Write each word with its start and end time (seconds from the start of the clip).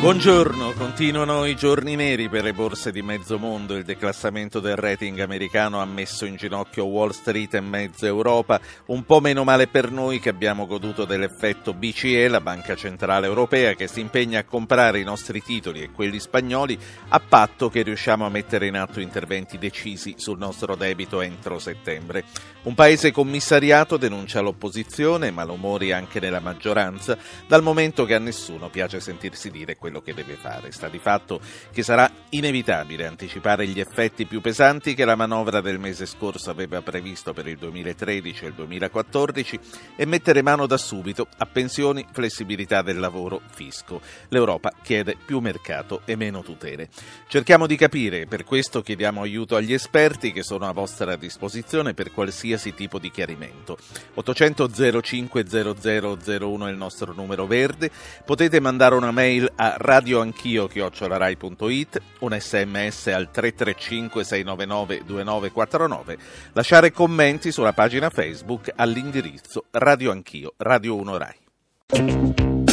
Buongiorno, 0.00 0.74
continuano 0.74 1.44
i 1.44 1.56
giorni 1.56 1.96
neri 1.96 2.28
per 2.28 2.44
le 2.44 2.52
borse 2.52 2.92
di 2.92 3.02
mezzo 3.02 3.36
mondo. 3.36 3.76
Il 3.76 3.82
declassamento 3.82 4.60
del 4.60 4.76
rating 4.76 5.18
americano 5.18 5.80
ha 5.80 5.84
messo 5.84 6.24
in 6.24 6.36
ginocchio 6.36 6.84
Wall 6.84 7.10
Street 7.10 7.54
e 7.54 7.60
mezza 7.60 8.06
Europa. 8.06 8.60
Un 8.86 9.04
po' 9.04 9.18
meno 9.18 9.42
male 9.42 9.66
per 9.66 9.90
noi 9.90 10.20
che 10.20 10.28
abbiamo 10.28 10.68
goduto 10.68 11.04
dell'effetto 11.04 11.74
BCE, 11.74 12.28
la 12.28 12.40
Banca 12.40 12.76
Centrale 12.76 13.26
Europea, 13.26 13.74
che 13.74 13.88
si 13.88 13.98
impegna 13.98 14.38
a 14.38 14.44
comprare 14.44 15.00
i 15.00 15.04
nostri 15.04 15.42
titoli 15.42 15.82
e 15.82 15.90
quelli 15.90 16.20
spagnoli 16.20 16.78
a 17.08 17.18
patto 17.18 17.68
che 17.68 17.82
riusciamo 17.82 18.24
a 18.24 18.30
mettere 18.30 18.68
in 18.68 18.76
atto 18.76 19.00
interventi 19.00 19.58
decisi 19.58 20.14
sul 20.16 20.38
nostro 20.38 20.76
debito 20.76 21.20
entro 21.20 21.58
settembre. 21.58 22.24
Un 22.60 22.74
paese 22.74 23.12
commissariato 23.12 23.96
denuncia 23.96 24.40
l'opposizione, 24.40 25.30
malumori 25.30 25.92
anche 25.92 26.18
nella 26.18 26.40
maggioranza, 26.40 27.16
dal 27.46 27.62
momento 27.62 28.04
che 28.04 28.14
a 28.14 28.18
nessuno 28.18 28.68
piace 28.68 28.98
sentirsi 28.98 29.48
dire 29.52 29.76
quello 29.76 30.00
che 30.00 30.12
deve 30.12 30.34
fare. 30.34 30.72
Sta 30.72 30.88
di 30.88 30.98
fatto 30.98 31.40
che 31.72 31.84
sarà 31.84 32.10
inevitabile 32.30 33.06
anticipare 33.06 33.66
gli 33.68 33.78
effetti 33.78 34.26
più 34.26 34.40
pesanti 34.40 34.94
che 34.94 35.04
la 35.04 35.14
manovra 35.14 35.60
del 35.60 35.78
mese 35.78 36.04
scorso 36.04 36.50
aveva 36.50 36.82
previsto 36.82 37.32
per 37.32 37.46
il 37.46 37.58
2013 37.58 38.44
e 38.44 38.48
il 38.48 38.54
2014 38.54 39.60
e 39.94 40.04
mettere 40.04 40.42
mano 40.42 40.66
da 40.66 40.76
subito 40.76 41.28
a 41.38 41.46
pensioni, 41.46 42.04
flessibilità 42.10 42.82
del 42.82 42.98
lavoro, 42.98 43.40
fisco. 43.54 44.00
L'Europa 44.30 44.72
chiede 44.82 45.16
più 45.24 45.38
mercato 45.38 46.02
e 46.04 46.16
meno 46.16 46.42
tutele. 46.42 46.88
Cerchiamo 47.28 47.68
di 47.68 47.76
capire, 47.76 48.26
per 48.26 48.42
questo 48.42 48.82
chiediamo 48.82 49.22
aiuto 49.22 49.54
agli 49.54 49.72
esperti 49.72 50.32
che 50.32 50.42
sono 50.42 50.66
a 50.66 50.72
vostra 50.72 51.14
disposizione 51.14 51.94
per 51.94 52.10
qualsiasi 52.10 52.47
tipo 52.56 52.98
di 52.98 53.10
chiarimento. 53.10 53.76
800 54.14 55.00
05 55.02 55.44
0001 55.44 56.66
è 56.66 56.70
il 56.70 56.76
nostro 56.76 57.12
numero 57.12 57.46
verde, 57.46 57.90
potete 58.24 58.60
mandare 58.60 58.94
una 58.94 59.10
mail 59.10 59.50
a 59.56 59.74
radioanchio 59.76 60.66
chiocciolarai.it, 60.66 62.00
un 62.20 62.36
sms 62.38 63.06
al 63.08 63.30
335 63.30 64.24
699 64.24 65.02
2949, 65.04 66.18
lasciare 66.52 66.92
commenti 66.92 67.52
sulla 67.52 67.72
pagina 67.72 68.10
Facebook 68.10 68.72
all'indirizzo 68.74 69.64
Radio 69.72 70.10
Anch'io, 70.10 70.54
Radio 70.56 70.96
1 70.96 71.16
Rai. 71.18 72.67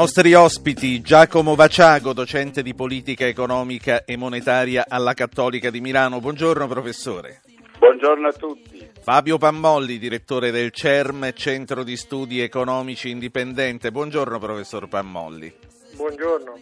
Nostri 0.00 0.32
ospiti 0.32 1.02
Giacomo 1.02 1.54
Vaciago, 1.54 2.14
docente 2.14 2.62
di 2.62 2.72
politica 2.72 3.26
economica 3.26 4.06
e 4.06 4.16
monetaria 4.16 4.86
alla 4.88 5.12
Cattolica 5.12 5.68
di 5.68 5.82
Milano. 5.82 6.20
Buongiorno 6.20 6.66
professore. 6.66 7.42
Buongiorno 7.78 8.28
a 8.28 8.32
tutti. 8.32 8.88
Fabio 9.02 9.36
Pammolli, 9.36 9.98
direttore 9.98 10.50
del 10.50 10.70
CERM, 10.70 11.34
Centro 11.34 11.82
di 11.82 11.98
Studi 11.98 12.40
Economici 12.40 13.10
Indipendente. 13.10 13.92
Buongiorno 13.92 14.38
professor 14.38 14.88
Pammolli. 14.88 15.52
Buongiorno. 15.96 16.58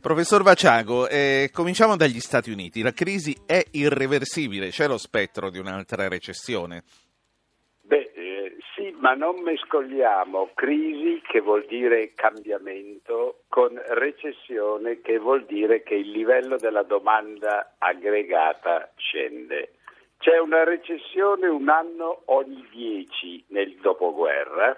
Professor 0.00 0.42
Vaciago, 0.42 1.08
eh, 1.08 1.50
cominciamo 1.52 1.94
dagli 1.94 2.20
Stati 2.20 2.50
Uniti. 2.50 2.80
La 2.80 2.94
crisi 2.94 3.36
è 3.44 3.62
irreversibile, 3.72 4.70
c'è 4.70 4.86
lo 4.86 4.96
spettro 4.96 5.50
di 5.50 5.58
un'altra 5.58 6.08
recessione? 6.08 6.84
Ma 8.98 9.14
non 9.14 9.42
mescoliamo 9.42 10.50
crisi 10.54 11.20
che 11.22 11.40
vuol 11.40 11.64
dire 11.66 12.12
cambiamento 12.14 13.42
con 13.48 13.80
recessione 13.88 15.00
che 15.00 15.18
vuol 15.18 15.44
dire 15.44 15.82
che 15.82 15.94
il 15.94 16.10
livello 16.10 16.56
della 16.56 16.82
domanda 16.82 17.74
aggregata 17.78 18.90
scende. 18.96 19.74
C'è 20.18 20.38
una 20.38 20.64
recessione 20.64 21.46
un 21.46 21.68
anno 21.68 22.22
ogni 22.26 22.66
dieci 22.70 23.44
nel 23.48 23.76
dopoguerra, 23.76 24.76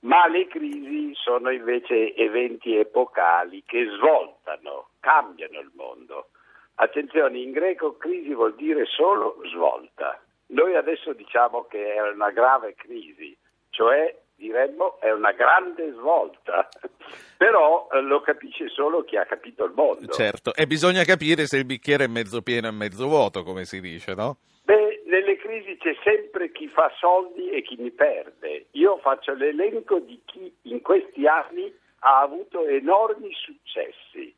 ma 0.00 0.26
le 0.26 0.46
crisi 0.46 1.12
sono 1.14 1.50
invece 1.50 2.14
eventi 2.14 2.74
epocali 2.76 3.62
che 3.66 3.86
svoltano, 3.96 4.88
cambiano 5.00 5.60
il 5.60 5.70
mondo. 5.74 6.28
Attenzione, 6.76 7.38
in 7.38 7.52
greco 7.52 7.96
crisi 7.96 8.32
vuol 8.32 8.54
dire 8.54 8.86
solo 8.86 9.38
svolta. 9.50 10.23
Noi 10.46 10.76
adesso 10.76 11.12
diciamo 11.12 11.64
che 11.64 11.94
è 11.94 12.00
una 12.00 12.30
grave 12.30 12.74
crisi, 12.74 13.36
cioè 13.70 14.14
diremmo 14.36 15.00
è 15.00 15.10
una 15.10 15.32
grande 15.32 15.92
svolta, 15.92 16.68
però 17.36 17.88
eh, 17.92 18.00
lo 18.00 18.20
capisce 18.20 18.68
solo 18.68 19.04
chi 19.04 19.16
ha 19.16 19.24
capito 19.24 19.64
il 19.64 19.72
mondo. 19.74 20.12
Certo, 20.12 20.54
e 20.54 20.66
bisogna 20.66 21.04
capire 21.04 21.46
se 21.46 21.58
il 21.58 21.64
bicchiere 21.64 22.04
è 22.04 22.08
mezzo 22.08 22.42
pieno 22.42 22.68
o 22.68 22.72
mezzo 22.72 23.06
vuoto, 23.06 23.42
come 23.42 23.64
si 23.64 23.80
dice, 23.80 24.14
no? 24.14 24.38
Beh, 24.64 25.02
nelle 25.06 25.36
crisi 25.36 25.76
c'è 25.76 25.94
sempre 26.02 26.50
chi 26.50 26.68
fa 26.68 26.90
soldi 26.98 27.50
e 27.50 27.62
chi 27.62 27.76
mi 27.76 27.90
perde. 27.90 28.66
Io 28.72 28.98
faccio 28.98 29.34
l'elenco 29.34 29.98
di 29.98 30.20
chi 30.24 30.52
in 30.62 30.80
questi 30.80 31.26
anni 31.26 31.72
ha 32.00 32.20
avuto 32.20 32.66
enormi 32.66 33.30
successi, 33.32 34.34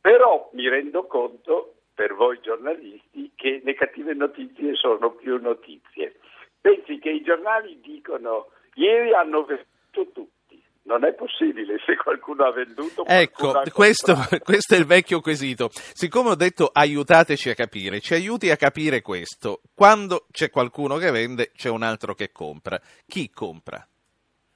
però 0.00 0.50
mi 0.52 0.68
rendo 0.68 1.06
conto 1.06 1.74
per 1.98 2.14
voi 2.14 2.38
giornalisti 2.40 3.32
che 3.34 3.60
le 3.64 3.74
cattive 3.74 4.14
notizie 4.14 4.76
sono 4.76 5.10
più 5.14 5.36
notizie. 5.42 6.14
Pensi 6.60 7.00
che 7.00 7.10
i 7.10 7.22
giornali 7.22 7.80
dicono 7.80 8.50
ieri 8.74 9.12
hanno 9.12 9.44
venduto 9.44 10.12
tutti. 10.12 10.62
Non 10.82 11.04
è 11.04 11.12
possibile 11.14 11.76
se 11.84 11.96
qualcuno 11.96 12.44
ha 12.44 12.52
venduto. 12.52 13.04
Ecco, 13.04 13.62
questo, 13.72 14.14
questo, 14.44 14.76
è 14.76 14.78
il 14.78 14.86
vecchio 14.86 15.20
quesito. 15.20 15.70
Siccome 15.72 16.30
ho 16.30 16.34
detto 16.36 16.70
aiutateci 16.72 17.50
a 17.50 17.54
capire, 17.54 17.98
ci 17.98 18.14
aiuti 18.14 18.48
a 18.50 18.56
capire 18.56 19.02
questo. 19.02 19.62
Quando 19.74 20.26
c'è 20.30 20.50
qualcuno 20.50 20.98
che 20.98 21.10
vende, 21.10 21.50
c'è 21.50 21.68
un 21.68 21.82
altro 21.82 22.14
che 22.14 22.30
compra. 22.30 22.80
Chi 23.08 23.28
compra? 23.28 23.84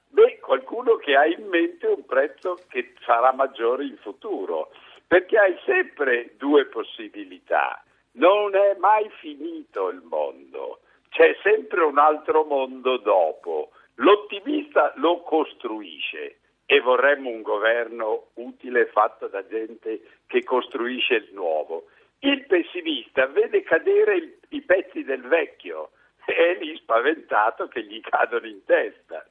Beh, 0.07 0.39
qualcuno 0.39 0.95
che 0.95 1.13
ha 1.13 1.25
in 1.25 1.45
mente 1.49 1.87
un 1.87 2.05
prezzo 2.05 2.57
che 2.69 2.93
sarà 3.03 3.33
maggiore 3.33 3.83
in 3.83 3.97
futuro 3.97 4.69
perché 5.07 5.37
hai 5.37 5.57
sempre 5.65 6.33
due 6.37 6.65
possibilità. 6.65 7.83
Non 8.13 8.55
è 8.55 8.75
mai 8.77 9.09
finito 9.19 9.89
il 9.89 10.01
mondo, 10.03 10.79
c'è 11.09 11.35
sempre 11.41 11.83
un 11.83 11.97
altro 11.97 12.43
mondo 12.43 12.97
dopo. 12.97 13.71
L'ottimista 13.95 14.93
lo 14.95 15.21
costruisce 15.21 16.39
e 16.65 16.79
vorremmo 16.79 17.29
un 17.29 17.41
governo 17.41 18.29
utile 18.35 18.87
fatto 18.87 19.27
da 19.27 19.45
gente 19.47 20.01
che 20.25 20.43
costruisce 20.43 21.15
il 21.15 21.29
nuovo. 21.33 21.85
Il 22.19 22.45
pessimista 22.47 23.27
vede 23.27 23.63
cadere 23.63 24.15
il, 24.15 24.37
i 24.49 24.61
pezzi 24.61 25.03
del 25.03 25.21
vecchio 25.21 25.91
e 26.25 26.33
è 26.33 26.57
lì 26.57 26.75
spaventato 26.77 27.67
che 27.67 27.83
gli 27.83 27.99
cadono 28.01 28.47
in 28.47 28.63
testa. 28.65 29.23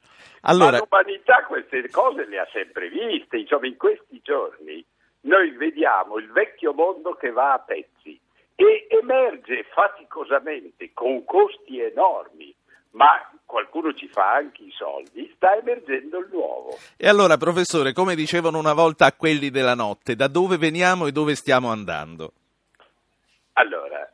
Allora... 0.42 0.72
Ma 0.72 0.78
l'umanità 0.78 1.44
queste 1.46 1.88
cose 1.90 2.26
le 2.26 2.38
ha 2.38 2.48
sempre 2.52 2.88
viste, 2.88 3.38
insomma 3.38 3.66
in 3.66 3.76
questi 3.76 4.20
giorni 4.22 4.84
noi 5.22 5.50
vediamo 5.50 6.18
il 6.18 6.30
vecchio 6.32 6.72
mondo 6.72 7.14
che 7.14 7.30
va 7.30 7.52
a 7.52 7.58
pezzi 7.58 8.18
e 8.54 8.86
emerge 8.88 9.64
faticosamente 9.72 10.92
con 10.92 11.24
costi 11.24 11.80
enormi, 11.80 12.54
ma 12.90 13.30
qualcuno 13.44 13.92
ci 13.94 14.08
fa 14.08 14.32
anche 14.32 14.62
i 14.62 14.70
soldi, 14.76 15.30
sta 15.36 15.56
emergendo 15.56 16.18
il 16.18 16.28
nuovo. 16.30 16.76
E 16.96 17.08
allora, 17.08 17.36
professore, 17.36 17.92
come 17.92 18.14
dicevano 18.14 18.58
una 18.58 18.72
volta 18.72 19.06
a 19.06 19.12
quelli 19.12 19.50
della 19.50 19.74
notte, 19.74 20.14
da 20.14 20.28
dove 20.28 20.56
veniamo 20.56 21.06
e 21.06 21.12
dove 21.12 21.34
stiamo 21.34 21.70
andando? 21.70 22.32
Allora, 23.54 24.10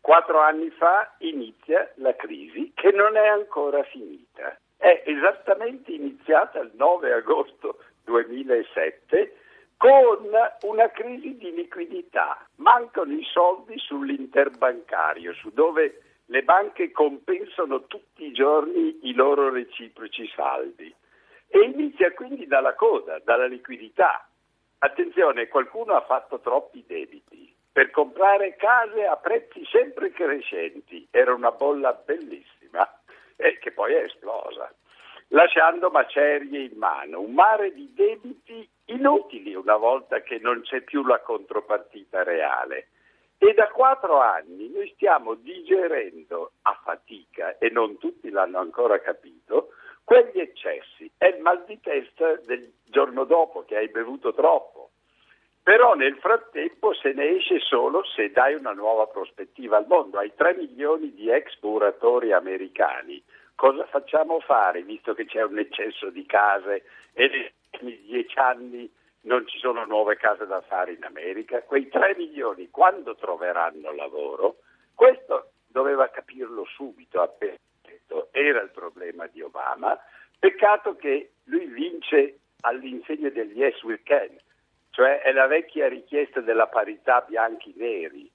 quattro 0.00 0.40
anni 0.40 0.70
fa 0.70 1.14
inizia 1.18 1.90
la 1.96 2.14
crisi 2.16 2.72
che 2.74 2.90
non 2.90 3.16
è 3.16 3.26
ancora 3.26 3.82
finita. 3.84 4.56
È 4.76 5.02
esattamente 5.06 5.92
iniziata 5.92 6.60
il 6.60 6.72
9 6.74 7.12
agosto 7.12 7.78
2007 8.04 9.36
con 9.82 10.28
una 10.60 10.90
crisi 10.90 11.36
di 11.36 11.52
liquidità. 11.52 12.46
Mancano 12.58 13.12
i 13.14 13.24
soldi 13.24 13.76
sull'interbancario, 13.78 15.34
su 15.34 15.50
dove 15.50 16.02
le 16.26 16.44
banche 16.44 16.92
compensano 16.92 17.86
tutti 17.86 18.26
i 18.26 18.32
giorni 18.32 19.00
i 19.08 19.12
loro 19.12 19.50
reciproci 19.50 20.30
saldi. 20.36 20.94
E 21.48 21.58
inizia 21.58 22.12
quindi 22.12 22.46
dalla 22.46 22.74
coda, 22.74 23.18
dalla 23.24 23.46
liquidità. 23.46 24.24
Attenzione, 24.78 25.48
qualcuno 25.48 25.94
ha 25.94 26.02
fatto 26.02 26.38
troppi 26.38 26.84
debiti 26.86 27.52
per 27.72 27.90
comprare 27.90 28.54
case 28.54 29.04
a 29.04 29.16
prezzi 29.16 29.64
sempre 29.64 30.12
crescenti. 30.12 31.08
Era 31.10 31.34
una 31.34 31.50
bolla 31.50 31.92
bellissima 31.92 32.88
e 33.34 33.58
che 33.58 33.72
poi 33.72 33.94
è 33.94 34.02
esplosa 34.02 34.72
lasciando 35.32 35.90
macerie 35.90 36.64
in 36.64 36.76
mano, 36.76 37.20
un 37.20 37.32
mare 37.32 37.72
di 37.72 37.90
debiti 37.94 38.68
inutili 38.92 39.54
una 39.54 39.76
volta 39.76 40.20
che 40.20 40.38
non 40.38 40.60
c'è 40.62 40.82
più 40.82 41.04
la 41.04 41.20
contropartita 41.20 42.22
reale. 42.22 42.88
E 43.38 43.54
da 43.54 43.68
quattro 43.68 44.20
anni 44.20 44.70
noi 44.70 44.88
stiamo 44.94 45.34
digerendo 45.34 46.52
a 46.62 46.78
fatica, 46.84 47.58
e 47.58 47.70
non 47.70 47.98
tutti 47.98 48.30
l'hanno 48.30 48.58
ancora 48.58 49.00
capito, 49.00 49.70
quegli 50.04 50.38
eccessi. 50.38 51.10
È 51.16 51.26
il 51.26 51.40
mal 51.40 51.64
di 51.64 51.80
testa 51.80 52.36
del 52.44 52.72
giorno 52.84 53.24
dopo 53.24 53.64
che 53.64 53.76
hai 53.76 53.88
bevuto 53.88 54.32
troppo. 54.32 54.90
Però 55.62 55.94
nel 55.94 56.16
frattempo 56.18 56.92
se 56.92 57.12
ne 57.12 57.36
esce 57.36 57.60
solo 57.60 58.04
se 58.04 58.30
dai 58.30 58.54
una 58.54 58.72
nuova 58.72 59.06
prospettiva 59.06 59.76
al 59.76 59.86
mondo. 59.88 60.18
Hai 60.18 60.32
3 60.34 60.54
milioni 60.54 61.12
di 61.12 61.30
exploratori 61.30 62.32
americani. 62.32 63.22
Cosa 63.54 63.86
facciamo 63.86 64.40
fare 64.40 64.82
visto 64.82 65.14
che 65.14 65.24
c'è 65.24 65.42
un 65.42 65.58
eccesso 65.58 66.10
di 66.10 66.26
case 66.26 66.84
e 67.12 67.52
prossimi 67.72 68.00
dieci 68.02 68.38
anni 68.38 68.90
non 69.22 69.46
ci 69.46 69.58
sono 69.58 69.84
nuove 69.84 70.16
case 70.16 70.46
da 70.46 70.60
fare 70.60 70.92
in 70.92 71.04
America? 71.04 71.62
Quei 71.62 71.88
3 71.88 72.14
milioni 72.16 72.70
quando 72.70 73.16
troveranno 73.16 73.92
lavoro? 73.92 74.58
Questo 74.94 75.52
doveva 75.66 76.08
capirlo 76.10 76.64
subito 76.66 77.20
detto. 77.82 78.28
Era 78.32 78.60
il 78.60 78.70
problema 78.70 79.26
di 79.26 79.40
Obama. 79.40 79.98
Peccato 80.38 80.96
che 80.96 81.32
lui 81.44 81.66
vince 81.66 82.38
all'insegna 82.60 83.30
degli 83.30 83.58
yes 83.58 83.82
we 83.82 84.00
can 84.02 84.38
cioè 84.92 85.22
è 85.22 85.32
la 85.32 85.46
vecchia 85.46 85.88
richiesta 85.88 86.40
della 86.40 86.66
parità 86.66 87.24
bianchi-neri. 87.26 88.30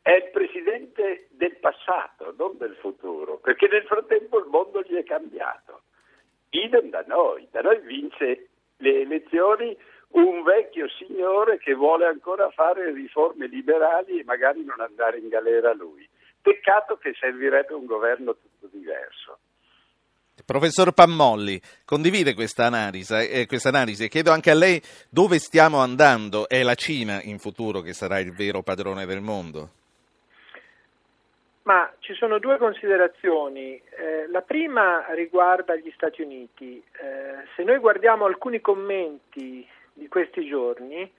È 0.00 0.10
il 0.12 0.30
presidente 0.30 1.28
del 1.32 1.56
passato, 1.58 2.34
non 2.38 2.56
del 2.56 2.74
futuro, 2.76 3.36
perché 3.36 3.68
nel 3.68 3.84
frattempo 3.84 4.38
il 4.38 4.46
mondo 4.46 4.80
gli 4.80 4.94
è 4.94 5.04
cambiato. 5.04 5.82
Idem 6.48 6.88
da 6.88 7.04
noi, 7.06 7.46
da 7.50 7.60
noi 7.60 7.78
vince 7.80 8.47
le 8.78 9.00
elezioni 9.02 9.76
un 10.10 10.42
vecchio 10.42 10.86
signore 10.88 11.58
che 11.58 11.74
vuole 11.74 12.06
ancora 12.06 12.50
fare 12.50 12.92
riforme 12.92 13.46
liberali 13.46 14.20
e 14.20 14.24
magari 14.24 14.64
non 14.64 14.80
andare 14.80 15.18
in 15.18 15.28
galera 15.28 15.72
lui. 15.74 16.08
Peccato 16.40 16.96
che 16.96 17.14
servirebbe 17.18 17.74
un 17.74 17.84
governo 17.84 18.34
tutto 18.34 18.68
diverso. 18.70 19.38
Professor 20.44 20.92
Pammolli, 20.92 21.60
condivide 21.84 22.32
questa 22.32 22.64
analisi, 22.64 23.12
eh, 23.12 23.46
e 23.46 24.08
chiedo 24.08 24.30
anche 24.30 24.50
a 24.50 24.54
lei 24.54 24.80
dove 25.10 25.38
stiamo 25.38 25.78
andando. 25.78 26.48
È 26.48 26.62
la 26.62 26.74
Cina 26.74 27.20
in 27.22 27.38
futuro 27.38 27.80
che 27.80 27.92
sarà 27.92 28.18
il 28.18 28.32
vero 28.32 28.62
padrone 28.62 29.04
del 29.04 29.20
mondo? 29.20 29.77
Ma 31.68 31.92
ci 31.98 32.14
sono 32.14 32.38
due 32.38 32.56
considerazioni. 32.56 33.74
Eh, 33.74 34.26
la 34.30 34.40
prima 34.40 35.04
riguarda 35.10 35.76
gli 35.76 35.92
Stati 35.94 36.22
Uniti. 36.22 36.82
Eh, 36.98 37.44
se 37.54 37.62
noi 37.62 37.76
guardiamo 37.76 38.24
alcuni 38.24 38.62
commenti 38.62 39.68
di 39.92 40.08
questi 40.08 40.46
giorni, 40.46 41.12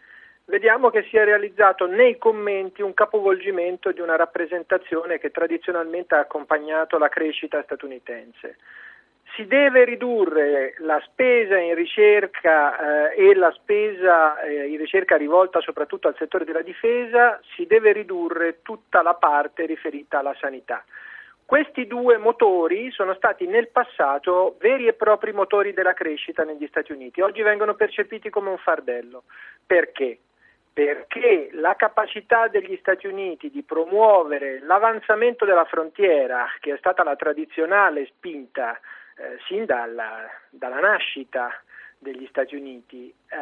vediamo 0.46 0.90
che 0.90 1.04
si 1.04 1.18
è 1.18 1.24
realizzato 1.24 1.86
nei 1.86 2.18
commenti 2.18 2.82
un 2.82 2.96
capovolgimento 2.96 3.92
di 3.92 4.02
una 4.02 4.16
rappresentazione 4.16 5.20
che 5.20 5.30
tradizionalmente 5.30 6.16
ha 6.16 6.22
accompagnato 6.22 6.98
la 6.98 7.10
crescita 7.10 7.62
statunitense 7.62 8.58
si 9.36 9.46
deve 9.46 9.86
ridurre 9.86 10.76
la 10.80 11.02
spesa 11.06 11.58
in 11.58 11.76
ricerca 11.76 13.12
eh, 13.12 13.30
e 13.30 13.36
la 13.36 13.52
spesa 13.52 14.40
eh, 14.42 14.68
in 14.68 14.78
ricerca 14.78 15.18
rivolta 15.18 15.62
soprattutto 15.62 16.08
al 16.08 16.16
settore 16.18 16.46
della 16.46 16.62
difesa, 16.62 17.40
si 17.56 17.66
deve 17.66 17.92
ridurre 17.92 18.62
tutta 18.62 19.02
la 19.02 19.14
parte 19.14 19.66
riferita 19.66 20.20
alla 20.20 20.36
sanità. 20.40 20.84
Questi 21.46 21.88
due 21.88 22.18
motori 22.18 22.92
sono 22.92 23.16
stati 23.16 23.48
nel 23.48 23.70
passato 23.70 24.56
veri 24.60 24.86
e 24.86 24.94
propri 24.94 25.32
motori 25.32 25.74
della 25.74 25.94
crescita 25.94 26.44
negli 26.44 26.68
Stati 26.68 26.92
Uniti, 26.92 27.22
oggi 27.22 27.42
vengono 27.42 27.74
percepiti 27.74 28.30
come 28.30 28.50
un 28.50 28.60
fardello. 28.60 29.24
Perché? 29.66 30.20
Perché 30.72 31.50
la 31.54 31.76
capacità 31.76 32.48
degli 32.48 32.78
Stati 32.80 33.08
Uniti 33.08 33.50
di 33.50 33.64
promuovere 33.64 34.60
l'avanzamento 34.62 35.44
della 35.44 35.66
frontiera, 35.66 36.46
che 36.60 36.74
è 36.74 36.78
stata 36.78 37.04
la 37.04 37.16
tradizionale 37.16 38.06
spinta 38.06 38.80
eh, 39.20 39.38
sin 39.48 39.66
dalla, 39.66 40.30
dalla, 40.50 40.80
nascita 40.80 41.52
degli 41.98 42.26
Stati 42.30 42.56
Uniti, 42.56 43.10
eh, 43.10 43.38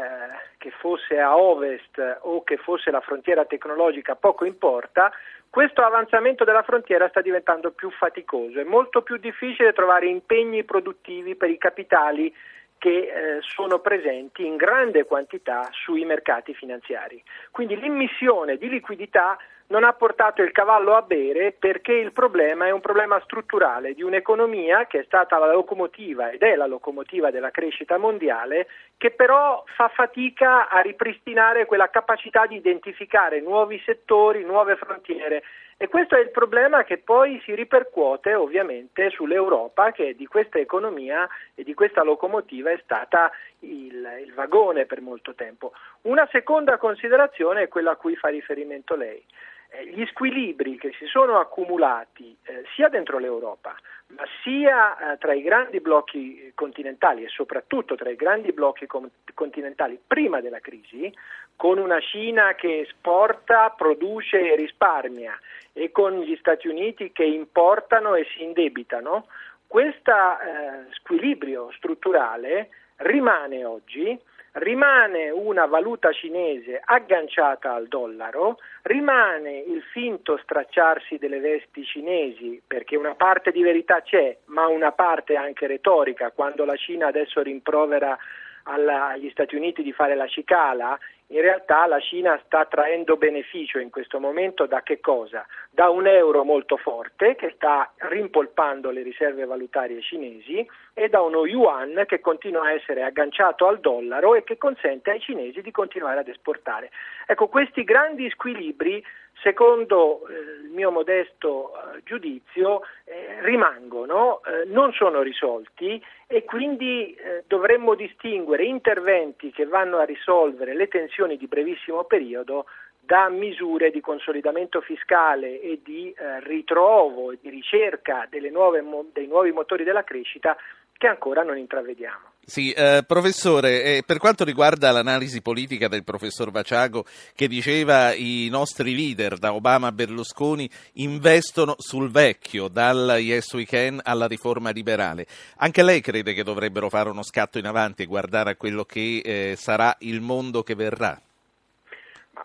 che 0.57 0.71
fosse 0.71 1.19
a 1.19 1.37
ovest 1.37 1.99
o 2.21 2.43
che 2.43 2.57
fosse 2.57 2.89
la 2.89 3.01
frontiera 3.01 3.45
tecnologica, 3.45 4.15
poco 4.15 4.45
importa, 4.45 5.11
questo 5.49 5.81
avanzamento 5.81 6.43
della 6.43 6.63
frontiera 6.63 7.07
sta 7.09 7.21
diventando 7.21 7.71
più 7.71 7.91
faticoso, 7.91 8.59
è 8.59 8.63
molto 8.63 9.01
più 9.01 9.17
difficile 9.17 9.73
trovare 9.73 10.07
impegni 10.07 10.63
produttivi 10.63 11.35
per 11.35 11.49
i 11.49 11.57
capitali 11.57 12.33
che 12.77 12.89
eh, 12.89 13.37
sono 13.41 13.79
presenti 13.79 14.45
in 14.45 14.55
grande 14.55 15.05
quantità 15.05 15.67
sui 15.71 16.05
mercati 16.05 16.53
finanziari. 16.53 17.21
Quindi 17.51 17.79
l'immissione 17.79 18.57
di 18.57 18.69
liquidità 18.69 19.37
non 19.67 19.83
ha 19.83 19.93
portato 19.93 20.41
il 20.41 20.51
cavallo 20.51 20.95
a 20.95 21.01
bere 21.01 21.51
perché 21.51 21.93
il 21.93 22.13
problema 22.13 22.67
è 22.67 22.71
un 22.71 22.79
problema 22.79 23.19
strutturale 23.21 23.93
di 23.93 24.01
un'economia 24.01 24.87
che 24.87 24.99
è 24.99 25.03
stata 25.03 25.37
la 25.37 25.51
locomotiva 25.51 26.29
ed 26.29 26.41
è 26.41 26.55
la 26.55 26.67
locomotiva 26.67 27.31
della 27.31 27.51
crescita 27.51 27.97
mondiale 27.97 28.67
che 28.97 29.11
però 29.11 29.63
fa 29.75 29.89
fatica 29.89 30.69
a 30.69 30.79
ripristinare 30.79 31.65
quella 31.65 31.89
capacità 31.89 32.45
di 32.45 32.55
identificare 32.55 33.41
nuovi 33.41 33.81
settori, 33.85 34.43
nuove 34.43 34.75
frontiere 34.77 35.43
e 35.79 35.89
questo 35.89 36.15
è 36.15 36.19
il 36.19 36.31
problema 36.31 36.83
che 36.83 36.97
poi 36.97 37.39
si 37.43 37.53
ripercuote 37.53 38.33
ovviamente 38.33 39.11
sull'Europa 39.11 39.91
che 39.91 40.15
di 40.15 40.25
questa 40.25 40.57
economia 40.57 41.29
e 41.53 41.63
di 41.63 41.75
questa 41.75 42.03
locomotiva 42.03 42.71
è 42.71 42.79
stata 42.83 43.31
il, 43.59 44.03
il 44.25 44.33
vagone 44.33 44.87
per 44.87 45.01
molto 45.01 45.35
tempo. 45.35 45.73
Una 46.03 46.27
seconda 46.31 46.77
considerazione 46.77 47.63
è 47.63 47.67
quella 47.67 47.91
a 47.91 47.95
cui 47.95 48.15
fa 48.15 48.29
riferimento 48.29 48.95
lei. 48.95 49.23
Eh, 49.69 49.87
gli 49.87 50.05
squilibri 50.05 50.77
che 50.77 50.93
si 50.97 51.05
sono 51.07 51.39
accumulati 51.39 52.35
eh, 52.43 52.63
sia 52.73 52.87
dentro 52.87 53.17
l'Europa, 53.17 53.75
ma 54.15 54.23
sia 54.41 55.13
eh, 55.13 55.17
tra 55.17 55.33
i 55.33 55.41
grandi 55.41 55.81
blocchi 55.81 56.51
continentali 56.55 57.25
e 57.25 57.27
soprattutto 57.27 57.95
tra 57.95 58.09
i 58.09 58.15
grandi 58.15 58.53
blocchi 58.53 58.87
com- 58.87 59.09
continentali 59.33 59.99
prima 60.05 60.39
della 60.39 60.61
crisi, 60.61 61.13
con 61.57 61.79
una 61.79 61.99
Cina 61.99 62.55
che 62.55 62.81
esporta, 62.81 63.71
produce 63.71 64.53
e 64.53 64.55
risparmia 64.55 65.37
e 65.73 65.91
con 65.91 66.21
gli 66.21 66.35
Stati 66.37 66.69
Uniti 66.69 67.11
che 67.11 67.25
importano 67.25 68.15
e 68.15 68.25
si 68.35 68.43
indebitano, 68.43 69.27
questo 69.67 70.11
eh, 70.11 70.93
squilibrio 70.93 71.71
strutturale 71.73 72.69
rimane 72.97 73.65
oggi 73.65 74.17
rimane 74.53 75.29
una 75.29 75.65
valuta 75.65 76.11
cinese 76.11 76.81
agganciata 76.83 77.73
al 77.73 77.87
dollaro, 77.87 78.57
rimane 78.83 79.57
il 79.59 79.81
finto 79.91 80.37
stracciarsi 80.37 81.17
delle 81.17 81.39
vesti 81.39 81.83
cinesi, 81.83 82.61
perché 82.65 82.95
una 82.95 83.15
parte 83.15 83.51
di 83.51 83.61
verità 83.61 84.01
c'è, 84.01 84.37
ma 84.45 84.67
una 84.67 84.91
parte 84.91 85.35
anche 85.35 85.67
retorica, 85.67 86.31
quando 86.31 86.65
la 86.65 86.75
Cina 86.75 87.07
adesso 87.07 87.41
rimprovera 87.41 88.17
alla, 88.63 89.09
agli 89.09 89.29
Stati 89.29 89.55
Uniti 89.55 89.83
di 89.83 89.93
fare 89.93 90.15
la 90.15 90.27
cicala, 90.27 90.97
in 91.29 91.41
realtà 91.41 91.85
la 91.87 91.99
Cina 91.99 92.39
sta 92.45 92.65
traendo 92.65 93.17
beneficio 93.17 93.79
in 93.79 93.89
questo 93.89 94.19
momento 94.19 94.65
da 94.65 94.81
che 94.81 94.99
cosa? 95.01 95.45
Da 95.69 95.89
un 95.89 96.07
euro 96.07 96.43
molto 96.43 96.77
forte 96.77 97.35
che 97.35 97.51
sta 97.55 97.91
rimpolpando 97.97 98.91
le 98.91 99.01
riserve 99.01 99.45
valutarie 99.45 100.01
cinesi 100.01 100.65
e 100.93 101.09
da 101.09 101.21
uno 101.21 101.45
yuan 101.45 102.03
che 102.07 102.21
continua 102.21 102.67
a 102.67 102.71
essere 102.71 103.03
agganciato 103.03 103.67
al 103.67 103.79
dollaro 103.79 104.35
e 104.35 104.43
che 104.43 104.57
consente 104.57 105.11
ai 105.11 105.19
cinesi 105.19 105.61
di 105.61 105.71
continuare 105.71 106.19
ad 106.19 106.27
esportare. 106.29 106.91
Ecco, 107.25 107.47
questi 107.49 107.83
grandi 107.83 108.29
squilibri 108.29 109.03
secondo 109.41 110.27
eh, 110.27 110.33
il 110.65 110.71
mio 110.71 110.91
modesto 110.91 111.71
eh, 111.73 112.01
giudizio, 112.03 112.81
eh, 113.03 113.41
rimangono, 113.41 114.41
non 114.67 114.91
sono 114.93 115.21
risolti 115.21 116.01
e 116.27 116.43
quindi 116.43 117.17
dovremmo 117.47 117.95
distinguere 117.95 118.65
interventi 118.65 119.51
che 119.51 119.65
vanno 119.65 119.97
a 119.97 120.03
risolvere 120.03 120.75
le 120.75 120.87
tensioni 120.87 121.37
di 121.37 121.47
brevissimo 121.47 122.03
periodo 122.03 122.65
da 122.99 123.29
misure 123.29 123.91
di 123.91 124.01
consolidamento 124.01 124.81
fiscale 124.81 125.61
e 125.61 125.79
di 125.83 126.13
ritrovo 126.43 127.31
e 127.31 127.37
di 127.41 127.49
ricerca 127.49 128.27
nuove, 128.51 128.83
dei 129.13 129.27
nuovi 129.27 129.51
motori 129.51 129.85
della 129.85 130.03
crescita 130.03 130.57
che 130.97 131.07
ancora 131.07 131.43
non 131.43 131.57
intravediamo. 131.57 132.36
Sì, 132.49 132.71
eh, 132.71 133.03
professore, 133.05 133.83
eh, 133.83 134.03
per 134.05 134.19
quanto 134.19 134.45
riguarda 134.45 134.89
l'analisi 134.91 135.41
politica 135.41 135.89
del 135.89 136.05
professor 136.05 136.49
Vaciago 136.49 137.03
che 137.35 137.49
diceva 137.49 138.13
i 138.13 138.47
nostri 138.49 138.95
leader 138.95 139.37
da 139.37 139.53
Obama 139.53 139.87
a 139.87 139.91
Berlusconi 139.91 140.69
investono 140.93 141.75
sul 141.77 142.09
vecchio, 142.09 142.69
dal 142.69 143.17
Yes 143.19 143.51
We 143.51 143.65
Can 143.65 143.99
alla 144.01 144.27
riforma 144.27 144.69
liberale, 144.69 145.25
anche 145.57 145.83
lei 145.83 145.99
crede 145.99 146.31
che 146.31 146.43
dovrebbero 146.43 146.87
fare 146.87 147.09
uno 147.09 147.21
scatto 147.21 147.57
in 147.57 147.65
avanti 147.65 148.03
e 148.03 148.05
guardare 148.05 148.51
a 148.51 148.55
quello 148.55 148.85
che 148.85 149.21
eh, 149.25 149.55
sarà 149.57 149.93
il 149.99 150.21
mondo 150.21 150.63
che 150.63 150.73
verrà? 150.73 151.19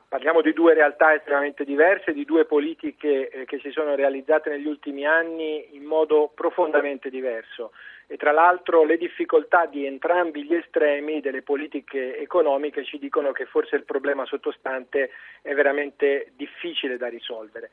Parliamo 0.08 0.40
di 0.42 0.52
due 0.52 0.74
realtà 0.74 1.14
estremamente 1.14 1.62
diverse, 1.64 2.12
di 2.12 2.24
due 2.24 2.44
politiche 2.44 3.28
eh, 3.28 3.44
che 3.44 3.60
si 3.62 3.70
sono 3.70 3.94
realizzate 3.94 4.50
negli 4.50 4.66
ultimi 4.66 5.06
anni 5.06 5.76
in 5.76 5.84
modo 5.84 6.28
profondamente 6.34 7.08
diverso 7.08 7.70
e 8.12 8.18
tra 8.18 8.30
l'altro 8.30 8.84
le 8.84 8.98
difficoltà 8.98 9.64
di 9.64 9.86
entrambi 9.86 10.44
gli 10.44 10.54
estremi 10.54 11.22
delle 11.22 11.40
politiche 11.40 12.18
economiche 12.18 12.84
ci 12.84 12.98
dicono 12.98 13.32
che 13.32 13.46
forse 13.46 13.76
il 13.76 13.84
problema 13.84 14.26
sottostante 14.26 15.12
è 15.40 15.54
veramente 15.54 16.32
difficile 16.36 16.98
da 16.98 17.08
risolvere. 17.08 17.70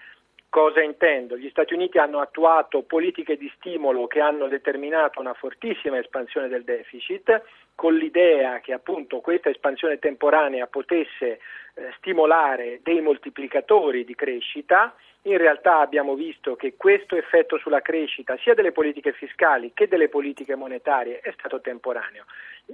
Cosa 0.50 0.82
intendo? 0.82 1.38
Gli 1.38 1.50
Stati 1.50 1.76
Uniti 1.76 2.00
hanno 2.00 2.22
attuato 2.22 2.82
politiche 2.82 3.38
di 3.38 3.52
stimolo 3.56 4.08
che 4.08 4.20
hanno 4.20 4.48
determinato 4.48 5.20
una 5.20 5.36
fortissima 5.36 6.00
espansione 6.00 6.48
del 6.48 6.64
deficit, 6.64 7.44
con 7.76 7.94
l'idea 7.94 8.60
che 8.60 8.74
appunto 8.74 9.20
questa 9.20 9.50
espansione 9.50 10.00
temporanea 10.00 10.66
potesse 10.66 11.40
eh, 11.76 11.94
stimolare 11.98 12.80
dei 12.82 13.00
moltiplicatori 13.00 14.04
di 14.04 14.16
crescita. 14.16 14.96
In 15.24 15.38
realtà 15.38 15.82
abbiamo 15.82 16.16
visto 16.16 16.56
che 16.56 16.74
questo 16.76 17.16
effetto 17.16 17.60
sulla 17.60 17.84
crescita 17.84 18.36
sia 18.38 18.56
delle 18.56 18.72
politiche 18.72 19.12
fiscali 19.14 19.72
che 19.76 19.88
delle 19.88 20.10
politiche 20.10 20.56
monetarie 20.56 21.20
è 21.20 21.32
stato 21.38 21.62
temporaneo. 21.62 22.26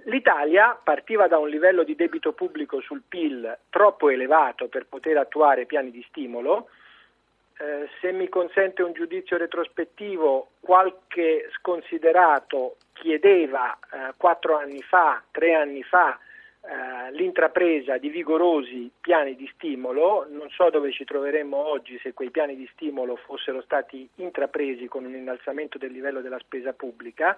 L'Italia 0.05 0.79
partiva 0.82 1.27
da 1.27 1.39
un 1.39 1.50
livello 1.50 1.84
di 1.84 1.96
debito 1.96 2.32
pubblico 2.32 2.79
sul 2.79 3.03
PIL 3.05 3.58
troppo 3.70 4.10
elevato 4.10 4.70
per 4.70 4.86
poter 4.86 5.17
attuare 5.17 5.65
piani 5.65 5.91
di 5.91 6.05
stimolo, 6.08 6.70
eh, 7.57 7.88
se 8.01 8.12
mi 8.12 8.27
consente 8.27 8.81
un 8.83 8.91
giudizio 8.91 9.38
retrospettivo, 9.38 10.50
qualche 10.59 11.50
sconsiderato 11.57 12.77
chiedeva 12.93 13.77
eh, 13.77 14.13
quattro 14.17 14.57
anni 14.57 14.81
fa, 14.81 15.24
tre 15.31 15.53
anni 15.53 15.81
fa, 15.83 16.19
eh, 16.67 17.12
l'intrapresa 17.12 17.97
di 17.97 18.09
vigorosi 18.09 18.91
piani 19.00 19.35
di 19.35 19.50
stimolo. 19.53 20.25
Non 20.29 20.50
so 20.50 20.69
dove 20.69 20.91
ci 20.91 21.05
troveremmo 21.05 21.55
oggi 21.55 21.97
se 22.00 22.13
quei 22.13 22.29
piani 22.29 22.55
di 22.55 22.67
stimolo 22.74 23.15
fossero 23.15 23.62
stati 23.62 24.07
intrapresi 24.15 24.88
con 24.88 25.05
un 25.05 25.15
innalzamento 25.15 25.77
del 25.77 25.91
livello 25.91 26.21
della 26.21 26.39
spesa 26.39 26.74
pubblica. 26.74 27.38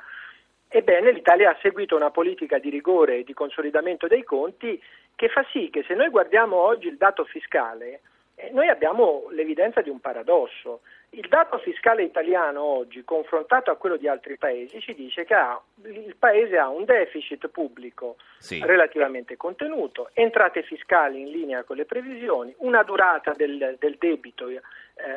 Ebbene, 0.70 1.12
l'Italia 1.12 1.52
ha 1.52 1.58
seguito 1.62 1.96
una 1.96 2.10
politica 2.10 2.58
di 2.58 2.70
rigore 2.70 3.18
e 3.18 3.24
di 3.24 3.34
consolidamento 3.34 4.08
dei 4.08 4.24
conti 4.24 4.82
che 5.16 5.30
fa 5.30 5.46
sì 5.52 5.70
che 5.70 5.84
se 5.88 5.94
noi 5.94 6.10
guardiamo 6.10 6.56
oggi 6.56 6.88
il 6.88 6.98
dato 6.98 7.24
fiscale, 7.24 8.02
eh, 8.40 8.52
noi 8.52 8.68
abbiamo 8.68 9.26
l'evidenza 9.32 9.82
di 9.82 9.90
un 9.90 10.00
paradosso. 10.00 10.82
Il 11.10 11.28
dato 11.28 11.58
fiscale 11.58 12.04
italiano 12.04 12.62
oggi, 12.62 13.04
confrontato 13.04 13.72
a 13.72 13.78
quello 13.78 13.98
di 13.98 14.08
altri 14.08 14.38
paesi, 14.38 14.80
ci 14.80 14.94
dice 14.94 15.26
che 15.26 15.34
ha, 15.34 15.60
il 15.86 16.16
paese 16.20 16.60
ha 16.60 16.70
un 16.70 16.86
deficit 16.86 17.48
pubblico 17.48 18.18
sì. 18.38 18.62
relativamente 18.64 19.38
contenuto, 19.38 20.12
entrate 20.14 20.62
fiscali 20.62 21.22
in 21.22 21.32
linea 21.32 21.64
con 21.64 21.78
le 21.78 21.86
previsioni, 21.86 22.54
una 22.60 22.84
durata 22.84 23.34
del, 23.34 23.78
del 23.80 23.96
debito 23.98 24.48
eh, 24.50 24.62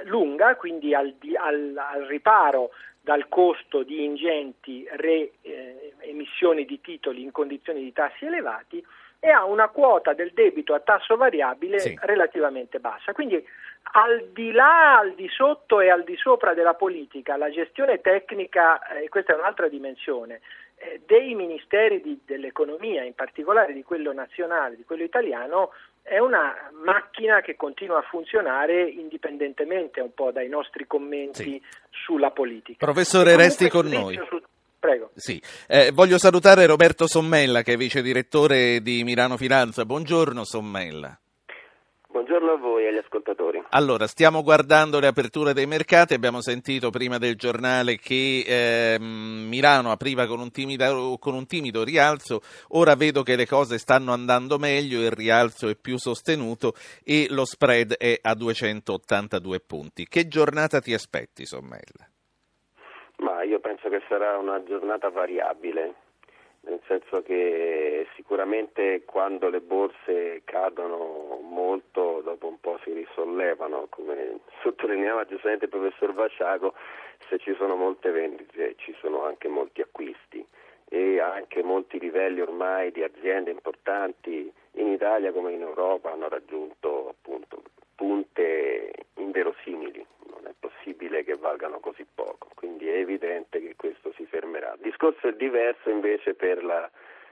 lunga, 0.05 0.57
quindi 0.57 0.95
al, 0.95 1.15
al, 1.35 1.77
al, 1.77 2.03
riparo 2.05 2.71
dal 3.03 3.29
costo 3.29 3.83
di 3.83 4.03
ingenti 4.03 4.87
re, 4.93 5.33
eh, 5.43 5.93
emissioni 5.99 6.65
di 6.65 6.81
titoli 6.81 7.23
in 7.23 7.33
condizioni 7.33 7.83
di 7.83 7.93
tassi 7.93 8.25
elevati 8.25 8.83
e 9.21 9.29
ha 9.29 9.45
una 9.45 9.69
quota 9.69 10.15
del 10.15 10.33
debito 10.33 10.73
a 10.73 10.81
tasso 10.81 11.17
variabile 11.17 11.79
sì. 11.79 11.97
relativamente 12.01 12.81
bassa. 12.81 13.13
Quindi 13.13 13.47
al 13.93 14.29
di 14.33 14.51
là, 14.51 14.99
al 14.99 15.15
di 15.15 15.29
sotto 15.29 15.81
e 15.81 15.91
al 15.91 16.05
di 16.05 16.17
sopra 16.17 16.55
della 16.55 16.75
politica, 16.75 17.37
la 17.37 17.51
gestione 17.51 18.01
tecnica, 18.01 18.81
e 18.89 19.05
eh, 19.05 19.09
questa 19.09 19.35
è 19.35 19.37
un'altra 19.37 19.69
dimensione, 19.69 20.41
eh, 20.77 21.03
dei 21.07 21.35
ministeri 21.35 22.01
di, 22.01 22.21
dell'economia, 22.25 23.05
in 23.05 23.15
particolare 23.15 23.75
di 23.75 23.83
quello 23.83 24.13
nazionale, 24.15 24.77
di 24.77 24.85
quello 24.85 25.03
italiano, 25.03 25.73
è 26.03 26.19
una 26.19 26.71
macchina 26.83 27.43
che 27.43 27.57
continua 27.57 27.99
a 27.99 28.03
funzionare 28.03 28.83
indipendentemente 28.89 30.01
un 30.01 30.15
po' 30.15 30.31
dai 30.31 30.49
nostri 30.49 30.87
commenti 30.87 31.43
sì. 31.43 31.63
sulla 31.91 32.31
politica. 32.31 32.87
Professore, 32.87 33.37
resti 33.37 33.69
con 33.69 33.87
noi. 33.87 34.15
Su, 34.29 34.41
Prego. 34.81 35.11
Sì. 35.15 35.41
Eh, 35.69 35.91
voglio 35.93 36.17
salutare 36.17 36.65
Roberto 36.65 37.07
Sommella, 37.07 37.61
che 37.61 37.75
è 37.75 37.77
vice 37.77 38.01
direttore 38.01 38.81
di 38.81 39.05
Milano 39.05 39.37
Finanza. 39.37 39.85
Buongiorno 39.85 40.43
Sommella. 40.43 41.21
Buongiorno 42.11 42.53
a 42.53 42.57
voi 42.57 42.85
e 42.85 42.89
agli 42.89 42.97
ascoltatori. 42.97 43.63
Allora, 43.71 44.07
stiamo 44.07 44.43
guardando 44.43 44.99
le 44.99 45.07
aperture 45.07 45.53
dei 45.53 45.67
mercati, 45.67 46.15
abbiamo 46.15 46.41
sentito 46.41 46.89
prima 46.89 47.19
del 47.19 47.37
giornale 47.37 47.99
che 47.99 48.43
eh, 48.47 48.99
Milano 48.99 49.91
apriva 49.91 50.27
con 50.27 50.41
un, 50.41 50.51
timido, 50.51 51.19
con 51.19 51.35
un, 51.35 51.47
timido, 51.47 51.85
rialzo, 51.85 52.41
ora 52.69 52.97
vedo 52.97 53.23
che 53.23 53.37
le 53.37 53.47
cose 53.47 53.79
stanno 53.79 54.13
andando 54.13 54.59
meglio, 54.59 55.03
il 55.03 55.13
rialzo 55.13 55.69
è 55.69 55.77
più 55.77 55.99
sostenuto 55.99 56.73
e 57.05 57.27
lo 57.29 57.45
spread 57.45 57.97
è 57.97 58.19
a 58.21 58.35
282 58.35 59.61
punti. 59.61 60.07
Che 60.09 60.27
giornata 60.27 60.81
ti 60.81 60.95
aspetti, 60.95 61.45
Sommella? 61.45 62.09
Ma 63.31 63.45
io 63.45 63.61
penso 63.61 63.89
che 63.89 64.03
sarà 64.09 64.37
una 64.39 64.61
giornata 64.65 65.09
variabile, 65.09 65.95
nel 66.63 66.81
senso 66.89 67.23
che 67.23 68.09
sicuramente 68.17 69.05
quando 69.05 69.49
le 69.49 69.61
borse 69.61 70.43
cadono 70.45 71.39
molto, 71.41 72.23
dopo 72.25 72.49
un 72.49 72.59
po' 72.59 72.81
si 72.83 72.93
risollevano, 72.93 73.87
come 73.89 74.41
sottolineava 74.63 75.27
giustamente 75.27 75.67
il 75.67 75.71
professor 75.71 76.13
Vasciago, 76.13 76.75
se 77.29 77.39
ci 77.39 77.55
sono 77.55 77.77
molte 77.77 78.11
vendite 78.11 78.75
ci 78.79 78.93
sono 79.01 79.25
anche 79.25 79.47
molti 79.47 79.81
acquisti 79.81 80.45
e 80.89 81.21
anche 81.21 81.63
molti 81.63 82.01
livelli 82.01 82.41
ormai 82.41 82.91
di 82.91 83.05
aziende 83.05 83.53
importanti 83.53 84.53
in 84.73 84.89
Italia 84.89 85.31
come 85.31 85.53
in 85.53 85.61
Europa 85.61 86.11
hanno 86.11 86.29
raggiunto 86.29 87.11
appunto 87.11 87.63
punte 87.95 88.91
inverosimili 89.19 90.05
possibile 90.91 91.25
che 91.25 91.37
valgano 91.37 91.79
così 91.81 92.07
poco, 92.15 92.49
quindi 92.55 92.89
è 92.89 92.97
evidente 92.97 93.61
che 93.61 93.77
questo 93.77 94.13
si 94.17 94.25
fermerà. 94.27 94.77
Il 94.83 94.90
discorso 95.01 95.29
è 95.29 95.33
diverso 95.33 95.89
invece 95.89 96.35
per 96.35 96.63
la 96.63 96.89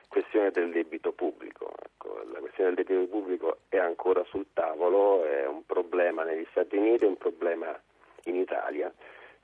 questione 0.09 0.51
del 0.51 0.71
debito 0.71 1.13
pubblico. 1.13 1.71
Ecco, 1.85 2.23
la 2.33 2.39
questione 2.39 2.73
del 2.73 2.85
debito 2.85 3.11
pubblico 3.11 3.59
è 3.69 3.77
ancora 3.77 4.25
sul 4.25 4.47
tavolo, 4.55 5.23
è 5.27 5.47
un 5.47 5.67
problema 5.67 6.25
negli 6.25 6.47
Stati 6.51 6.79
Uniti, 6.79 7.05
è 7.05 7.09
un 7.09 7.19
problema 7.19 7.79
in 8.25 8.37
Italia. 8.37 8.91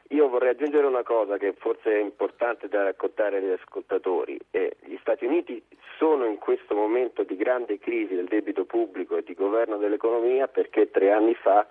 Io 0.08 0.28
vorrei 0.28 0.50
aggiungere 0.50 0.86
una 0.86 1.02
cosa 1.02 1.36
che 1.36 1.52
forse 1.52 1.92
è 1.92 2.00
importante 2.00 2.68
da 2.68 2.84
raccontare 2.84 3.38
agli 3.38 3.50
ascoltatori. 3.50 4.38
Eh, 4.50 4.76
gli 4.84 4.96
Stati 5.00 5.26
Uniti 5.26 5.62
sono 5.98 6.24
in 6.24 6.38
questo 6.38 6.74
momento 6.74 7.24
di 7.24 7.36
grande 7.36 7.78
crisi 7.78 8.14
del 8.14 8.28
debito 8.28 8.64
pubblico 8.64 9.18
e 9.18 9.22
di 9.22 9.34
governo 9.34 9.76
dell'economia 9.76 10.48
perché 10.48 10.90
tre 10.90 11.12
anni 11.12 11.34
fa 11.34 11.66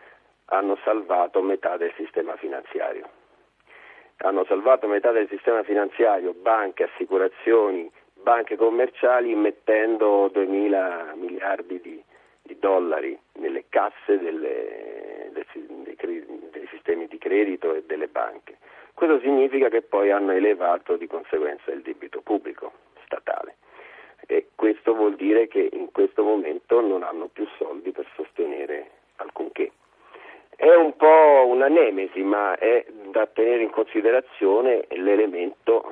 hanno 0.46 0.78
salvato 0.84 1.42
metà 1.42 1.78
del 1.78 1.94
sistema 1.96 2.36
finanziario. 2.36 3.22
Hanno 4.18 4.46
salvato 4.46 4.88
metà 4.88 5.12
del 5.12 5.28
sistema 5.28 5.64
finanziario, 5.64 6.34
banche, 6.34 6.84
assicurazioni, 6.84 7.92
banche 8.14 8.56
commerciali, 8.56 9.36
mettendo 9.36 10.30
2 10.32 10.46
mila 10.46 11.14
miliardi 11.16 11.82
di, 11.82 12.04
di, 12.42 12.58
dollari 12.60 13.18
nelle 13.34 13.66
casse 13.70 14.18
delle, 14.20 15.30
del, 15.34 15.46
dei, 15.84 16.26
dei 16.52 16.68
sistemi 16.72 17.08
di 17.08 17.18
credito 17.18 17.74
e 17.74 17.84
delle 17.84 18.08
banche. 18.08 18.58
Questo 18.94 19.20
significa 19.20 19.70
che 19.70 19.82
poi 19.82 20.12
hanno 20.12 20.32
elevato 20.32 20.96
di 20.96 21.08
conseguenza 21.08 21.72
il 21.72 21.82
debito 21.82 22.22
pubblico 22.22 22.72
statale 23.04 23.56
e 24.28 24.50
questo 24.56 24.94
vuol 24.94 25.16
dire 25.16 25.48
che 25.48 25.70
in 25.74 25.92
questo 25.92 26.24
momento 26.24 26.80
non 26.80 27.04
hanno 27.04 27.28
più 27.28 27.46
soldi 27.58 27.92
per 27.92 28.08
sostenere 28.16 28.90
alcunché. 29.18 29.72
È 30.56 30.74
un 30.76 30.96
po' 30.96 31.46
una 31.48 31.68
nemesi, 31.68 32.22
ma 32.22 32.56
è 32.58 32.86
da 33.12 33.28
tenere 33.28 33.64
in 33.64 33.70
considerazione 33.70 34.86
l'elemento 34.90 35.92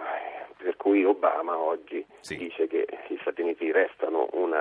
per 0.61 0.75
cui 0.77 1.03
Obama 1.03 1.57
oggi 1.57 2.05
sì. 2.19 2.37
dice 2.37 2.67
che 2.67 2.85
gli 3.07 3.17
Stati 3.21 3.41
Uniti 3.41 3.71
restano 3.71 4.27
un 4.33 4.55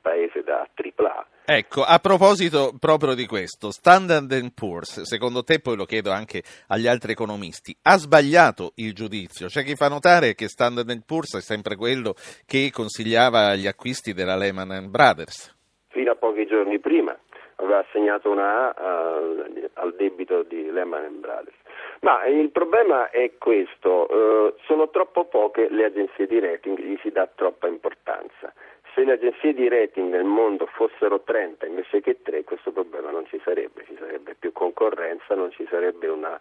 paese 0.00 0.42
da 0.42 0.68
AAA. 0.72 1.26
Ecco, 1.44 1.82
a 1.82 1.98
proposito 1.98 2.72
proprio 2.78 3.14
di 3.14 3.26
questo, 3.26 3.72
Standard 3.72 4.52
Poor's, 4.54 5.02
secondo 5.02 5.42
te, 5.42 5.58
poi 5.58 5.76
lo 5.76 5.84
chiedo 5.84 6.12
anche 6.12 6.42
agli 6.68 6.86
altri 6.86 7.12
economisti, 7.12 7.76
ha 7.82 7.96
sbagliato 7.96 8.72
il 8.76 8.94
giudizio? 8.94 9.48
C'è 9.48 9.64
chi 9.64 9.74
fa 9.74 9.88
notare 9.88 10.34
che 10.34 10.48
Standard 10.48 11.04
Poor's 11.04 11.36
è 11.36 11.40
sempre 11.40 11.74
quello 11.74 12.14
che 12.46 12.70
consigliava 12.72 13.56
gli 13.56 13.66
acquisti 13.66 14.12
della 14.12 14.36
Lehman 14.36 14.88
Brothers. 14.90 15.56
Fino 15.88 16.12
a 16.12 16.14
pochi 16.14 16.46
giorni 16.46 16.78
prima 16.78 17.18
aveva 17.62 17.78
assegnato 17.78 18.30
una 18.30 18.74
A 18.74 19.16
al, 19.16 19.70
al 19.74 19.94
debito 19.94 20.42
di 20.42 20.70
Lehman 20.70 21.20
Brothers. 21.20 21.56
Ma 22.00 22.24
il 22.26 22.50
problema 22.50 23.10
è 23.10 23.32
questo, 23.38 24.08
eh, 24.08 24.54
sono 24.64 24.90
troppo 24.90 25.24
poche 25.26 25.68
le 25.70 25.84
agenzie 25.84 26.26
di 26.26 26.40
rating, 26.40 26.78
gli 26.78 26.98
si 27.00 27.10
dà 27.10 27.28
troppa 27.32 27.68
importanza. 27.68 28.52
Se 28.94 29.04
le 29.04 29.12
agenzie 29.12 29.54
di 29.54 29.68
rating 29.68 30.10
nel 30.10 30.24
mondo 30.24 30.66
fossero 30.66 31.20
30 31.20 31.66
invece 31.66 32.00
che 32.00 32.20
3, 32.20 32.44
questo 32.44 32.72
problema 32.72 33.10
non 33.10 33.24
ci 33.26 33.40
sarebbe, 33.44 33.84
ci 33.86 33.96
sarebbe 33.98 34.34
più 34.38 34.52
concorrenza, 34.52 35.34
non 35.34 35.50
ci 35.52 35.66
sarebbe 35.70 36.08
una 36.08 36.38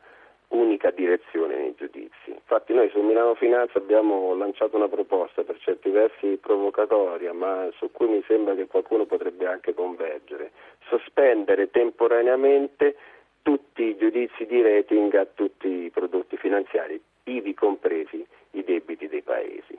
unica 0.51 0.91
direzione 0.91 1.55
nei 1.55 1.75
giudizi. 1.75 2.29
Infatti 2.29 2.73
noi 2.73 2.89
su 2.89 2.99
Milano 3.01 3.35
Finanza 3.35 3.77
abbiamo 3.77 4.35
lanciato 4.35 4.75
una 4.75 4.87
proposta 4.87 5.43
per 5.43 5.57
certi 5.59 5.89
versi 5.89 6.37
provocatoria, 6.41 7.33
ma 7.33 7.69
su 7.77 7.91
cui 7.91 8.07
mi 8.07 8.23
sembra 8.27 8.55
che 8.55 8.67
qualcuno 8.67 9.05
potrebbe 9.05 9.45
anche 9.45 9.73
convergere, 9.73 10.51
sospendere 10.87 11.69
temporaneamente 11.71 12.95
tutti 13.41 13.83
i 13.83 13.97
giudizi 13.97 14.45
di 14.45 14.61
rating 14.61 15.13
a 15.15 15.25
tutti 15.25 15.67
i 15.67 15.89
prodotti 15.89 16.37
finanziari, 16.37 17.01
ivi 17.23 17.53
compresi 17.53 18.25
i 18.51 18.63
debiti 18.63 19.07
dei 19.07 19.21
paesi. 19.21 19.77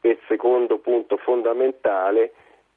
E 0.00 0.18
secondo 0.26 0.78
punto 0.78 1.16
fondamentale, 1.16 2.32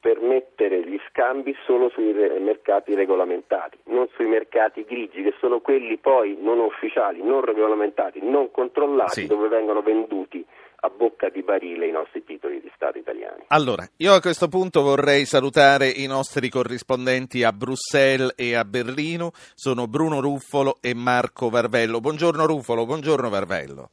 permettere 0.06 0.86
gli 0.86 1.00
scambi 1.10 1.52
solo 1.66 1.88
sui 1.88 2.12
mercati 2.12 2.94
regolamentati, 2.94 3.78
non 3.86 4.06
sui 4.14 4.26
mercati 4.26 4.84
grigi, 4.84 5.20
che 5.24 5.34
sono 5.40 5.58
quelli 5.58 5.96
poi 5.98 6.38
non 6.40 6.60
ufficiali, 6.60 7.24
non 7.24 7.40
regolamentati, 7.44 8.20
non 8.22 8.52
controllati, 8.52 9.22
sì. 9.22 9.26
dove 9.26 9.48
vengono 9.48 9.82
venduti 9.82 10.46
a 10.80 10.90
bocca 10.90 11.28
di 11.28 11.42
barile 11.42 11.88
i 11.88 11.90
nostri 11.90 12.22
titoli 12.22 12.60
di 12.60 12.70
Stato 12.76 12.98
italiani. 12.98 13.46
Allora, 13.48 13.84
io 13.96 14.12
a 14.12 14.20
questo 14.20 14.46
punto 14.46 14.82
vorrei 14.82 15.24
salutare 15.24 15.88
i 15.88 16.06
nostri 16.06 16.48
corrispondenti 16.50 17.42
a 17.42 17.52
Bruxelles 17.52 18.34
e 18.36 18.54
a 18.54 18.64
Berlino, 18.64 19.32
sono 19.54 19.88
Bruno 19.88 20.20
Ruffolo 20.20 20.76
e 20.80 20.94
Marco 20.94 21.50
Varvello. 21.50 21.98
Buongiorno 21.98 22.46
Ruffolo, 22.46 22.86
buongiorno 22.86 23.28
Varvello. 23.28 23.90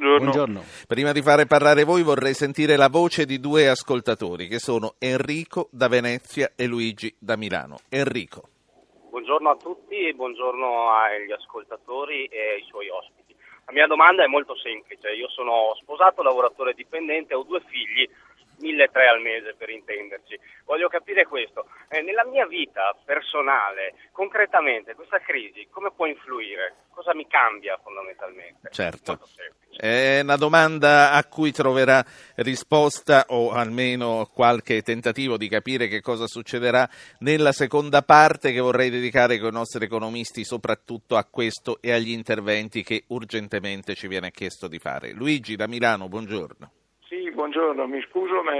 Buongiorno. 0.00 0.30
Buongiorno. 0.30 0.62
Prima 0.88 1.12
di 1.12 1.20
fare 1.20 1.44
parlare 1.44 1.84
voi 1.84 2.02
vorrei 2.02 2.32
sentire 2.32 2.76
la 2.76 2.88
voce 2.88 3.26
di 3.26 3.38
due 3.38 3.68
ascoltatori 3.68 4.48
che 4.48 4.58
sono 4.58 4.94
Enrico 4.98 5.68
da 5.70 5.88
Venezia 5.88 6.52
e 6.56 6.64
Luigi 6.66 7.14
da 7.18 7.36
Milano. 7.36 7.76
Enrico. 7.90 8.48
Buongiorno 9.10 9.50
a 9.50 9.56
tutti 9.56 9.96
e 9.96 10.14
buongiorno 10.14 10.88
agli 10.90 11.30
ascoltatori 11.32 12.24
e 12.32 12.54
ai 12.54 12.64
suoi 12.66 12.88
ospiti. 12.88 13.36
La 13.66 13.72
mia 13.72 13.86
domanda 13.86 14.24
è 14.24 14.26
molto 14.26 14.56
semplice. 14.56 15.10
Io 15.10 15.28
sono 15.28 15.74
sposato, 15.82 16.22
lavoratore 16.22 16.72
dipendente, 16.72 17.34
ho 17.34 17.42
due 17.42 17.60
figli 17.68 18.08
1.300 18.60 19.08
al 19.08 19.20
mese 19.20 19.54
per 19.56 19.70
intenderci. 19.70 20.38
Voglio 20.64 20.88
capire 20.88 21.26
questo. 21.26 21.66
Eh, 21.88 22.02
nella 22.02 22.24
mia 22.24 22.46
vita 22.46 22.96
personale, 23.04 23.94
concretamente, 24.12 24.94
questa 24.94 25.18
crisi 25.18 25.66
come 25.70 25.90
può 25.94 26.06
influire? 26.06 26.74
Cosa 26.90 27.14
mi 27.14 27.26
cambia 27.26 27.78
fondamentalmente? 27.82 28.68
Certo. 28.70 29.18
È 29.76 30.20
una 30.22 30.36
domanda 30.36 31.12
a 31.12 31.24
cui 31.24 31.52
troverà 31.52 32.04
risposta 32.36 33.26
o 33.28 33.52
almeno 33.52 34.28
qualche 34.32 34.82
tentativo 34.82 35.38
di 35.38 35.48
capire 35.48 35.88
che 35.88 36.02
cosa 36.02 36.26
succederà 36.26 36.88
nella 37.20 37.52
seconda 37.52 38.02
parte 38.02 38.52
che 38.52 38.60
vorrei 38.60 38.90
dedicare 38.90 39.38
con 39.38 39.48
i 39.48 39.52
nostri 39.52 39.84
economisti 39.84 40.44
soprattutto 40.44 41.16
a 41.16 41.24
questo 41.24 41.78
e 41.80 41.92
agli 41.92 42.10
interventi 42.10 42.82
che 42.82 43.04
urgentemente 43.08 43.94
ci 43.94 44.08
viene 44.08 44.30
chiesto 44.30 44.68
di 44.68 44.78
fare. 44.78 45.12
Luigi 45.12 45.56
da 45.56 45.66
Milano, 45.66 46.08
buongiorno 46.08 46.72
buongiorno, 47.40 47.86
mi 47.86 48.02
scuso 48.02 48.42
ma 48.42 48.52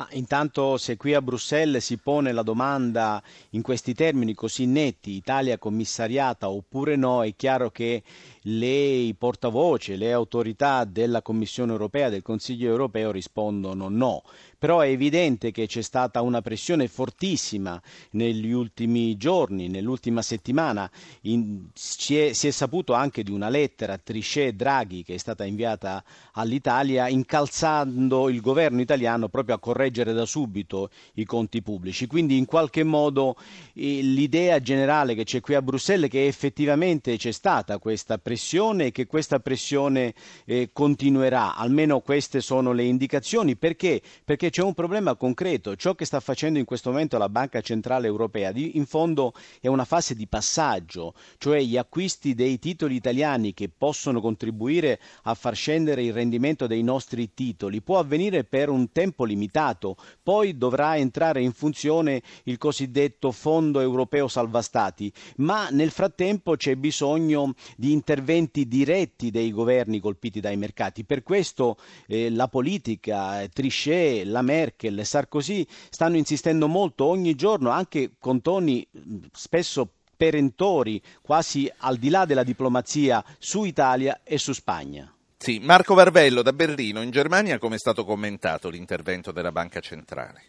Ma 0.00 0.08
intanto 0.12 0.78
se 0.78 0.96
qui 0.96 1.12
a 1.12 1.20
Bruxelles 1.20 1.84
si 1.84 1.98
pone 1.98 2.32
la 2.32 2.40
domanda 2.42 3.22
in 3.50 3.60
questi 3.60 3.92
termini 3.92 4.32
così 4.32 4.64
netti, 4.64 5.10
Italia 5.10 5.58
commissariata 5.58 6.48
oppure 6.48 6.96
no, 6.96 7.22
è 7.22 7.34
chiaro 7.36 7.70
che 7.70 8.02
le 8.44 9.14
portavoce, 9.18 9.96
le 9.96 10.10
autorità 10.10 10.84
della 10.84 11.20
Commissione 11.20 11.72
europea, 11.72 12.08
del 12.08 12.22
Consiglio 12.22 12.70
europeo 12.70 13.10
rispondono 13.10 13.90
no. 13.90 14.22
Però 14.60 14.78
è 14.80 14.88
evidente 14.88 15.50
che 15.50 15.66
c'è 15.66 15.82
stata 15.82 16.20
una 16.20 16.42
pressione 16.42 16.86
fortissima 16.86 17.80
negli 18.12 18.52
ultimi 18.52 19.16
giorni, 19.16 19.68
nell'ultima 19.68 20.22
settimana. 20.22 20.88
In, 21.22 21.68
si, 21.74 22.16
è, 22.16 22.32
si, 22.32 22.46
è, 22.46 22.50
saputo 22.50 22.92
anche 22.92 23.22
di 23.22 23.32
una 23.32 23.48
lettera 23.48 23.98
Trichet-Draghi 23.98 25.02
che 25.02 25.14
è 25.14 25.18
stata 25.18 25.44
inviata 25.44 26.04
all'Italia 26.34 27.08
incalzando 27.08 28.28
il 28.28 28.40
governo 28.40 28.80
italiano 28.80 29.28
proprio 29.28 29.56
a 29.56 29.58
correggere 29.58 30.12
da 30.12 30.26
subito 30.26 30.90
i 31.14 31.24
conti 31.24 31.60
pubblici. 31.60 32.06
Quindi 32.06 32.36
in 32.36 32.44
qualche 32.44 32.84
modo 32.84 33.36
l'idea 33.72 34.60
generale 34.60 35.16
che 35.16 35.24
c'è 35.24 35.40
qui 35.40 35.54
a 35.54 35.62
Bruxelles 35.62 36.06
è 36.06 36.10
che 36.10 36.26
effettivamente 36.26 37.16
c'è 37.16 37.32
stata 37.32 37.78
questa 37.78 38.18
pressione 38.18 38.58
pressione 38.60 38.86
e 38.86 38.92
che 38.92 39.06
questa 39.06 39.40
pressione 39.40 40.14
eh, 40.44 40.70
continuerà, 40.72 41.56
almeno 41.56 42.00
queste 42.00 42.40
sono 42.40 42.72
le 42.72 42.84
indicazioni. 42.84 43.56
Perché? 43.56 44.00
Perché 44.24 44.49
c'è 44.50 44.62
un 44.62 44.74
problema 44.74 45.14
concreto. 45.14 45.76
Ciò 45.76 45.94
che 45.94 46.04
sta 46.04 46.20
facendo 46.20 46.58
in 46.58 46.64
questo 46.64 46.90
momento 46.90 47.16
la 47.18 47.28
Banca 47.28 47.60
Centrale 47.60 48.06
Europea, 48.06 48.52
in 48.54 48.84
fondo 48.86 49.32
è 49.60 49.68
una 49.68 49.84
fase 49.84 50.14
di 50.14 50.26
passaggio, 50.26 51.14
cioè 51.38 51.60
gli 51.62 51.76
acquisti 51.76 52.34
dei 52.34 52.58
titoli 52.58 52.96
italiani 52.96 53.54
che 53.54 53.68
possono 53.68 54.20
contribuire 54.20 55.00
a 55.22 55.34
far 55.34 55.54
scendere 55.54 56.02
il 56.02 56.12
rendimento 56.12 56.66
dei 56.66 56.82
nostri 56.82 57.32
titoli, 57.32 57.80
può 57.80 57.98
avvenire 57.98 58.44
per 58.44 58.68
un 58.68 58.92
tempo 58.92 59.24
limitato, 59.24 59.96
poi 60.22 60.56
dovrà 60.58 60.96
entrare 60.96 61.40
in 61.40 61.52
funzione 61.52 62.22
il 62.44 62.58
cosiddetto 62.58 63.30
Fondo 63.32 63.80
Europeo 63.80 64.28
Salva 64.28 64.62
Stati, 64.62 65.12
ma 65.36 65.68
nel 65.70 65.90
frattempo 65.90 66.56
c'è 66.56 66.74
bisogno 66.76 67.54
di 67.76 67.92
interventi 67.92 68.66
diretti 68.66 69.30
dei 69.30 69.50
governi 69.52 70.00
colpiti 70.00 70.40
dai 70.40 70.56
mercati. 70.56 71.04
Per 71.04 71.22
questo 71.22 71.76
eh, 72.06 72.30
la 72.30 72.48
politica, 72.48 73.46
Trichet, 73.52 74.24
la 74.26 74.39
Merkel, 74.42 75.04
Sarkozy 75.04 75.66
stanno 75.88 76.16
insistendo 76.16 76.68
molto 76.68 77.04
ogni 77.04 77.34
giorno, 77.34 77.70
anche 77.70 78.12
con 78.18 78.40
toni 78.40 78.86
spesso 79.32 79.88
perentori, 80.16 81.00
quasi 81.22 81.70
al 81.78 81.96
di 81.96 82.10
là 82.10 82.24
della 82.24 82.44
diplomazia, 82.44 83.24
su 83.38 83.64
Italia 83.64 84.20
e 84.22 84.36
su 84.36 84.52
Spagna. 84.52 85.12
Sì, 85.38 85.58
Marco 85.58 85.94
Varvello 85.94 86.42
da 86.42 86.52
Berlino, 86.52 87.00
in 87.00 87.10
Germania 87.10 87.58
come 87.58 87.76
è 87.76 87.78
stato 87.78 88.04
commentato 88.04 88.68
l'intervento 88.68 89.32
della 89.32 89.52
Banca 89.52 89.80
Centrale? 89.80 90.42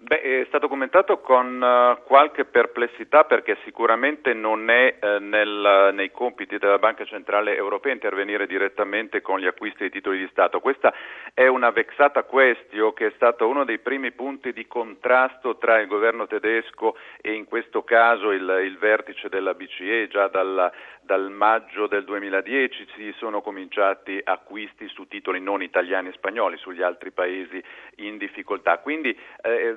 Beh, 0.00 0.42
è 0.42 0.44
stato 0.46 0.68
commentato 0.68 1.18
con 1.18 1.60
uh, 1.60 2.04
qualche 2.04 2.44
perplessità 2.44 3.24
perché 3.24 3.58
sicuramente 3.64 4.32
non 4.32 4.70
è 4.70 4.96
uh, 5.00 5.18
nel, 5.18 5.90
nei 5.92 6.12
compiti 6.12 6.56
della 6.56 6.78
Banca 6.78 7.04
Centrale 7.04 7.56
Europea 7.56 7.94
intervenire 7.94 8.46
direttamente 8.46 9.20
con 9.20 9.40
gli 9.40 9.46
acquisti 9.46 9.78
dei 9.80 9.90
titoli 9.90 10.18
di 10.18 10.28
Stato. 10.30 10.60
Questa 10.60 10.94
è 11.34 11.48
una 11.48 11.70
vexata 11.70 12.22
questio 12.22 12.92
che 12.92 13.06
è 13.06 13.12
stato 13.16 13.48
uno 13.48 13.64
dei 13.64 13.80
primi 13.80 14.12
punti 14.12 14.52
di 14.52 14.68
contrasto 14.68 15.58
tra 15.58 15.80
il 15.80 15.88
governo 15.88 16.28
tedesco 16.28 16.96
e 17.20 17.32
in 17.32 17.44
questo 17.46 17.82
caso 17.82 18.30
il, 18.30 18.60
il 18.62 18.78
vertice 18.78 19.28
della 19.28 19.54
BCE. 19.54 20.06
Già 20.06 20.28
dal, 20.28 20.70
dal 21.00 21.28
maggio 21.30 21.88
del 21.88 22.04
2010 22.04 22.86
si 22.94 23.14
sono 23.16 23.40
cominciati 23.40 24.20
acquisti 24.22 24.86
su 24.88 25.08
titoli 25.08 25.40
non 25.40 25.60
italiani 25.60 26.10
e 26.10 26.12
spagnoli, 26.12 26.56
sugli 26.58 26.82
altri 26.82 27.10
paesi 27.10 27.60
in 27.96 28.16
difficoltà. 28.16 28.78
Quindi, 28.78 29.18
eh, 29.42 29.74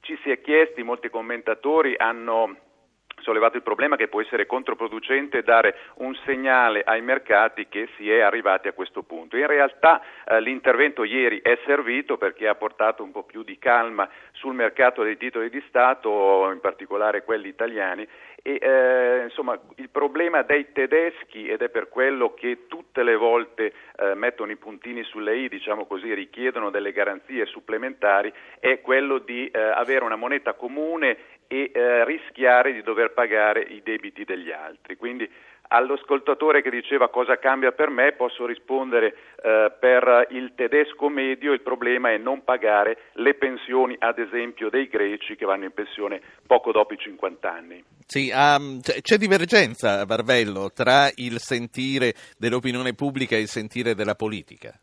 ci 0.00 0.18
si 0.22 0.30
è 0.30 0.40
chiesti, 0.40 0.82
molti 0.82 1.08
commentatori 1.08 1.94
hanno 1.96 2.56
sollevato 3.24 3.56
il 3.56 3.62
problema 3.62 3.96
che 3.96 4.08
può 4.08 4.20
essere 4.20 4.46
controproducente 4.46 5.42
dare 5.42 5.76
un 5.96 6.14
segnale 6.24 6.82
ai 6.84 7.00
mercati 7.00 7.66
che 7.68 7.88
si 7.96 8.10
è 8.10 8.20
arrivati 8.20 8.68
a 8.68 8.72
questo 8.72 9.02
punto. 9.02 9.36
In 9.36 9.46
realtà 9.46 10.02
eh, 10.24 10.40
l'intervento 10.40 11.04
ieri 11.04 11.40
è 11.40 11.58
servito 11.64 12.16
perché 12.16 12.46
ha 12.46 12.54
portato 12.54 13.02
un 13.02 13.10
po' 13.10 13.24
più 13.24 13.42
di 13.42 13.58
calma 13.58 14.08
sul 14.32 14.54
mercato 14.54 15.02
dei 15.02 15.16
titoli 15.16 15.48
di 15.48 15.62
Stato, 15.68 16.50
in 16.52 16.60
particolare 16.60 17.24
quelli 17.24 17.48
italiani, 17.48 18.06
e, 18.46 18.58
eh, 18.60 19.22
insomma, 19.24 19.58
il 19.76 19.88
problema 19.88 20.42
dei 20.42 20.70
tedeschi, 20.72 21.48
ed 21.48 21.62
è 21.62 21.70
per 21.70 21.88
quello 21.88 22.34
che 22.34 22.66
tutte 22.66 23.02
le 23.02 23.16
volte 23.16 23.72
eh, 23.96 24.14
mettono 24.14 24.52
i 24.52 24.56
puntini 24.56 25.02
sulle 25.02 25.38
i, 25.38 25.48
diciamo 25.48 25.86
così, 25.86 26.12
richiedono 26.12 26.68
delle 26.68 26.92
garanzie 26.92 27.46
supplementari, 27.46 28.30
è 28.60 28.82
quello 28.82 29.16
di 29.16 29.48
eh, 29.48 29.58
avere 29.58 30.04
una 30.04 30.16
moneta 30.16 30.52
comune 30.52 31.16
e 31.46 31.70
eh, 31.72 32.04
rischiare 32.04 32.74
di 32.74 32.82
dover 32.82 33.12
pagare 33.12 33.62
i 33.62 33.80
debiti 33.82 34.24
degli 34.24 34.50
altri. 34.50 34.96
Quindi 34.96 35.26
All'ascoltatore 35.68 36.62
che 36.62 36.70
diceva 36.70 37.08
cosa 37.08 37.38
cambia 37.38 37.72
per 37.72 37.88
me 37.90 38.12
posso 38.12 38.46
rispondere 38.46 39.16
eh, 39.42 39.72
per 39.78 40.28
il 40.30 40.52
tedesco 40.54 41.08
medio 41.08 41.52
il 41.52 41.62
problema 41.62 42.10
è 42.10 42.18
non 42.18 42.44
pagare 42.44 43.10
le 43.14 43.34
pensioni 43.34 43.96
ad 43.98 44.18
esempio 44.18 44.68
dei 44.68 44.88
greci 44.88 45.36
che 45.36 45.46
vanno 45.46 45.64
in 45.64 45.72
pensione 45.72 46.20
poco 46.46 46.70
dopo 46.70 46.92
i 46.92 46.98
50 46.98 47.50
anni. 47.50 47.84
Sì, 48.06 48.30
um, 48.34 48.80
c'è 48.80 49.16
divergenza, 49.16 50.04
Barvello, 50.04 50.70
tra 50.72 51.08
il 51.14 51.38
sentire 51.38 52.14
dell'opinione 52.36 52.92
pubblica 52.94 53.34
e 53.34 53.40
il 53.40 53.48
sentire 53.48 53.94
della 53.94 54.14
politica? 54.14 54.78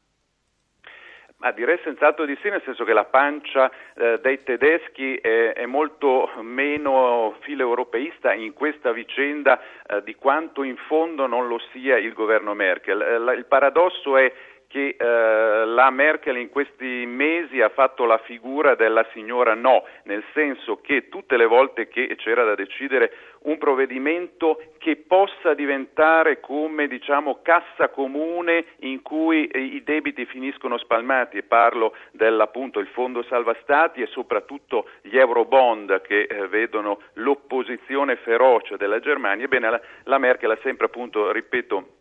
Ma 1.41 1.49
direi 1.49 1.79
senz'altro 1.83 2.25
di 2.25 2.37
sì, 2.39 2.49
nel 2.49 2.61
senso 2.63 2.83
che 2.83 2.93
la 2.93 3.05
pancia 3.05 3.71
eh, 3.95 4.19
dei 4.21 4.43
tedeschi 4.43 5.15
è, 5.15 5.53
è, 5.53 5.65
molto 5.65 6.29
meno 6.41 7.35
filoeuropeista 7.39 8.31
in 8.33 8.53
questa 8.53 8.91
vicenda 8.91 9.59
eh, 9.87 10.03
di 10.03 10.13
quanto 10.13 10.61
in 10.61 10.77
fondo 10.77 11.25
non 11.25 11.47
lo 11.47 11.59
sia 11.71 11.97
il 11.97 12.13
governo 12.13 12.53
Merkel. 12.53 13.01
Eh, 13.01 13.33
il 13.33 13.45
paradosso 13.45 14.17
è 14.17 14.31
che 14.71 14.95
eh, 14.97 15.65
la 15.65 15.89
Merkel 15.89 16.37
in 16.37 16.49
questi 16.49 17.05
mesi 17.05 17.59
ha 17.59 17.67
fatto 17.67 18.05
la 18.05 18.19
figura 18.19 18.75
della 18.75 19.05
signora 19.11 19.53
no, 19.53 19.83
nel 20.03 20.23
senso 20.33 20.79
che 20.79 21.09
tutte 21.09 21.35
le 21.35 21.45
volte 21.45 21.89
che 21.89 22.15
c'era 22.15 22.45
da 22.45 22.55
decidere 22.55 23.11
un 23.41 23.57
provvedimento 23.57 24.61
che 24.77 24.95
possa 24.95 25.53
diventare 25.53 26.39
come 26.39 26.87
diciamo 26.87 27.39
cassa 27.41 27.89
comune 27.89 28.65
in 28.79 29.01
cui 29.01 29.49
i 29.53 29.83
debiti 29.83 30.25
finiscono 30.25 30.77
spalmati 30.77 31.37
e 31.37 31.43
parlo 31.43 31.93
dell'appunto 32.11 32.79
il 32.79 32.87
fondo 32.87 33.23
salva 33.23 33.55
stati 33.63 34.01
e 34.01 34.07
soprattutto 34.07 34.87
gli 35.01 35.17
eurobond 35.17 36.01
che 36.01 36.21
eh, 36.21 36.47
vedono 36.47 37.01
l'opposizione 37.15 38.15
feroce 38.15 38.77
della 38.77 38.99
Germania, 38.99 39.45
ebbene 39.45 39.69
la, 39.69 39.81
la 40.03 40.17
Merkel 40.17 40.51
ha 40.51 40.59
sempre 40.61 40.85
appunto, 40.85 41.29
ripeto, 41.31 41.99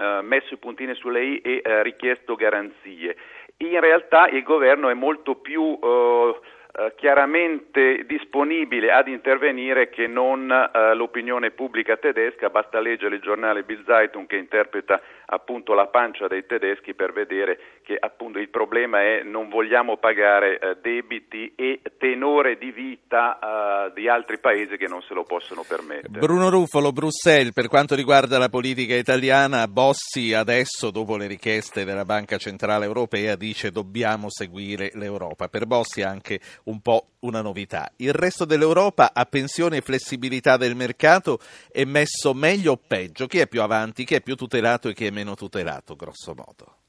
eh, 0.00 0.22
messo 0.22 0.54
i 0.54 0.56
puntini 0.56 0.94
sulle 0.94 1.22
i 1.22 1.38
e 1.38 1.60
eh, 1.62 1.82
richiesto 1.82 2.34
garanzie. 2.34 3.16
In 3.58 3.78
realtà 3.80 4.28
il 4.28 4.42
governo 4.42 4.88
è 4.88 4.94
molto 4.94 5.34
più 5.34 5.78
eh, 5.82 6.40
eh, 6.72 6.94
chiaramente 6.96 8.06
disponibile 8.06 8.92
ad 8.92 9.08
intervenire 9.08 9.90
che 9.90 10.06
non 10.06 10.50
eh, 10.50 10.94
l'opinione 10.94 11.50
pubblica 11.50 11.96
tedesca, 11.96 12.48
basta 12.48 12.78
leggere 12.78 13.16
il 13.16 13.20
giornale 13.20 13.64
Bill 13.64 13.84
Zeitung 13.84 14.26
che 14.26 14.36
interpreta 14.36 15.00
appunto 15.32 15.74
la 15.74 15.86
pancia 15.86 16.26
dei 16.26 16.44
tedeschi 16.46 16.94
per 16.94 17.12
vedere 17.12 17.58
che 17.82 17.96
appunto 17.98 18.38
il 18.38 18.48
problema 18.48 19.00
è 19.00 19.22
non 19.22 19.48
vogliamo 19.48 19.96
pagare 19.96 20.58
eh, 20.58 20.76
debiti 20.80 21.52
e 21.56 21.80
tenore 21.98 22.58
di 22.58 22.70
vita 22.72 23.38
eh, 23.88 23.92
di 23.94 24.08
altri 24.08 24.38
paesi 24.38 24.76
che 24.76 24.86
non 24.86 25.02
se 25.02 25.14
lo 25.14 25.24
possono 25.24 25.64
permettere. 25.66 26.18
Bruno 26.18 26.50
Ruffolo, 26.50 26.92
Bruxelles, 26.92 27.52
per 27.52 27.68
quanto 27.68 27.94
riguarda 27.94 28.38
la 28.38 28.48
politica 28.48 28.94
italiana, 28.94 29.66
Bossi 29.68 30.34
adesso 30.34 30.90
dopo 30.90 31.16
le 31.16 31.26
richieste 31.26 31.84
della 31.84 32.04
Banca 32.04 32.36
Centrale 32.36 32.84
Europea 32.84 33.36
dice 33.36 33.70
dobbiamo 33.70 34.26
seguire 34.28 34.90
l'Europa. 34.94 35.48
Per 35.48 35.66
Bossi 35.66 36.02
anche 36.02 36.40
un 36.64 36.80
po' 36.80 37.06
una 37.20 37.42
novità. 37.42 37.90
Il 37.96 38.12
resto 38.12 38.44
dell'Europa 38.44 39.10
a 39.12 39.24
pensione 39.26 39.78
e 39.78 39.80
flessibilità 39.82 40.56
del 40.56 40.74
mercato 40.74 41.38
è 41.70 41.84
messo 41.84 42.34
meglio 42.34 42.72
o 42.72 42.80
peggio? 42.84 43.26
Chi 43.26 43.38
è 43.38 43.46
più 43.46 43.62
avanti, 43.62 44.04
chi 44.04 44.14
è 44.14 44.20
più 44.20 44.36
tutelato 44.36 44.88
e 44.88 44.94
chi 44.94 45.06
è 45.06 45.10
meno 45.10 45.19
tutelato, 45.34 45.96
grosso 45.96 46.34
modo? 46.34 46.79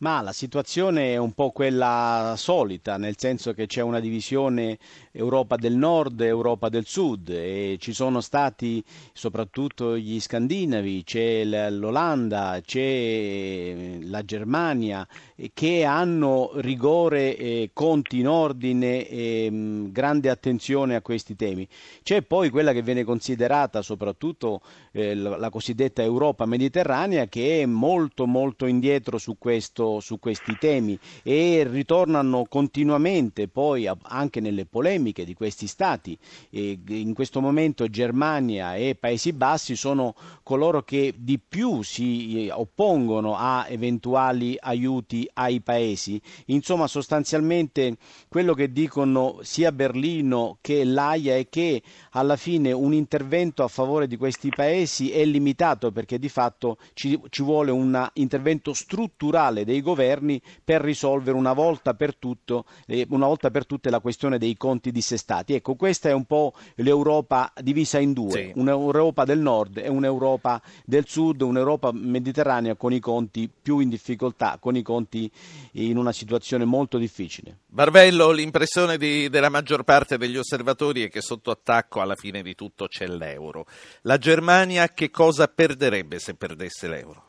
Ma 0.00 0.20
la 0.20 0.32
situazione 0.32 1.14
è 1.14 1.16
un 1.16 1.32
po' 1.32 1.50
quella 1.50 2.34
solita, 2.36 2.98
nel 2.98 3.18
senso 3.18 3.52
che 3.52 3.66
c'è 3.66 3.80
una 3.80 3.98
divisione 3.98 4.78
Europa 5.10 5.56
del 5.56 5.74
Nord 5.74 6.20
e 6.20 6.26
Europa 6.26 6.68
del 6.68 6.86
Sud 6.86 7.30
e 7.30 7.78
ci 7.80 7.92
sono 7.92 8.20
stati 8.20 8.80
soprattutto 9.12 9.98
gli 9.98 10.20
scandinavi, 10.20 11.02
c'è 11.02 11.42
l'Olanda, 11.42 12.60
c'è 12.64 13.98
la 14.02 14.24
Germania 14.24 15.04
che 15.52 15.82
hanno 15.84 16.52
rigore, 16.54 17.36
e 17.36 17.70
conti 17.72 18.20
in 18.20 18.28
ordine 18.28 19.04
e 19.08 19.50
mh, 19.50 19.90
grande 19.90 20.30
attenzione 20.30 20.94
a 20.94 21.02
questi 21.02 21.34
temi. 21.34 21.66
C'è 22.04 22.22
poi 22.22 22.50
quella 22.50 22.72
che 22.72 22.82
viene 22.82 23.02
considerata 23.02 23.82
soprattutto 23.82 24.60
eh, 24.92 25.16
la 25.16 25.50
cosiddetta 25.50 26.02
Europa 26.02 26.46
mediterranea 26.46 27.26
che 27.26 27.62
è 27.62 27.66
molto 27.66 28.26
molto 28.26 28.66
indietro 28.66 29.18
su 29.18 29.36
questo 29.38 29.86
su 30.00 30.18
questi 30.18 30.56
temi 30.58 30.98
e 31.22 31.66
ritornano 31.68 32.44
continuamente 32.48 33.48
poi 33.48 33.88
anche 34.02 34.40
nelle 34.40 34.66
polemiche 34.66 35.24
di 35.24 35.34
questi 35.34 35.66
stati. 35.66 36.16
E 36.50 36.78
in 36.88 37.14
questo 37.14 37.40
momento 37.40 37.88
Germania 37.88 38.76
e 38.76 38.94
Paesi 38.94 39.32
Bassi 39.32 39.74
sono 39.74 40.14
coloro 40.42 40.82
che 40.82 41.14
di 41.16 41.38
più 41.38 41.82
si 41.82 42.48
oppongono 42.52 43.36
a 43.36 43.66
eventuali 43.68 44.56
aiuti 44.58 45.28
ai 45.34 45.60
paesi. 45.60 46.20
Insomma, 46.46 46.86
sostanzialmente 46.86 47.96
quello 48.28 48.54
che 48.54 48.70
dicono 48.72 49.38
sia 49.42 49.72
Berlino 49.72 50.58
che 50.60 50.84
l'AIA 50.84 51.36
è 51.36 51.48
che 51.48 51.82
alla 52.18 52.36
fine 52.36 52.72
un 52.72 52.92
intervento 52.92 53.62
a 53.62 53.68
favore 53.68 54.06
di 54.08 54.16
questi 54.16 54.50
paesi 54.50 55.10
è 55.10 55.24
limitato 55.24 55.92
perché 55.92 56.18
di 56.18 56.28
fatto 56.28 56.78
ci, 56.92 57.18
ci 57.30 57.42
vuole 57.42 57.70
un 57.70 58.08
intervento 58.14 58.72
strutturale 58.72 59.64
dei 59.64 59.80
governi 59.80 60.40
per 60.64 60.80
risolvere 60.80 61.36
una 61.36 61.52
volta 61.52 61.94
per, 61.94 62.16
tutto, 62.16 62.64
eh, 62.86 63.06
una 63.10 63.26
volta 63.26 63.50
per 63.50 63.66
tutte 63.66 63.88
la 63.88 64.00
questione 64.00 64.38
dei 64.38 64.56
conti 64.56 64.90
dissestati. 64.90 65.54
Ecco, 65.54 65.76
questa 65.76 66.08
è 66.08 66.12
un 66.12 66.24
po' 66.24 66.54
l'Europa 66.76 67.52
divisa 67.62 67.98
in 67.98 68.12
due, 68.12 68.30
sì. 68.30 68.52
un'Europa 68.54 69.24
del 69.24 69.38
nord 69.38 69.78
e 69.78 69.88
un'Europa 69.88 70.60
del 70.84 71.06
sud, 71.06 71.40
un'Europa 71.40 71.92
mediterranea 71.92 72.74
con 72.74 72.92
i 72.92 72.98
conti 72.98 73.48
più 73.48 73.78
in 73.78 73.88
difficoltà, 73.88 74.58
con 74.60 74.76
i 74.76 74.82
conti 74.82 75.30
in 75.72 75.96
una 75.96 76.12
situazione 76.12 76.64
molto 76.64 76.98
difficile. 76.98 77.58
Barvello, 77.66 78.30
l'impressione 78.30 78.96
di, 78.96 79.28
della 79.28 79.50
maggior 79.50 79.84
parte 79.84 80.18
degli 80.18 80.36
osservatori 80.36 81.04
è 81.04 81.08
che 81.08 81.20
sotto 81.20 81.50
attacco 81.50 82.00
alla 82.00 82.07
fine 82.14 82.42
di 82.42 82.54
tutto 82.54 82.86
c'è 82.86 83.06
l'euro. 83.06 83.64
La 84.02 84.18
Germania 84.18 84.88
che 84.88 85.10
cosa 85.10 85.48
perderebbe 85.48 86.18
se 86.18 86.36
perdesse 86.36 86.88
l'euro? 86.88 87.28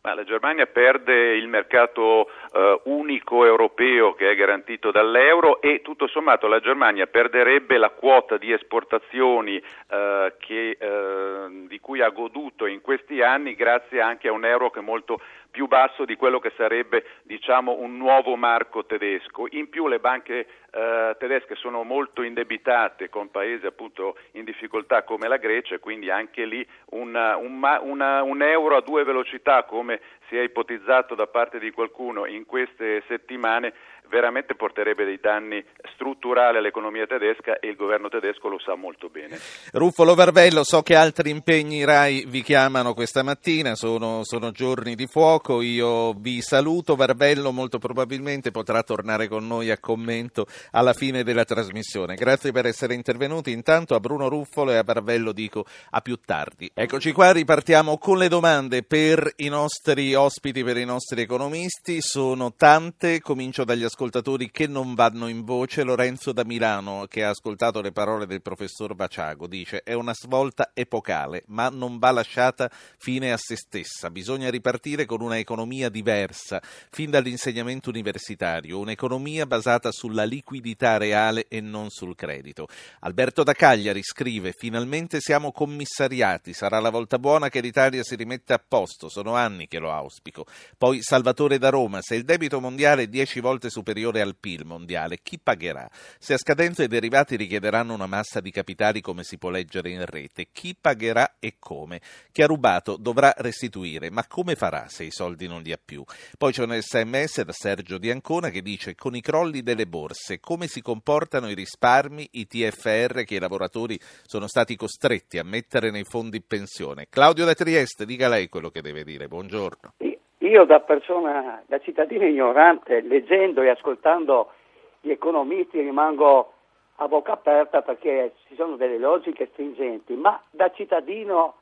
Ma 0.00 0.14
la 0.14 0.22
Germania 0.22 0.66
perde 0.66 1.34
il 1.34 1.48
mercato 1.48 2.28
eh, 2.52 2.80
unico 2.84 3.44
europeo 3.44 4.14
che 4.14 4.30
è 4.30 4.36
garantito 4.36 4.92
dall'euro 4.92 5.60
e 5.60 5.82
tutto 5.82 6.06
sommato 6.06 6.46
la 6.46 6.60
Germania 6.60 7.06
perderebbe 7.08 7.76
la 7.78 7.90
quota 7.90 8.36
di 8.36 8.52
esportazioni 8.52 9.56
eh, 9.56 10.34
che, 10.38 10.76
eh, 10.78 11.66
di 11.66 11.80
cui 11.80 12.00
ha 12.00 12.10
goduto 12.10 12.66
in 12.66 12.80
questi 12.80 13.22
anni 13.22 13.56
grazie 13.56 14.00
anche 14.00 14.28
a 14.28 14.32
un 14.32 14.44
euro 14.44 14.70
che 14.70 14.78
è 14.78 14.82
molto 14.82 15.20
più 15.50 15.66
basso 15.66 16.04
di 16.04 16.16
quello 16.16 16.38
che 16.38 16.52
sarebbe 16.56 17.04
diciamo, 17.22 17.76
un 17.78 17.96
nuovo 17.96 18.36
marco 18.36 18.84
tedesco. 18.84 19.46
In 19.50 19.68
più 19.68 19.88
le 19.88 19.98
banche 19.98 20.46
eh, 20.70 21.16
tedesche 21.18 21.54
sono 21.54 21.82
molto 21.82 22.22
indebitate 22.22 23.08
con 23.08 23.30
paesi 23.30 23.66
appunto 23.66 24.16
in 24.32 24.44
difficoltà 24.44 25.02
come 25.02 25.28
la 25.28 25.36
Grecia 25.36 25.74
e 25.74 25.80
quindi 25.80 26.10
anche 26.10 26.44
lì 26.44 26.66
una, 26.90 27.36
un, 27.36 27.60
una, 27.82 28.22
un 28.22 28.42
euro 28.42 28.76
a 28.76 28.82
due 28.82 29.04
velocità 29.04 29.64
come 29.64 30.00
si 30.28 30.36
è 30.36 30.42
ipotizzato 30.42 31.14
da 31.14 31.26
parte 31.26 31.58
di 31.58 31.70
qualcuno 31.70 32.26
in 32.26 32.44
queste 32.44 33.02
settimane 33.08 33.72
veramente 34.08 34.54
porterebbe 34.54 35.04
dei 35.04 35.18
danni 35.20 35.64
strutturali 35.92 36.58
all'economia 36.58 37.06
tedesca 37.06 37.58
e 37.58 37.68
il 37.68 37.76
governo 37.76 38.08
tedesco 38.08 38.48
lo 38.48 38.58
sa 38.58 38.74
molto 38.74 39.08
bene. 39.08 39.38
Ruffolo 39.72 40.14
Varvello, 40.14 40.64
so 40.64 40.82
che 40.82 40.94
altri 40.94 41.30
impegni 41.30 41.84
RAI 41.84 42.24
vi 42.26 42.42
chiamano 42.42 42.94
questa 42.94 43.22
mattina, 43.22 43.74
sono, 43.74 44.20
sono 44.24 44.50
giorni 44.50 44.94
di 44.94 45.06
fuoco, 45.06 45.60
io 45.60 46.12
vi 46.14 46.40
saluto, 46.40 46.96
Varvello 46.96 47.52
molto 47.52 47.78
probabilmente 47.78 48.50
potrà 48.50 48.82
tornare 48.82 49.28
con 49.28 49.46
noi 49.46 49.70
a 49.70 49.78
commento 49.78 50.46
alla 50.72 50.94
fine 50.94 51.22
della 51.22 51.44
trasmissione. 51.44 52.14
Grazie 52.14 52.52
per 52.52 52.66
essere 52.66 52.94
intervenuti, 52.94 53.52
intanto 53.52 53.94
a 53.94 54.00
Bruno 54.00 54.28
Ruffolo 54.28 54.72
e 54.72 54.76
a 54.76 54.82
Varvello 54.82 55.32
dico 55.32 55.66
a 55.90 56.00
più 56.00 56.16
tardi. 56.24 56.70
Eccoci 56.74 57.12
qua, 57.12 57.32
ripartiamo 57.32 57.98
con 57.98 58.18
le 58.18 58.28
domande 58.28 58.82
per 58.82 59.32
i 59.36 59.48
nostri 59.48 60.14
ospiti, 60.14 60.64
per 60.64 60.78
i 60.78 60.84
nostri 60.84 61.20
economisti, 61.20 62.00
sono 62.00 62.54
tante, 62.54 63.20
comincio 63.20 63.64
dagli 63.64 63.84
ascoltatori 63.84 63.96
ascoltatori 63.98 64.52
che 64.52 64.68
non 64.68 64.94
vanno 64.94 65.26
in 65.26 65.42
voce. 65.42 65.82
Lorenzo 65.82 66.30
da 66.30 66.44
Milano, 66.44 67.06
che 67.08 67.24
ha 67.24 67.30
ascoltato 67.30 67.80
le 67.80 67.90
parole 67.90 68.26
del 68.26 68.42
professor 68.42 68.94
Vaciago, 68.94 69.48
dice 69.48 69.82
è 69.82 69.92
una 69.92 70.14
svolta 70.14 70.70
epocale, 70.72 71.42
ma 71.48 71.68
non 71.68 71.98
va 71.98 72.12
lasciata 72.12 72.70
fine 72.96 73.32
a 73.32 73.36
se 73.36 73.56
stessa. 73.56 74.08
Bisogna 74.08 74.50
ripartire 74.50 75.04
con 75.04 75.20
una 75.20 75.38
economia 75.38 75.88
diversa, 75.88 76.62
fin 76.90 77.10
dall'insegnamento 77.10 77.90
universitario, 77.90 78.78
un'economia 78.78 79.46
basata 79.46 79.90
sulla 79.90 80.22
liquidità 80.22 80.96
reale 80.96 81.46
e 81.48 81.60
non 81.60 81.90
sul 81.90 82.14
credito. 82.14 82.68
Alberto 83.00 83.42
da 83.42 83.52
Cagliari 83.52 84.04
scrive 84.04 84.52
finalmente 84.56 85.18
siamo 85.18 85.50
commissariati, 85.50 86.52
sarà 86.52 86.78
la 86.78 86.90
volta 86.90 87.18
buona 87.18 87.48
che 87.48 87.60
l'Italia 87.60 88.04
si 88.04 88.14
rimette 88.14 88.52
a 88.52 88.62
posto, 88.64 89.08
sono 89.08 89.34
anni 89.34 89.66
che 89.66 89.80
lo 89.80 89.90
auspico. 89.90 90.46
Poi 90.76 91.02
Salvatore 91.02 91.58
da 91.58 91.70
Roma, 91.70 91.98
se 92.00 92.14
il 92.14 92.22
debito 92.22 92.60
mondiale 92.60 93.02
è 93.02 93.06
10 93.08 93.40
volte 93.40 93.68
superiore 93.68 93.86
al 94.20 94.36
PIL 94.36 94.64
mondiale, 94.64 95.18
chi 95.22 95.38
pagherà? 95.38 95.88
Se 96.18 96.34
a 96.34 96.38
scadenza 96.38 96.82
i 96.82 96.88
derivati 96.88 97.36
richiederanno 97.36 97.94
una 97.94 98.06
massa 98.06 98.40
di 98.40 98.50
capitali 98.50 99.00
come 99.00 99.24
si 99.24 99.38
può 99.38 99.50
leggere 99.50 99.90
in 99.90 100.04
rete, 100.04 100.48
chi 100.52 100.76
pagherà 100.78 101.36
e 101.38 101.56
come? 101.58 102.00
Chi 102.30 102.42
ha 102.42 102.46
rubato 102.46 102.96
dovrà 102.96 103.32
restituire, 103.38 104.10
ma 104.10 104.26
come 104.26 104.54
farà 104.54 104.88
se 104.88 105.04
i 105.04 105.10
soldi 105.10 105.46
non 105.46 105.62
li 105.62 105.72
ha 105.72 105.78
più? 105.82 106.04
Poi 106.36 106.52
c'è 106.52 106.64
un 106.64 106.78
sms 106.80 107.42
da 107.42 107.52
Sergio 107.52 107.98
Di 107.98 108.10
Ancona 108.10 108.50
che 108.50 108.62
dice 108.62 108.94
con 108.94 109.16
i 109.16 109.20
crolli 109.20 109.62
delle 109.62 109.86
borse 109.86 110.40
come 110.40 110.66
si 110.66 110.82
comportano 110.82 111.48
i 111.48 111.54
risparmi, 111.54 112.28
i 112.32 112.46
TFR 112.46 113.24
che 113.24 113.36
i 113.36 113.40
lavoratori 113.40 113.98
sono 114.26 114.46
stati 114.46 114.76
costretti 114.76 115.38
a 115.38 115.44
mettere 115.44 115.90
nei 115.90 116.04
fondi 116.04 116.40
pensione. 116.42 117.06
Claudio 117.08 117.44
da 117.44 117.54
Trieste, 117.54 118.06
dica 118.06 118.28
lei 118.28 118.48
quello 118.48 118.70
che 118.70 118.82
deve 118.82 119.04
dire. 119.04 119.28
Buongiorno. 119.28 120.07
Io 120.48 120.64
da 120.64 120.80
persona, 120.80 121.62
da 121.66 121.78
cittadino 121.78 122.24
ignorante, 122.24 123.02
leggendo 123.02 123.60
e 123.60 123.68
ascoltando 123.68 124.52
gli 125.00 125.10
economisti 125.10 125.78
rimango 125.78 126.52
a 126.96 127.06
bocca 127.06 127.32
aperta 127.32 127.82
perché 127.82 128.32
ci 128.46 128.54
sono 128.54 128.76
delle 128.76 128.96
logiche 128.96 129.50
stringenti, 129.52 130.14
ma 130.14 130.40
da 130.50 130.70
cittadino 130.70 131.56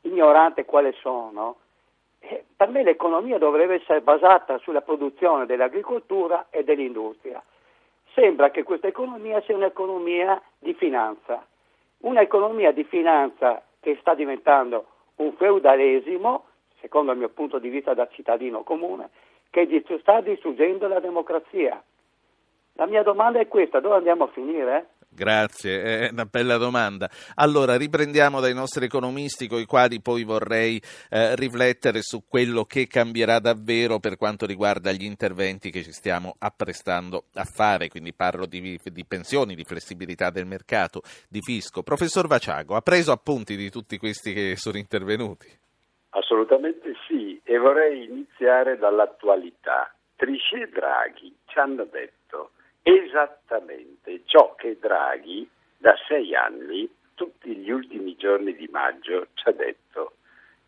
ignorante 0.00 0.64
quale 0.64 0.92
sono, 1.00 1.58
eh, 2.18 2.44
per 2.56 2.68
me 2.68 2.82
l'economia 2.82 3.38
dovrebbe 3.38 3.74
essere 3.74 4.00
basata 4.00 4.58
sulla 4.58 4.80
produzione 4.82 5.46
dell'agricoltura 5.46 6.46
e 6.50 6.64
dell'industria. 6.64 7.40
Sembra 8.12 8.50
che 8.50 8.64
questa 8.64 8.88
economia 8.88 9.40
sia 9.42 9.54
un'economia 9.54 10.42
di 10.58 10.74
finanza, 10.74 11.46
un'economia 11.98 12.72
di 12.72 12.82
finanza 12.82 13.62
che 13.78 13.96
sta 14.00 14.14
diventando 14.14 14.86
un 15.16 15.32
feudalesimo 15.34 16.44
secondo 16.80 17.12
il 17.12 17.18
mio 17.18 17.28
punto 17.30 17.58
di 17.58 17.68
vista 17.68 17.94
da 17.94 18.08
cittadino 18.10 18.62
comune, 18.62 19.10
che 19.50 19.84
sta 20.00 20.20
distruggendo 20.20 20.86
la 20.88 21.00
democrazia. 21.00 21.82
La 22.74 22.86
mia 22.86 23.02
domanda 23.02 23.40
è 23.40 23.48
questa, 23.48 23.80
dove 23.80 23.96
andiamo 23.96 24.24
a 24.24 24.28
finire? 24.28 24.88
Grazie, 25.08 26.08
è 26.08 26.08
una 26.10 26.26
bella 26.26 26.58
domanda. 26.58 27.08
Allora, 27.36 27.78
riprendiamo 27.78 28.38
dai 28.38 28.52
nostri 28.52 28.84
economisti 28.84 29.48
con 29.48 29.60
i 29.60 29.64
quali 29.64 30.02
poi 30.02 30.24
vorrei 30.24 30.78
eh, 31.08 31.34
riflettere 31.36 32.02
su 32.02 32.24
quello 32.28 32.64
che 32.64 32.86
cambierà 32.86 33.38
davvero 33.38 33.98
per 33.98 34.18
quanto 34.18 34.44
riguarda 34.44 34.92
gli 34.92 35.04
interventi 35.04 35.70
che 35.70 35.82
ci 35.82 35.92
stiamo 35.92 36.34
apprestando 36.38 37.24
a 37.32 37.44
fare, 37.44 37.88
quindi 37.88 38.12
parlo 38.12 38.44
di, 38.44 38.78
di 38.82 39.04
pensioni, 39.06 39.54
di 39.54 39.64
flessibilità 39.64 40.28
del 40.28 40.44
mercato, 40.44 41.00
di 41.30 41.40
fisco. 41.40 41.82
Professor 41.82 42.26
Vaciago, 42.26 42.76
ha 42.76 42.82
preso 42.82 43.10
appunti 43.10 43.56
di 43.56 43.70
tutti 43.70 43.96
questi 43.96 44.34
che 44.34 44.56
sono 44.56 44.76
intervenuti? 44.76 45.64
Assolutamente 46.16 46.94
sì, 47.06 47.38
e 47.44 47.58
vorrei 47.58 48.04
iniziare 48.04 48.78
dall'attualità. 48.78 49.94
Trichet 50.16 50.62
e 50.62 50.68
Draghi 50.68 51.36
ci 51.44 51.58
hanno 51.58 51.84
detto 51.84 52.52
esattamente 52.82 54.22
ciò 54.24 54.54
che 54.54 54.78
Draghi 54.80 55.46
da 55.76 55.94
sei 56.08 56.34
anni, 56.34 56.90
tutti 57.14 57.54
gli 57.54 57.70
ultimi 57.70 58.16
giorni 58.16 58.54
di 58.54 58.66
maggio, 58.72 59.26
ci 59.34 59.46
ha 59.48 59.52
detto. 59.52 60.12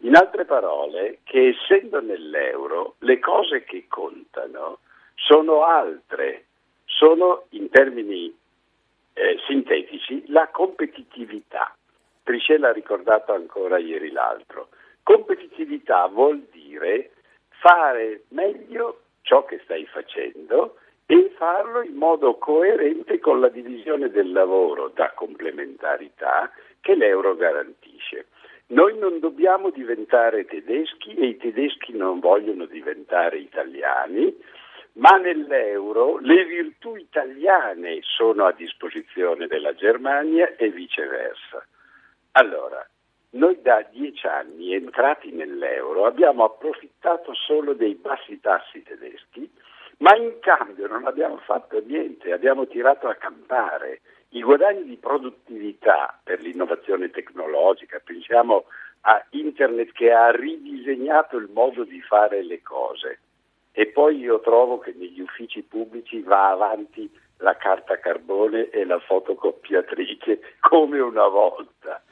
In 0.01 0.17
altre 0.17 0.45
parole, 0.45 1.21
che 1.25 1.57
essendo 1.57 2.03
nell'euro 2.03 2.97
le 2.99 3.19
cose 3.19 3.65
che 3.65 3.87
contano 3.89 4.81
sono 5.15 5.65
altre, 5.65 6.45
sono 6.85 7.47
in 7.51 7.71
termini 7.71 8.37
eh, 9.15 9.39
sintetici 9.47 10.25
la 10.27 10.49
competitività. 10.49 11.75
Trichet 12.23 12.59
l'ha 12.59 12.73
ricordato 12.73 13.33
ancora 13.33 13.79
ieri 13.79 14.11
l'altro. 14.11 14.69
Competitività 15.09 16.07
vuol 16.09 16.39
dire 16.53 17.13
fare 17.61 18.25
meglio 18.29 19.05
ciò 19.23 19.47
che 19.47 19.59
stai 19.65 19.87
facendo 19.87 20.77
e 21.07 21.33
farlo 21.39 21.81
in 21.81 21.95
modo 21.95 22.37
coerente 22.37 23.19
con 23.19 23.41
la 23.41 23.49
divisione 23.49 24.11
del 24.11 24.31
lavoro 24.33 24.89
da 24.89 25.13
complementarità 25.13 26.53
che 26.83 26.95
l'euro 26.95 27.37
garantisce. 27.37 28.27
Noi 28.67 28.99
non 28.99 29.19
dobbiamo 29.19 29.71
diventare 29.71 30.45
tedeschi 30.45 31.15
e 31.15 31.29
i 31.29 31.37
tedeschi 31.39 31.97
non 31.97 32.21
vogliono 32.21 32.67
diventare 32.67 33.39
italiani, 33.39 34.37
ma 34.97 35.17
nell'euro 35.17 36.19
le 36.19 36.45
virtù 36.45 36.97
italiane 36.97 38.01
sono 38.03 38.45
a 38.45 38.53
disposizione 38.53 39.47
della 39.47 39.75
Germania 39.75 40.55
e 40.57 40.69
viceversa. 40.69 41.67
Allora, 42.33 42.87
noi 43.31 43.61
da 43.61 43.87
dieci 43.91 44.27
anni, 44.27 44.73
entrati 44.73 45.31
nell'euro, 45.31 46.07
abbiamo 46.07 46.45
approfittato 46.45 47.35
solo 47.35 47.75
dei 47.75 47.95
bassi 47.95 48.41
tassi 48.41 48.83
tedeschi, 48.83 49.51
ma 49.99 50.17
in 50.17 50.39
cambio 50.41 50.87
non 50.87 51.07
abbiamo 51.07 51.37
fatto 51.39 51.79
niente, 51.85 52.33
abbiamo 52.33 52.67
tirato 52.67 53.07
a 53.09 53.15
campare. 53.17 54.01
I 54.31 54.43
guadagni 54.43 54.85
di 54.85 54.97
produttività 54.97 56.19
per 56.23 56.41
l'innovazione 56.41 57.11
tecnologica, 57.11 58.01
pensiamo 58.03 58.65
a 59.03 59.23
Internet 59.31 59.93
che 59.93 60.11
ha 60.11 60.31
ridisegnato 60.31 61.37
il 61.37 61.51
modo 61.53 61.85
di 61.85 62.01
fare 62.01 62.43
le 62.43 62.63
cose. 62.63 63.21
E 63.73 63.87
poi 63.89 64.19
io 64.19 64.41
trovo 64.41 64.79
che 64.79 64.95
negli 64.97 65.21
uffici 65.21 65.63
pubblici 65.63 66.23
va 66.23 66.49
avanti 66.49 67.11
la 67.39 67.57
carta 67.57 67.99
carbone 67.99 68.71
e 68.71 68.85
la 68.85 68.99
fotocopiatrice 68.99 70.41
come 70.61 70.99
una 70.99 71.29
volta 71.29 72.03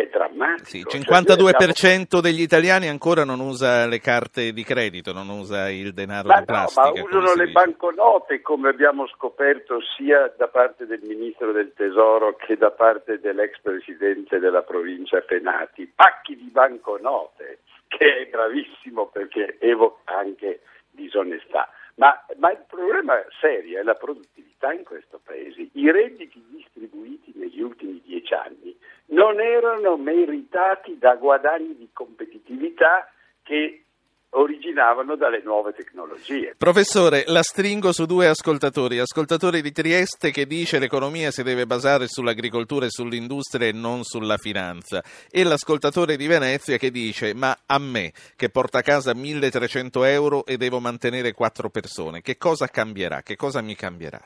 è 0.00 0.08
drammatico. 0.08 0.68
Sì, 0.68 0.78
il 0.78 0.86
52% 0.86 1.72
cioè, 1.72 2.20
degli 2.20 2.40
italiani 2.40 2.88
ancora 2.88 3.24
non 3.24 3.40
usa 3.40 3.86
le 3.86 3.98
carte 3.98 4.52
di 4.52 4.62
credito, 4.62 5.12
non 5.12 5.28
usa 5.28 5.70
il 5.70 5.92
denaro 5.92 6.28
ma 6.28 6.38
di 6.38 6.44
plastica. 6.44 6.88
No, 6.88 6.94
ma 6.94 7.02
usano 7.02 7.34
le 7.34 7.46
dice. 7.46 7.52
banconote, 7.52 8.40
come 8.42 8.68
abbiamo 8.68 9.06
scoperto 9.08 9.78
sia 9.96 10.32
da 10.36 10.48
parte 10.48 10.86
del 10.86 11.00
Ministro 11.02 11.52
del 11.52 11.72
Tesoro 11.74 12.36
che 12.36 12.56
da 12.56 12.70
parte 12.70 13.18
dell'ex 13.18 13.58
Presidente 13.60 14.38
della 14.38 14.62
provincia 14.62 15.20
Penati. 15.20 15.90
Pacchi 15.94 16.36
di 16.36 16.50
banconote, 16.50 17.60
che 17.88 18.22
è 18.22 18.28
gravissimo 18.28 19.06
perché 19.06 19.56
evoca 19.60 20.16
anche 20.18 20.60
disonestà. 20.90 21.68
Ma, 21.96 22.24
ma 22.36 22.50
il 22.50 22.64
problema 22.66 23.14
serio 23.40 23.78
è 23.78 23.82
la 23.82 23.94
produttività 23.94 24.72
in 24.72 24.84
questo 24.84 25.20
Paese. 25.22 25.68
I 25.72 25.90
redditi 25.90 26.42
distribuiti 26.48 27.32
negli 27.34 27.60
ultimi 27.60 28.02
dieci 28.04 28.34
anni 28.34 28.76
non 29.06 29.40
erano 29.40 29.96
meritati 29.96 30.98
da 30.98 31.14
guadagni 31.14 31.74
di 31.76 31.88
competitività 31.92 33.10
che 33.42 33.85
originavano 34.36 35.16
dalle 35.16 35.40
nuove 35.42 35.72
tecnologie. 35.72 36.54
Professore, 36.56 37.24
la 37.26 37.42
stringo 37.42 37.92
su 37.92 38.04
due 38.04 38.28
ascoltatori. 38.28 38.98
Ascoltatori 38.98 39.62
di 39.62 39.72
Trieste 39.72 40.30
che 40.30 40.46
dice 40.46 40.78
l'economia 40.78 41.30
si 41.30 41.42
deve 41.42 41.66
basare 41.66 42.06
sull'agricoltura 42.06 42.86
e 42.86 42.90
sull'industria 42.90 43.68
e 43.68 43.72
non 43.72 44.02
sulla 44.02 44.36
finanza. 44.36 45.02
E 45.30 45.44
l'ascoltatore 45.44 46.16
di 46.16 46.26
Venezia 46.26 46.76
che 46.76 46.90
dice 46.90 47.34
ma 47.34 47.56
a 47.66 47.78
me 47.78 48.12
che 48.36 48.50
porta 48.50 48.78
a 48.78 48.82
casa 48.82 49.14
1300 49.14 50.04
euro 50.04 50.44
e 50.44 50.56
devo 50.56 50.80
mantenere 50.80 51.32
quattro 51.32 51.70
persone, 51.70 52.20
che 52.20 52.36
cosa 52.36 52.66
cambierà? 52.66 53.22
Che 53.22 53.36
cosa 53.36 53.62
mi 53.62 53.74
cambierà? 53.74 54.20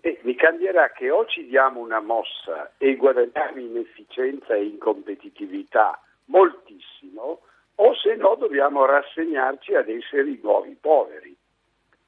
Eh, 0.00 0.20
mi 0.22 0.34
cambierà 0.34 0.90
che 0.92 1.10
o 1.10 1.26
ci 1.26 1.46
diamo 1.46 1.80
una 1.80 2.00
mossa 2.00 2.72
e 2.78 2.96
guadagniamo 2.96 3.60
in 3.60 3.76
efficienza 3.76 4.54
e 4.54 4.64
in 4.64 4.78
competitività 4.78 6.00
moltissimo, 6.26 7.40
o 7.76 7.94
se 7.94 8.14
no 8.16 8.36
dobbiamo 8.38 8.84
rassegnarci 8.84 9.74
ad 9.74 9.88
essere 9.88 10.30
i 10.30 10.40
nuovi 10.42 10.76
poveri, 10.80 11.36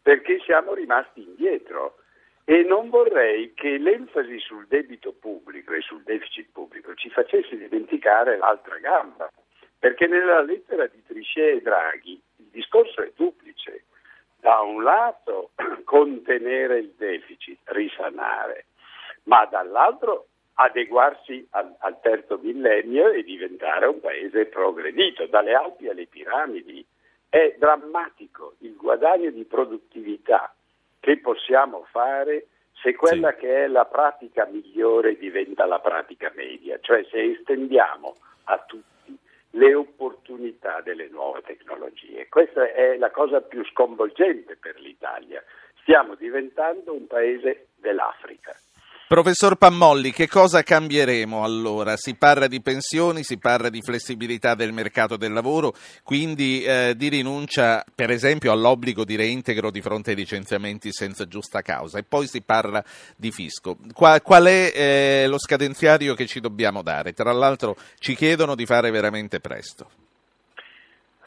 perché 0.02 0.38
siamo 0.40 0.74
rimasti 0.74 1.22
indietro. 1.22 1.96
E 2.44 2.62
non 2.62 2.88
vorrei 2.88 3.52
che 3.52 3.76
l'enfasi 3.76 4.38
sul 4.38 4.66
debito 4.68 5.12
pubblico 5.12 5.74
e 5.74 5.83
sul 5.83 6.02
deficit 6.02 6.48
pubblico 6.50 6.94
ci 6.94 7.11
facesse 7.11 7.59
dimenticare 7.59 8.38
l'altra 8.38 8.78
gamba, 8.78 9.31
perché 9.78 10.07
nella 10.07 10.40
lettera 10.40 10.87
di 10.87 11.02
Trichet 11.04 11.59
e 11.59 11.61
Draghi 11.61 12.22
il 12.37 12.46
discorso 12.50 13.02
è 13.02 13.12
duplice 13.14 13.85
da 14.40 14.61
un 14.61 14.83
lato 14.83 15.50
contenere 15.85 16.78
il 16.78 16.94
deficit, 16.96 17.59
risanare, 17.64 18.66
ma 19.24 19.44
dall'altro 19.44 20.28
adeguarsi 20.61 21.47
al, 21.51 21.75
al, 21.79 22.01
terzo 22.01 22.38
millennio 22.42 23.11
e 23.11 23.23
diventare 23.23 23.87
un 23.87 24.01
paese 24.01 24.47
progredito, 24.47 25.27
dalle 25.27 25.55
Alpi 25.55 25.88
alle 25.88 26.07
piramidi. 26.07 26.85
È 27.29 27.55
drammatico 27.59 28.55
il 28.61 28.75
guadagno 28.75 29.31
di 29.31 29.44
produttività 29.44 30.53
che 30.99 31.18
possiamo 31.18 31.87
fare 31.90 32.47
se 32.83 32.94
quella 32.94 33.33
sì. 33.33 33.40
che 33.40 33.64
è 33.64 33.66
la 33.68 33.85
pratica 33.85 34.47
migliore 34.47 35.16
diventa 35.16 35.64
la 35.66 35.79
pratica 35.79 36.33
media, 36.35 36.79
cioè 36.81 37.05
se 37.11 37.23
estendiamo 37.23 38.16
a 38.44 38.59
tutti 38.66 39.16
le 39.51 39.75
opportunità 39.75 40.81
delle 40.81 41.09
nuove 41.09 41.42
tecnologie. 41.42 42.29
Questa 42.29 42.73
è 42.73 42.97
la 42.97 43.11
cosa 43.11 43.40
più 43.40 43.64
sconvolgente 43.66 44.57
per 44.57 44.79
l'Italia. 44.81 45.42
Stiamo 45.83 46.14
diventando 46.14 46.92
un 46.92 47.07
paese 47.07 47.68
dell'Africa. 47.77 48.55
Professor 49.09 49.57
Pammolli, 49.57 50.12
che 50.12 50.29
cosa 50.29 50.62
cambieremo 50.62 51.42
allora? 51.42 51.97
Si 51.97 52.14
parla 52.14 52.47
di 52.47 52.61
pensioni, 52.61 53.25
si 53.25 53.38
parla 53.38 53.71
di 53.71 53.81
flessibilità 53.81 54.55
del 54.55 54.75
mercato 54.75 55.16
del 55.16 55.33
lavoro, 55.33 55.73
quindi 56.03 56.62
eh, 56.62 56.92
di 56.94 57.09
rinuncia 57.09 57.83
per 57.94 58.11
esempio 58.11 58.53
all'obbligo 58.53 59.07
di 59.07 59.16
reintegro 59.16 59.71
di 59.71 59.81
fronte 59.81 60.11
ai 60.11 60.16
licenziamenti 60.16 60.92
senza 60.92 61.27
giusta 61.27 61.62
causa 61.62 61.99
e 61.99 62.03
poi 62.03 62.27
si 62.27 62.42
parla 62.42 62.85
di 63.16 63.31
fisco. 63.33 63.79
Qual, 63.94 64.21
qual 64.21 64.44
è 64.44 64.73
eh, 64.75 65.27
lo 65.27 65.38
scadenziario 65.38 66.14
che 66.14 66.27
ci 66.27 66.40
dobbiamo 66.40 66.83
dare? 66.83 67.14
Tra 67.14 67.33
l'altro 67.33 67.77
ci 67.99 68.14
chiedono 68.14 68.55
di 68.55 68.66
fare 68.66 68.90
veramente 68.90 69.40
presto. 69.40 69.88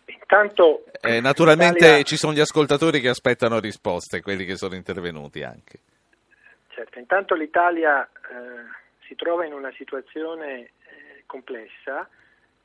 Intanto, 0.06 0.84
eh, 1.02 1.20
naturalmente 1.20 1.86
Italia... 1.86 2.04
ci 2.04 2.16
sono 2.16 2.34
gli 2.34 2.42
ascoltatori 2.42 3.02
che 3.02 3.10
aspettano 3.10 3.60
risposte, 3.60 4.22
quelli 4.22 4.46
che 4.46 4.56
sono 4.56 4.76
intervenuti 4.76 5.42
anche. 5.42 5.80
Certo, 6.74 7.00
intanto 7.00 7.36
l'Italia 7.36 8.04
eh, 8.04 8.64
si 9.06 9.16
trova 9.16 9.46
in 9.46 9.54
una 9.54 9.72
situazione 9.74 10.60
eh, 10.60 11.24
complessa 11.26 12.08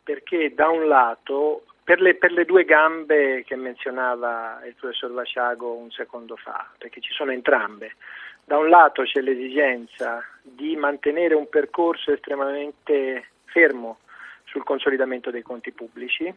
perché 0.02 0.54
da 0.54 0.68
un 0.68 0.86
lato, 0.86 1.64
per 1.82 2.00
le, 2.00 2.14
per 2.14 2.30
le, 2.30 2.44
due 2.44 2.64
gambe 2.64 3.42
che 3.44 3.56
menzionava 3.56 4.60
il 4.64 4.74
professor 4.74 5.10
Vasciago 5.10 5.74
un 5.74 5.90
secondo 5.90 6.36
fa, 6.36 6.70
perché 6.78 7.00
ci 7.00 7.12
sono 7.12 7.32
entrambe, 7.32 7.96
da 8.44 8.56
un 8.56 8.68
lato 8.68 9.02
c'è 9.02 9.20
l'esigenza 9.20 10.24
di 10.40 10.76
mantenere 10.76 11.34
un 11.34 11.48
percorso 11.48 12.12
estremamente 12.12 13.30
fermo 13.46 13.98
sul 14.44 14.62
consolidamento 14.62 15.32
dei 15.32 15.42
conti 15.42 15.72
pubblici, 15.72 16.32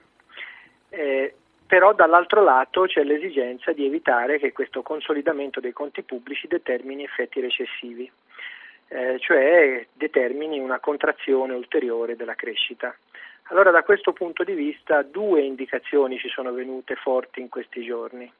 eh, 0.89 1.35
però 1.69 1.93
dall'altro 1.93 2.41
lato 2.41 2.87
c'è 2.87 3.03
l'esigenza 3.03 3.73
di 3.73 3.85
evitare 3.85 4.39
che 4.39 4.51
questo 4.51 4.81
consolidamento 4.81 5.59
dei 5.59 5.71
conti 5.71 6.01
pubblici 6.01 6.47
determini 6.47 7.03
effetti 7.03 7.39
recessivi, 7.39 8.11
eh, 8.87 9.19
cioè 9.19 9.85
determini 9.93 10.57
una 10.57 10.79
contrazione 10.79 11.53
ulteriore 11.53 12.15
della 12.15 12.33
crescita. 12.33 12.91
Allora 13.49 13.69
da 13.69 13.83
questo 13.83 14.13
punto 14.13 14.43
di 14.43 14.53
vista 14.53 15.03
due 15.03 15.41
indicazioni 15.41 16.17
ci 16.17 16.29
sono 16.29 16.51
venute 16.53 16.95
forti 16.95 17.39
in 17.39 17.49
questi 17.49 17.83
giorni. 17.83 18.33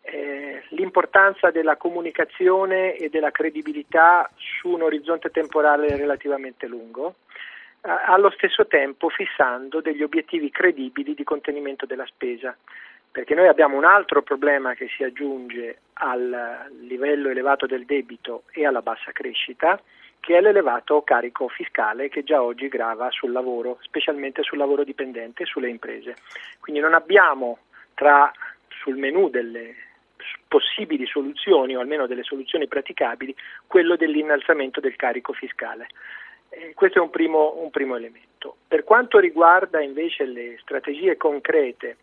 Eh, 0.00 0.62
l'importanza 0.68 1.50
della 1.50 1.74
comunicazione 1.74 2.94
e 2.94 3.08
della 3.08 3.32
credibilità 3.32 4.30
su 4.36 4.68
un 4.68 4.82
orizzonte 4.82 5.30
temporale 5.30 5.96
relativamente 5.96 6.68
lungo 6.68 7.16
allo 7.82 8.30
stesso 8.30 8.66
tempo 8.66 9.08
fissando 9.08 9.80
degli 9.80 10.02
obiettivi 10.02 10.50
credibili 10.50 11.14
di 11.14 11.24
contenimento 11.24 11.86
della 11.86 12.06
spesa, 12.06 12.56
perché 13.10 13.34
noi 13.34 13.48
abbiamo 13.48 13.76
un 13.76 13.84
altro 13.84 14.22
problema 14.22 14.74
che 14.74 14.88
si 14.88 15.02
aggiunge 15.02 15.78
al 15.94 16.68
livello 16.80 17.30
elevato 17.30 17.66
del 17.66 17.84
debito 17.84 18.44
e 18.52 18.66
alla 18.66 18.82
bassa 18.82 19.12
crescita, 19.12 19.80
che 20.20 20.36
è 20.36 20.40
l'elevato 20.40 21.02
carico 21.02 21.48
fiscale 21.48 22.08
che 22.08 22.24
già 22.24 22.42
oggi 22.42 22.68
grava 22.68 23.10
sul 23.10 23.32
lavoro, 23.32 23.78
specialmente 23.82 24.42
sul 24.42 24.58
lavoro 24.58 24.84
dipendente 24.84 25.44
e 25.44 25.46
sulle 25.46 25.68
imprese. 25.68 26.16
Quindi 26.60 26.80
non 26.80 26.94
abbiamo 26.94 27.58
tra 27.94 28.30
sul 28.68 28.96
menù 28.96 29.28
delle 29.30 29.74
possibili 30.46 31.06
soluzioni 31.06 31.76
o 31.76 31.80
almeno 31.80 32.06
delle 32.06 32.22
soluzioni 32.22 32.66
praticabili 32.66 33.34
quello 33.66 33.96
dell'innalzamento 33.96 34.80
del 34.80 34.96
carico 34.96 35.32
fiscale. 35.32 35.86
Eh, 36.50 36.72
questo 36.74 36.98
è 36.98 37.02
un 37.02 37.10
primo, 37.10 37.54
un 37.56 37.70
primo 37.70 37.96
elemento. 37.96 38.56
Per 38.66 38.84
quanto 38.84 39.18
riguarda 39.18 39.80
invece 39.80 40.24
le 40.24 40.58
strategie 40.60 41.16
concrete, 41.16 41.96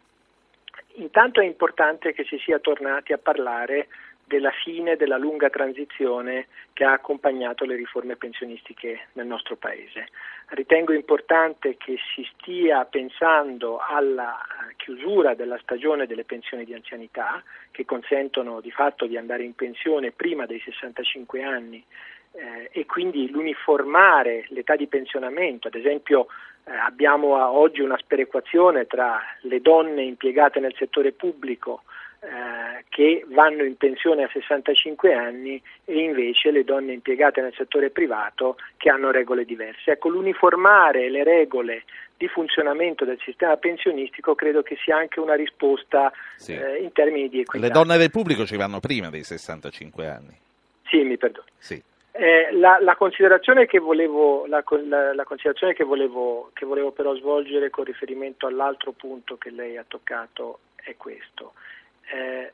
intanto 0.95 1.41
è 1.41 1.45
importante 1.45 2.13
che 2.13 2.23
si 2.25 2.37
sia 2.39 2.59
tornati 2.59 3.13
a 3.13 3.17
parlare 3.17 3.87
della 4.27 4.51
fine 4.51 4.95
della 4.95 5.17
lunga 5.17 5.49
transizione 5.49 6.47
che 6.73 6.83
ha 6.83 6.93
accompagnato 6.93 7.63
le 7.63 7.75
riforme 7.75 8.15
pensionistiche 8.15 9.07
nel 9.13 9.27
nostro 9.27 9.55
Paese. 9.55 10.07
Ritengo 10.49 10.93
importante 10.93 11.77
che 11.77 11.97
si 12.13 12.27
stia 12.33 12.85
pensando 12.85 13.77
alla 13.77 14.39
chiusura 14.77 15.35
della 15.35 15.59
stagione 15.59 16.07
delle 16.07 16.23
pensioni 16.23 16.65
di 16.65 16.73
anzianità, 16.73 17.43
che 17.71 17.85
consentono 17.85 18.61
di 18.61 18.71
fatto 18.71 19.05
di 19.05 19.15
andare 19.15 19.43
in 19.43 19.53
pensione 19.53 20.11
prima 20.11 20.45
dei 20.45 20.59
65 20.59 21.43
anni 21.43 21.83
eh, 22.35 22.69
e 22.71 22.85
quindi 22.85 23.29
l'uniformare 23.29 24.45
l'età 24.49 24.75
di 24.75 24.87
pensionamento, 24.87 25.67
ad 25.67 25.75
esempio 25.75 26.27
eh, 26.65 26.71
abbiamo 26.73 27.35
oggi 27.57 27.81
una 27.81 27.97
sperequazione 27.97 28.87
tra 28.87 29.21
le 29.41 29.61
donne 29.61 30.03
impiegate 30.03 30.59
nel 30.59 30.75
settore 30.77 31.11
pubblico 31.11 31.83
eh, 32.19 32.83
che 32.89 33.23
vanno 33.29 33.63
in 33.63 33.77
pensione 33.77 34.23
a 34.23 34.29
65 34.31 35.13
anni 35.13 35.61
e 35.85 35.99
invece 35.99 36.51
le 36.51 36.63
donne 36.63 36.93
impiegate 36.93 37.39
nel 37.39 37.53
settore 37.55 37.89
privato 37.89 38.57
che 38.77 38.89
hanno 38.89 39.11
regole 39.11 39.45
diverse. 39.45 39.91
Ecco, 39.91 40.09
l'uniformare 40.09 41.09
le 41.09 41.23
regole 41.23 41.83
di 42.17 42.27
funzionamento 42.27 43.05
del 43.05 43.19
sistema 43.23 43.57
pensionistico 43.57 44.33
credo 44.33 44.61
che 44.61 44.77
sia 44.83 44.97
anche 44.97 45.19
una 45.19 45.35
risposta 45.35 46.11
sì. 46.37 46.53
eh, 46.53 46.77
in 46.77 46.91
termini 46.93 47.29
di 47.29 47.41
equità. 47.41 47.65
Le 47.65 47.71
donne 47.71 47.97
del 47.97 48.09
pubblico 48.09 48.45
ci 48.45 48.55
vanno 48.55 48.79
prima 48.79 49.09
dei 49.09 49.23
65 49.23 50.07
anni. 50.07 50.35
Sì, 50.87 51.03
mi 51.03 51.17
perdono. 51.17 51.45
Sì. 51.57 51.81
Eh, 52.17 52.47
la, 52.53 52.77
la, 52.79 52.95
considerazione, 52.95 53.65
che 53.65 53.77
volevo, 53.77 54.45
la, 54.47 54.63
la, 55.13 55.23
considerazione 55.25 55.73
che, 55.73 55.83
volevo, 55.83 56.49
che 56.53 56.65
volevo 56.65 56.91
però 56.91 57.13
svolgere 57.13 57.69
con 57.69 57.83
riferimento 57.83 58.47
all'altro 58.47 58.93
punto 58.93 59.37
che 59.37 59.49
lei 59.49 59.75
ha 59.75 59.83
toccato 59.85 60.59
è 60.75 60.95
questo. 60.95 61.55
Eh, 62.13 62.53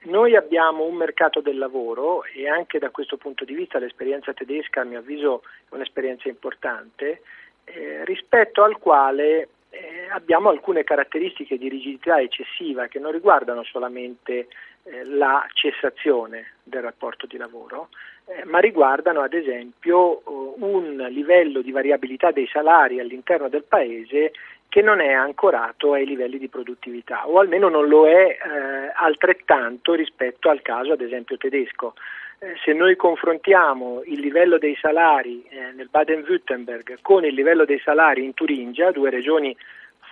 noi 0.00 0.36
abbiamo 0.36 0.84
un 0.84 0.94
mercato 0.94 1.40
del 1.40 1.56
lavoro 1.56 2.24
e 2.24 2.50
anche 2.50 2.78
da 2.78 2.90
questo 2.90 3.16
punto 3.16 3.46
di 3.46 3.54
vista 3.54 3.78
l'esperienza 3.78 4.34
tedesca 4.34 4.82
a 4.82 4.84
mio 4.84 4.98
avviso 4.98 5.42
è 5.70 5.74
un'esperienza 5.74 6.28
importante 6.28 7.22
eh, 7.64 8.04
rispetto 8.04 8.62
al 8.62 8.76
quale 8.76 9.48
eh, 9.76 10.08
abbiamo 10.10 10.48
alcune 10.48 10.84
caratteristiche 10.84 11.58
di 11.58 11.68
rigidità 11.68 12.20
eccessiva 12.20 12.86
che 12.86 12.98
non 12.98 13.12
riguardano 13.12 13.62
solamente 13.64 14.48
eh, 14.84 15.04
la 15.04 15.46
cessazione 15.52 16.54
del 16.62 16.82
rapporto 16.82 17.26
di 17.26 17.36
lavoro, 17.36 17.88
eh, 18.26 18.44
ma 18.44 18.58
riguardano 18.58 19.20
ad 19.20 19.34
esempio 19.34 20.22
uh, 20.24 20.56
un 20.58 21.06
livello 21.10 21.60
di 21.60 21.70
variabilità 21.70 22.30
dei 22.30 22.46
salari 22.46 23.00
all'interno 23.00 23.48
del 23.48 23.64
paese 23.64 24.32
che 24.68 24.82
non 24.82 25.00
è 25.00 25.12
ancorato 25.12 25.92
ai 25.92 26.06
livelli 26.06 26.38
di 26.38 26.48
produttività 26.48 27.28
o 27.28 27.38
almeno 27.38 27.68
non 27.68 27.88
lo 27.88 28.08
è 28.08 28.26
eh, 28.26 28.92
altrettanto 28.94 29.94
rispetto 29.94 30.50
al 30.50 30.60
caso 30.62 30.92
ad 30.92 31.00
esempio 31.00 31.36
tedesco. 31.36 31.94
Eh, 32.38 32.54
se 32.62 32.74
noi 32.74 32.96
confrontiamo 32.96 34.02
il 34.04 34.20
livello 34.20 34.58
dei 34.58 34.76
salari 34.78 35.42
eh, 35.48 35.72
nel 35.72 35.88
Baden-Württemberg 35.88 36.98
con 37.00 37.24
il 37.24 37.32
livello 37.32 37.64
dei 37.64 37.78
salari 37.78 38.24
in 38.24 38.34
Turingia, 38.34 38.90
due 38.90 39.08
regioni 39.08 39.56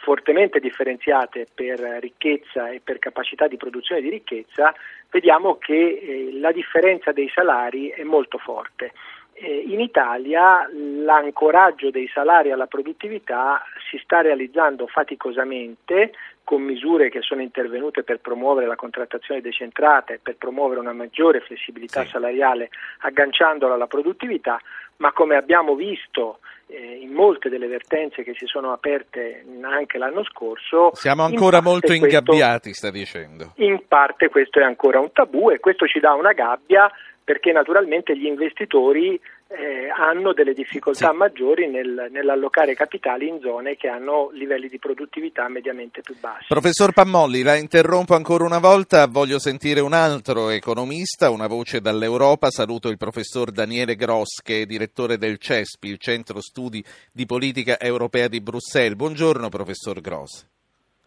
fortemente 0.02 0.58
differenziate 0.58 1.46
per 1.54 1.80
ricchezza 2.00 2.70
e 2.70 2.80
per 2.82 2.98
capacità 2.98 3.46
di 3.46 3.58
produzione 3.58 4.00
di 4.00 4.08
ricchezza, 4.08 4.74
vediamo 5.10 5.56
che 5.58 5.74
eh, 5.74 6.38
la 6.38 6.52
differenza 6.52 7.12
dei 7.12 7.28
salari 7.28 7.88
è 7.88 8.04
molto 8.04 8.38
forte. 8.38 8.92
In 9.36 9.80
Italia 9.80 10.64
l'ancoraggio 10.72 11.90
dei 11.90 12.06
salari 12.06 12.52
alla 12.52 12.68
produttività 12.68 13.64
si 13.90 13.98
sta 13.98 14.20
realizzando 14.20 14.86
faticosamente 14.86 16.12
con 16.44 16.62
misure 16.62 17.08
che 17.08 17.22
sono 17.22 17.40
intervenute 17.40 18.02
per 18.02 18.20
promuovere 18.20 18.66
la 18.66 18.76
contrattazione 18.76 19.40
decentrata 19.40 20.12
e 20.12 20.20
per 20.22 20.36
promuovere 20.36 20.78
una 20.78 20.92
maggiore 20.92 21.40
flessibilità 21.40 22.02
sì. 22.04 22.10
salariale 22.10 22.68
agganciandola 23.00 23.74
alla 23.74 23.86
produttività, 23.86 24.60
ma 24.98 25.12
come 25.12 25.36
abbiamo 25.36 25.74
visto 25.74 26.40
eh, 26.66 26.98
in 27.00 27.12
molte 27.12 27.48
delle 27.48 27.66
vertenze 27.66 28.22
che 28.22 28.34
si 28.36 28.46
sono 28.46 28.72
aperte 28.72 29.44
anche 29.62 29.98
l'anno 29.98 30.22
scorso. 30.24 30.90
Siamo 30.94 31.24
ancora 31.24 31.58
in 31.58 31.64
molto 31.64 31.86
questo, 31.86 32.04
ingabbiati, 32.04 32.72
sta 32.74 32.90
dicendo. 32.90 33.52
In 33.56 33.82
parte 33.88 34.28
questo 34.28 34.60
è 34.60 34.62
ancora 34.62 35.00
un 35.00 35.12
tabù 35.12 35.50
e 35.50 35.60
questo 35.60 35.86
ci 35.86 35.98
dà 35.98 36.12
una 36.12 36.32
gabbia 36.32 36.90
perché 37.24 37.52
naturalmente 37.52 38.16
gli 38.16 38.26
investitori 38.26 39.18
eh, 39.56 39.88
hanno 39.88 40.32
delle 40.32 40.52
difficoltà 40.52 41.10
sì. 41.10 41.16
maggiori 41.16 41.68
nel, 41.68 42.08
nell'allocare 42.10 42.74
capitali 42.74 43.28
in 43.28 43.40
zone 43.40 43.76
che 43.76 43.88
hanno 43.88 44.30
livelli 44.32 44.68
di 44.68 44.78
produttività 44.78 45.48
mediamente 45.48 46.00
più 46.00 46.16
bassi. 46.18 46.46
Professor 46.48 46.92
Pammolli, 46.92 47.42
la 47.42 47.54
interrompo 47.56 48.14
ancora 48.14 48.44
una 48.44 48.58
volta, 48.58 49.06
voglio 49.06 49.38
sentire 49.38 49.80
un 49.80 49.92
altro 49.92 50.50
economista, 50.50 51.30
una 51.30 51.46
voce 51.46 51.80
dall'Europa, 51.80 52.50
saluto 52.50 52.88
il 52.88 52.96
professor 52.96 53.50
Daniele 53.50 53.94
Gross 53.94 54.40
che 54.42 54.62
è 54.62 54.66
direttore 54.66 55.16
del 55.16 55.38
CESPI, 55.38 55.88
il 55.88 55.98
Centro 55.98 56.40
Studi 56.40 56.84
di 57.12 57.26
Politica 57.26 57.78
Europea 57.78 58.28
di 58.28 58.40
Bruxelles. 58.40 58.96
Buongiorno 58.96 59.48
professor 59.48 60.00
Gross. 60.00 60.46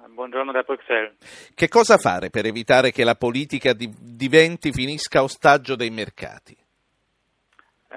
buongiorno 0.09 0.51
da 0.51 0.61
Bruxelles. 0.61 1.15
Che 1.53 1.67
cosa 1.67 1.97
fare 1.97 2.29
per 2.29 2.45
evitare 2.45 2.91
che 2.91 3.03
la 3.03 3.15
politica 3.15 3.73
di- 3.73 3.93
diventi, 3.99 4.71
finisca 4.71 5.21
ostaggio 5.21 5.75
dei 5.75 5.91
mercati? 5.91 6.55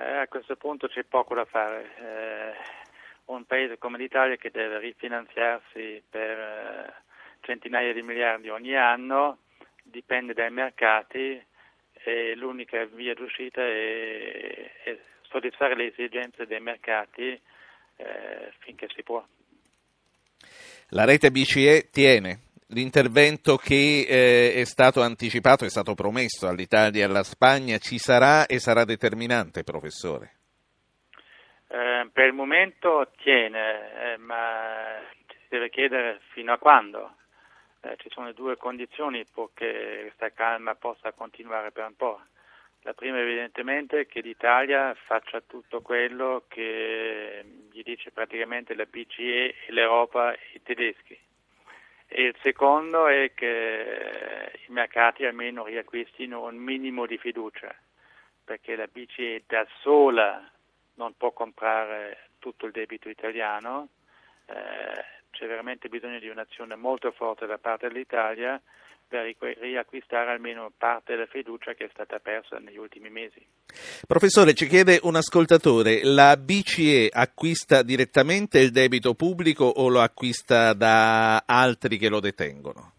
Eh, 0.00 0.16
a 0.16 0.28
questo 0.28 0.56
punto 0.56 0.88
c'è 0.88 1.04
poco 1.04 1.34
da 1.34 1.44
fare. 1.44 1.90
Eh, 1.98 2.78
un 3.26 3.44
paese 3.44 3.76
come 3.78 3.98
l'Italia 3.98 4.36
che 4.36 4.50
deve 4.50 4.78
rifinanziarsi 4.78 6.02
per 6.08 6.38
eh, 6.38 6.94
centinaia 7.40 7.92
di 7.92 8.02
miliardi 8.02 8.48
ogni 8.48 8.74
anno 8.74 9.38
dipende 9.82 10.32
dai 10.32 10.50
mercati 10.50 11.40
e 11.92 12.34
l'unica 12.34 12.84
via 12.86 13.14
d'uscita 13.14 13.60
è, 13.60 14.72
è 14.84 14.98
soddisfare 15.28 15.76
le 15.76 15.88
esigenze 15.88 16.46
dei 16.46 16.60
mercati 16.60 17.38
eh, 17.96 18.52
finché 18.60 18.88
si 18.94 19.02
può. 19.02 19.24
La 20.88 21.04
rete 21.04 21.30
BCE 21.30 21.90
tiene. 21.90 22.49
L'intervento 22.72 23.56
che 23.56 24.06
eh, 24.08 24.54
è 24.54 24.64
stato 24.64 25.02
anticipato, 25.02 25.64
è 25.64 25.68
stato 25.68 25.94
promesso 25.94 26.46
all'Italia 26.46 27.00
e 27.00 27.08
alla 27.08 27.24
Spagna, 27.24 27.78
ci 27.78 27.98
sarà 27.98 28.46
e 28.46 28.60
sarà 28.60 28.84
determinante, 28.84 29.64
professore. 29.64 30.34
Eh, 31.66 32.08
per 32.12 32.26
il 32.26 32.32
momento 32.32 33.10
tiene, 33.16 34.12
eh, 34.12 34.16
ma 34.18 35.00
si 35.26 35.46
deve 35.48 35.68
chiedere 35.68 36.20
fino 36.32 36.52
a 36.52 36.58
quando. 36.58 37.16
Eh, 37.80 37.96
ci 37.96 38.08
sono 38.10 38.30
due 38.32 38.56
condizioni 38.56 39.24
perché 39.24 40.02
questa 40.02 40.30
calma 40.30 40.76
possa 40.76 41.10
continuare 41.10 41.72
per 41.72 41.86
un 41.86 41.96
po'. 41.96 42.20
La 42.82 42.92
prima 42.94 43.18
evidentemente 43.18 44.00
è 44.00 44.06
che 44.06 44.20
l'Italia 44.20 44.94
faccia 45.06 45.40
tutto 45.40 45.80
quello 45.80 46.44
che 46.46 47.44
gli 47.72 47.82
dice 47.82 48.12
praticamente 48.12 48.74
la 48.74 48.84
BCE 48.84 49.54
l'Europa 49.70 50.32
e 50.32 50.38
i 50.54 50.62
tedeschi. 50.62 51.18
E 52.12 52.22
il 52.22 52.36
secondo 52.42 53.06
è 53.06 53.32
che 53.34 54.50
i 54.66 54.72
mercati 54.72 55.24
almeno 55.24 55.64
riacquistino 55.64 56.44
un 56.44 56.56
minimo 56.56 57.06
di 57.06 57.16
fiducia, 57.16 57.72
perché 58.42 58.74
la 58.74 58.88
BCE 58.88 59.44
da 59.46 59.64
sola 59.78 60.50
non 60.94 61.16
può 61.16 61.30
comprare 61.30 62.30
tutto 62.40 62.66
il 62.66 62.72
debito 62.72 63.08
italiano, 63.08 63.90
eh, 64.46 65.04
c'è 65.30 65.46
veramente 65.46 65.88
bisogno 65.88 66.18
di 66.18 66.28
un'azione 66.28 66.74
molto 66.74 67.12
forte 67.12 67.46
da 67.46 67.58
parte 67.58 67.86
dell'Italia 67.86 68.60
per 69.10 69.34
riacquistare 69.58 70.30
almeno 70.30 70.70
parte 70.78 71.14
della 71.14 71.26
fiducia 71.26 71.74
che 71.74 71.86
è 71.86 71.88
stata 71.92 72.20
persa 72.20 72.58
negli 72.58 72.76
ultimi 72.78 73.10
mesi. 73.10 73.44
Professore, 74.06 74.54
ci 74.54 74.68
chiede 74.68 75.00
un 75.02 75.16
ascoltatore, 75.16 76.02
la 76.04 76.36
BCE 76.36 77.08
acquista 77.10 77.82
direttamente 77.82 78.60
il 78.60 78.70
debito 78.70 79.14
pubblico 79.14 79.64
o 79.64 79.88
lo 79.88 80.00
acquista 80.00 80.72
da 80.74 81.42
altri 81.44 81.98
che 81.98 82.08
lo 82.08 82.20
detengono? 82.20 82.92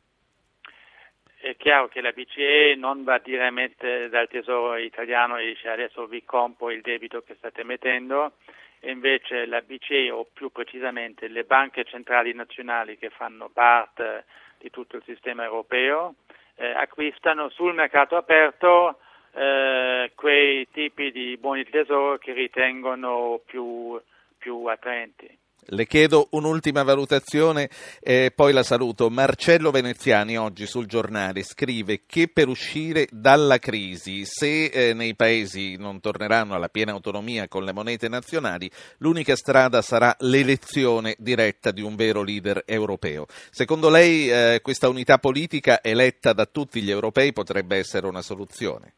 È 1.39 1.55
chiaro 1.55 1.87
che 1.87 2.01
la 2.01 2.11
BCE 2.11 2.75
non 2.77 3.03
va 3.03 3.17
direttamente 3.17 4.09
dal 4.09 4.27
Tesoro 4.27 4.75
italiano 4.75 5.37
e 5.37 5.45
dice 5.45 5.69
adesso 5.69 6.05
vi 6.07 6.23
compro 6.25 6.71
il 6.71 6.81
debito 6.81 7.21
che 7.21 7.35
state 7.35 7.63
mettendo, 7.63 8.33
e 8.79 8.91
invece 8.91 9.45
la 9.45 9.61
BCE 9.61 10.11
o 10.11 10.27
più 10.31 10.51
precisamente 10.51 11.27
le 11.29 11.43
banche 11.43 11.85
centrali 11.85 12.33
nazionali 12.33 12.97
che 12.97 13.09
fanno 13.09 13.49
parte 13.49 14.25
di 14.61 14.69
tutto 14.69 14.97
il 14.97 15.03
sistema 15.05 15.43
europeo, 15.43 16.15
eh, 16.55 16.71
acquistano 16.71 17.49
sul 17.49 17.73
mercato 17.73 18.15
aperto 18.15 18.99
eh, 19.33 20.11
quei 20.15 20.67
tipi 20.71 21.11
di 21.11 21.37
buoni 21.37 21.63
di 21.63 21.71
tesoro 21.71 22.17
che 22.17 22.33
ritengono 22.33 23.41
più, 23.45 23.99
più 24.37 24.65
attraenti. 24.65 25.39
Le 25.63 25.85
chiedo 25.85 26.27
un'ultima 26.31 26.81
valutazione 26.81 27.69
e 27.99 28.31
poi 28.35 28.51
la 28.51 28.63
saluto. 28.63 29.11
Marcello 29.11 29.69
Veneziani 29.69 30.35
oggi 30.35 30.65
sul 30.65 30.87
giornale 30.87 31.43
scrive 31.43 32.01
che 32.07 32.27
per 32.27 32.47
uscire 32.47 33.07
dalla 33.11 33.59
crisi, 33.59 34.25
se 34.25 34.65
eh, 34.65 34.93
nei 34.95 35.15
paesi 35.15 35.77
non 35.77 35.99
torneranno 35.99 36.55
alla 36.55 36.67
piena 36.67 36.93
autonomia 36.93 37.47
con 37.47 37.63
le 37.63 37.73
monete 37.73 38.09
nazionali, 38.09 38.71
l'unica 38.97 39.35
strada 39.35 39.83
sarà 39.83 40.15
l'elezione 40.21 41.15
diretta 41.19 41.69
di 41.69 41.83
un 41.83 41.95
vero 41.95 42.23
leader 42.23 42.63
europeo. 42.65 43.27
Secondo 43.29 43.91
lei 43.91 44.31
eh, 44.31 44.61
questa 44.63 44.89
unità 44.89 45.19
politica 45.19 45.83
eletta 45.83 46.33
da 46.33 46.47
tutti 46.47 46.81
gli 46.81 46.89
europei 46.89 47.33
potrebbe 47.33 47.77
essere 47.77 48.07
una 48.07 48.23
soluzione? 48.23 48.93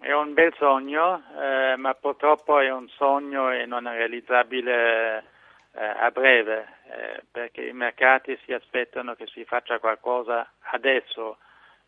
È 0.00 0.12
un 0.12 0.32
bel 0.32 0.54
sogno, 0.58 1.22
eh, 1.38 1.76
ma 1.76 1.92
purtroppo 1.92 2.58
è 2.58 2.70
un 2.70 2.88
sogno 2.96 3.52
e 3.52 3.66
non 3.66 3.86
è 3.86 3.96
realizzabile 3.96 5.36
a 5.72 6.10
breve, 6.10 6.66
eh, 6.90 7.22
perché 7.30 7.62
i 7.62 7.72
mercati 7.72 8.38
si 8.44 8.52
aspettano 8.52 9.14
che 9.14 9.26
si 9.26 9.44
faccia 9.44 9.78
qualcosa 9.78 10.50
adesso 10.72 11.38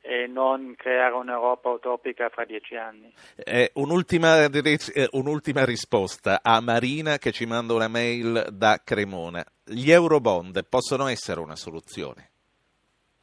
e 0.02 0.26
non 0.26 0.74
creare 0.76 1.14
un'Europa 1.14 1.68
utopica 1.70 2.28
fra 2.30 2.44
dieci 2.44 2.76
anni. 2.76 3.12
Eh, 3.36 3.70
un'ultima, 3.74 4.44
eh, 4.44 5.08
un'ultima, 5.12 5.64
risposta 5.64 6.40
a 6.42 6.60
Marina 6.60 7.18
che 7.18 7.32
ci 7.32 7.44
manda 7.44 7.74
una 7.74 7.88
mail 7.88 8.46
da 8.50 8.80
Cremona. 8.82 9.44
Gli 9.64 9.90
Eurobond 9.90 10.66
possono 10.68 11.06
essere 11.08 11.40
una 11.40 11.56
soluzione? 11.56 12.28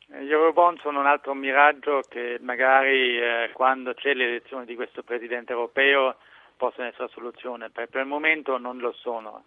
Gli 0.08 0.32
Eurobond 0.32 0.80
sono 0.80 1.00
un 1.00 1.08
altro 1.08 1.34
miraggio 1.34 2.02
che 2.08 2.38
magari 2.42 3.18
eh, 3.18 3.50
quando 3.54 3.94
c'è 3.94 4.14
l'elezione 4.14 4.66
di 4.66 4.76
questo 4.76 5.04
Presidente 5.04 5.54
europeo 5.54 6.16
possono 6.56 6.88
essere 6.88 7.04
una 7.04 7.14
soluzione, 7.14 7.70
per, 7.70 7.88
per 7.88 8.02
il 8.02 8.08
momento 8.08 8.58
non 8.58 8.78
lo 8.78 8.94
sono 8.94 9.46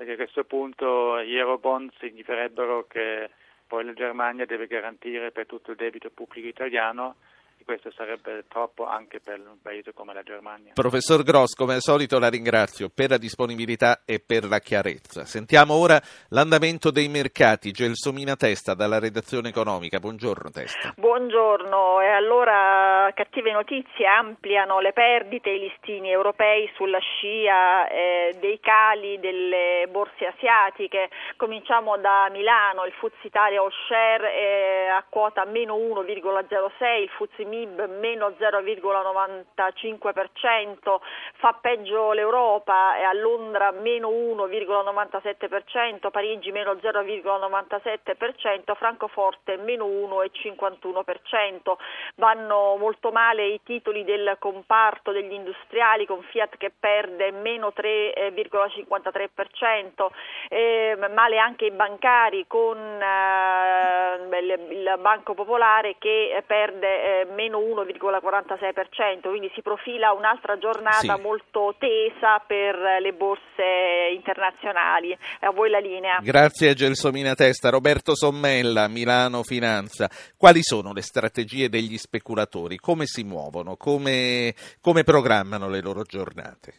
perché 0.00 0.14
a 0.14 0.16
questo 0.16 0.44
punto 0.44 1.22
gli 1.22 1.36
Eurobond 1.36 1.90
significherebbero 1.98 2.86
che 2.86 3.28
poi 3.66 3.84
la 3.84 3.92
Germania 3.92 4.46
deve 4.46 4.66
garantire 4.66 5.30
per 5.30 5.44
tutto 5.44 5.72
il 5.72 5.76
debito 5.76 6.08
pubblico 6.08 6.48
italiano 6.48 7.16
questo 7.64 7.90
sarebbe 7.92 8.44
troppo 8.48 8.86
anche 8.86 9.20
per 9.20 9.38
un 9.38 9.60
paese 9.60 9.92
come 9.92 10.14
la 10.14 10.22
Germania. 10.22 10.72
Professor 10.74 11.22
Gross, 11.22 11.54
come 11.54 11.74
al 11.74 11.80
solito 11.80 12.18
la 12.18 12.28
ringrazio 12.28 12.88
per 12.88 13.10
la 13.10 13.18
disponibilità 13.18 14.02
e 14.04 14.22
per 14.24 14.44
la 14.44 14.58
chiarezza. 14.58 15.24
Sentiamo 15.24 15.74
ora 15.74 16.00
l'andamento 16.28 16.90
dei 16.90 17.08
mercati. 17.08 17.70
Gelsomina 17.70 18.36
Testa 18.36 18.74
dalla 18.74 18.98
redazione 18.98 19.48
economica. 19.48 19.98
Buongiorno 19.98 20.50
Testa. 20.50 20.94
Buongiorno. 20.96 22.00
E 22.00 22.06
allora 22.06 23.10
cattive 23.14 23.52
notizie 23.52 24.06
ampliano 24.06 24.80
le 24.80 24.92
perdite 24.92 25.50
i 25.50 25.58
listini 25.58 26.10
europei 26.10 26.70
sulla 26.74 26.98
scia 26.98 27.88
eh, 27.88 28.36
dei 28.40 28.58
cali 28.60 29.18
delle 29.20 29.86
borse 29.90 30.26
asiatiche. 30.26 31.10
Cominciamo 31.36 31.96
da 31.98 32.28
Milano, 32.30 32.84
il 32.84 32.92
Fuzzi 32.92 33.26
Italia 33.26 33.60
All 33.60 33.70
Share 33.86 34.32
è 34.32 34.86
a 34.88 35.04
quota 35.08 35.44
meno 35.44 35.76
1,06, 35.76 37.02
il 37.02 37.08
Fuzzi 37.10 37.44
MIB 37.50 37.98
meno 37.98 38.32
0,95%, 38.38 41.00
fa 41.34 41.58
peggio 41.60 42.12
l'Europa, 42.12 42.94
a 43.06 43.12
Londra 43.12 43.72
meno 43.72 44.08
1,97%, 44.08 46.10
Parigi 46.10 46.52
meno 46.52 46.74
0,97%, 46.74 48.76
Francoforte 48.76 49.56
meno 49.56 49.86
1,51%. 49.86 51.74
Vanno 52.14 52.76
molto 52.76 53.10
male 53.10 53.48
i 53.48 53.60
titoli 53.64 54.04
del 54.04 54.36
comparto 54.38 55.10
degli 55.10 55.32
industriali 55.32 56.06
con 56.06 56.22
Fiat 56.22 56.56
che 56.56 56.70
perde 56.78 57.32
meno 57.32 57.72
3,53%, 57.76 60.06
eh, 60.48 60.96
male 61.12 61.38
anche 61.38 61.64
i 61.66 61.72
bancari 61.72 62.46
con 62.46 62.78
eh, 62.78 64.70
il 64.70 64.94
Banco 65.00 65.34
Popolare 65.34 65.96
che 65.98 66.42
perde 66.46 67.20
eh, 67.20 67.24
meno 67.40 67.58
1,46%, 67.58 69.28
quindi 69.28 69.50
si 69.54 69.62
profila 69.62 70.12
un'altra 70.12 70.58
giornata 70.58 71.14
sì. 71.14 71.20
molto 71.22 71.74
tesa 71.78 72.38
per 72.46 72.76
le 73.00 73.12
borse 73.14 74.12
internazionali. 74.12 75.16
A 75.40 75.50
voi 75.50 75.70
la 75.70 75.78
linea. 75.78 76.18
Grazie 76.20 76.74
Gelsomina 76.74 77.34
Testa. 77.34 77.70
Roberto 77.70 78.14
Sommella, 78.14 78.88
Milano 78.88 79.42
Finanza. 79.42 80.10
Quali 80.36 80.62
sono 80.62 80.92
le 80.92 81.00
strategie 81.00 81.70
degli 81.70 81.96
speculatori? 81.96 82.76
Come 82.76 83.06
si 83.06 83.24
muovono? 83.24 83.76
Come, 83.76 84.52
come 84.82 85.02
programmano 85.02 85.68
le 85.68 85.80
loro 85.80 86.02
giornate? 86.02 86.72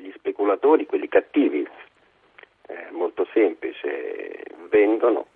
Gli 0.00 0.12
speculatori, 0.16 0.86
quelli 0.86 1.08
cattivi, 1.08 1.66
è 2.62 2.88
molto 2.92 3.26
semplice, 3.34 4.44
vendono 4.70 5.26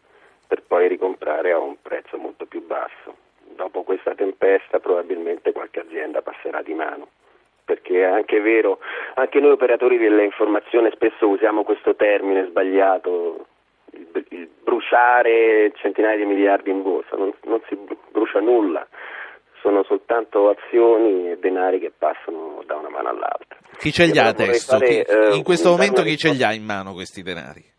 per 0.47 0.63
poi 0.63 0.89
ricomprare 0.89 1.53
a 1.53 1.59
un 1.59 1.77
prezzo 1.83 2.17
molto 2.17 2.47
più 2.47 2.65
basso 2.67 3.31
dopo 3.55 3.83
questa 3.83 4.15
tempesta 4.15 4.79
probabilmente 4.79 5.53
qualche 5.53 5.81
azienda 5.81 6.23
passerà 6.23 6.63
di 6.63 6.75
mano. 6.75 7.09
Perché 7.65 8.01
è 8.01 8.05
anche 8.05 8.41
vero, 8.41 8.79
anche 9.15 9.41
noi 9.41 9.53
operatori 9.53 9.97
dell'informazione 9.97 10.91
spesso 10.93 11.29
usiamo 11.29 11.63
questo 11.63 11.95
termine 11.95 12.47
sbagliato, 12.49 13.47
il, 13.93 14.25
il 14.31 14.49
bruciare 14.63 15.73
centinaia 15.77 16.17
di 16.17 16.25
miliardi 16.25 16.71
in 16.71 16.83
borsa, 16.83 17.17
non, 17.17 17.33
non 17.45 17.61
si 17.69 17.79
brucia 18.11 18.41
nulla, 18.41 18.87
sono 19.61 19.85
soltanto 19.85 20.51
azioni 20.51 21.31
e 21.31 21.39
denari 21.39 21.79
che 21.79 21.93
passano 21.97 22.63
da 22.67 22.77
una 22.77 22.91
mano 22.91 23.11
all'altra. 23.11 23.57
Chi 23.79 23.93
ce 23.93 24.07
li 24.07 24.19
ha 24.19 24.27
adesso? 24.27 24.77
Fare, 24.77 24.87
chi, 24.87 24.99
eh, 25.01 25.37
in 25.37 25.43
questo 25.45 25.71
momento 25.71 26.03
chi 26.03 26.17
ce 26.17 26.33
li 26.33 26.43
ha 26.43 26.53
in 26.53 26.65
mano 26.65 26.93
questi 26.93 27.23
denari? 27.23 27.72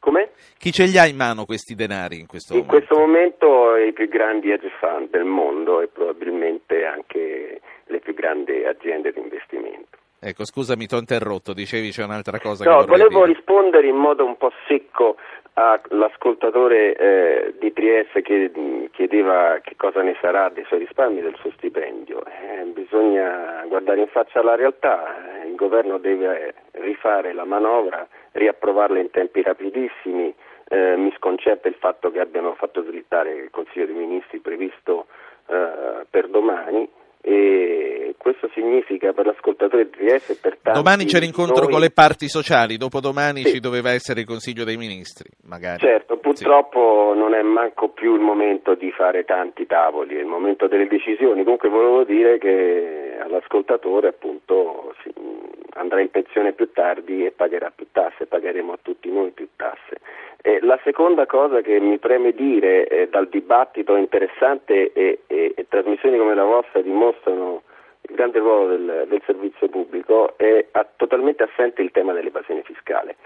Come? 0.00 0.30
Chi 0.58 0.70
ce 0.72 0.84
li 0.84 0.96
ha 0.98 1.06
in 1.06 1.16
mano 1.16 1.44
questi 1.44 1.74
denari 1.74 2.18
in 2.20 2.26
questo 2.26 2.54
in 2.54 2.60
momento? 2.60 2.76
questo 2.86 2.98
momento 3.04 3.76
i 3.76 3.92
più 3.92 4.08
grandi 4.08 4.50
hedge 4.50 4.70
fund 4.80 5.10
del 5.10 5.24
mondo 5.24 5.80
e 5.80 5.88
probabilmente 5.88 6.84
anche 6.84 7.60
le 7.86 7.98
più 8.00 8.14
grandi 8.14 8.64
aziende 8.64 9.12
di 9.12 9.20
investimento. 9.20 9.96
Ecco, 10.20 10.44
scusami, 10.44 10.86
ti 10.86 10.94
ho 10.94 10.98
interrotto, 10.98 11.52
dicevi 11.52 11.90
c'è 11.90 12.02
un'altra 12.04 12.40
cosa 12.40 12.64
No, 12.68 12.80
che 12.80 12.86
volevo 12.86 13.20
dire. 13.24 13.34
rispondere 13.34 13.86
in 13.88 13.96
modo 13.96 14.24
un 14.24 14.36
po' 14.36 14.50
secco 14.66 15.16
all'ascoltatore 15.58 16.94
eh, 16.94 17.54
di 17.58 17.72
Trieste 17.72 18.22
che 18.22 18.50
mh, 18.54 18.90
chiedeva 18.92 19.58
che 19.62 19.74
cosa 19.76 20.02
ne 20.02 20.16
sarà 20.20 20.48
dei 20.50 20.64
suoi 20.66 20.80
risparmi, 20.80 21.20
del 21.20 21.34
suo 21.40 21.50
stipendio. 21.56 22.22
Eh, 22.24 22.62
bisogna 22.66 23.64
guardare 23.66 24.00
in 24.00 24.06
faccia 24.06 24.42
la 24.42 24.54
realtà, 24.54 25.16
il 25.46 25.56
governo 25.56 25.98
deve 25.98 26.54
rifare 26.72 27.32
la 27.32 27.44
manovra, 27.44 28.06
riapprovarla 28.32 29.00
in 29.00 29.10
tempi 29.10 29.42
rapidissimi. 29.42 30.32
Eh, 30.70 30.96
mi 30.96 31.12
sconcerta 31.16 31.66
il 31.66 31.76
fatto 31.78 32.10
che 32.10 32.20
abbiano 32.20 32.54
fatto 32.54 32.84
slittare 32.84 33.32
il 33.32 33.50
Consiglio 33.50 33.86
dei 33.86 33.94
Ministri 33.94 34.38
previsto 34.38 35.06
eh, 35.48 36.04
per 36.08 36.28
domani 36.28 36.88
e 37.20 38.14
questo 38.18 38.48
significa 38.54 39.12
per 39.12 39.26
l'ascoltatore 39.26 39.84
di 39.84 39.90
Trieste 39.90 40.32
e 40.34 40.36
per 40.40 40.58
tanti 40.62 40.78
Domani 40.80 41.04
c'è 41.06 41.18
l'incontro 41.20 41.62
noi- 41.64 41.72
con 41.72 41.80
le 41.80 41.90
parti 41.90 42.28
sociali, 42.28 42.76
dopodomani 42.76 43.42
Sì. 43.44 43.52
ci 43.54 43.60
doveva 43.60 43.90
essere 43.90 44.20
il 44.20 44.26
Consiglio 44.26 44.64
dei 44.64 44.76
Ministri, 44.76 45.28
magari. 45.48 45.78
Certo, 45.80 46.18
purtroppo 46.18 47.12
non 47.16 47.34
è 47.34 47.42
manco 47.42 47.88
più 47.88 48.14
il 48.14 48.20
momento 48.20 48.74
di 48.74 48.90
fare 48.92 49.24
tanti 49.24 49.66
tavoli, 49.66 50.16
è 50.16 50.20
il 50.20 50.26
momento 50.26 50.68
delle 50.68 50.86
decisioni. 50.86 51.42
Comunque 51.42 51.68
volevo 51.68 52.04
dire 52.04 52.38
che 52.38 53.16
all'ascoltatore 53.20 54.08
appunto 54.08 54.94
si- 55.02 55.12
andrà 55.74 56.00
in 56.00 56.10
pensione 56.10 56.52
più 56.52 56.70
tardi 56.72 57.24
e 57.24 57.30
pagherà 57.30 57.72
più 57.74 57.86
tasse, 57.92 58.26
pagheremo 58.26 58.72
a 58.72 58.78
tutti 58.80 59.10
noi 59.10 59.30
più 59.30 59.48
tasse. 59.56 59.96
E 60.40 60.60
la 60.62 60.78
seconda 60.84 61.26
cosa 61.26 61.60
che 61.62 61.80
mi 61.80 61.98
preme 61.98 62.32
dire 62.32 62.86
eh, 62.86 63.08
dal 63.08 63.28
dibattito 63.28 63.96
interessante 63.96 64.92
e, 64.92 65.20
e- 65.26 65.52
e 65.56 65.66
trasmissioni 65.68 66.16
come 66.18 66.34
la 66.34 66.44
vostra 66.44 66.80
dimostrano 66.80 67.62
il 68.02 68.14
grande 68.14 68.38
ruolo 68.38 68.68
del, 68.68 69.06
del 69.08 69.22
servizio 69.26 69.68
pubblico 69.68 70.34
è 70.36 70.66
ha- 70.72 70.86
totalmente 70.96 71.42
assente 71.42 71.82
il 71.82 71.90
tema 71.90 72.12
dell'evasione 72.12 72.62
fiscale. 72.62 73.16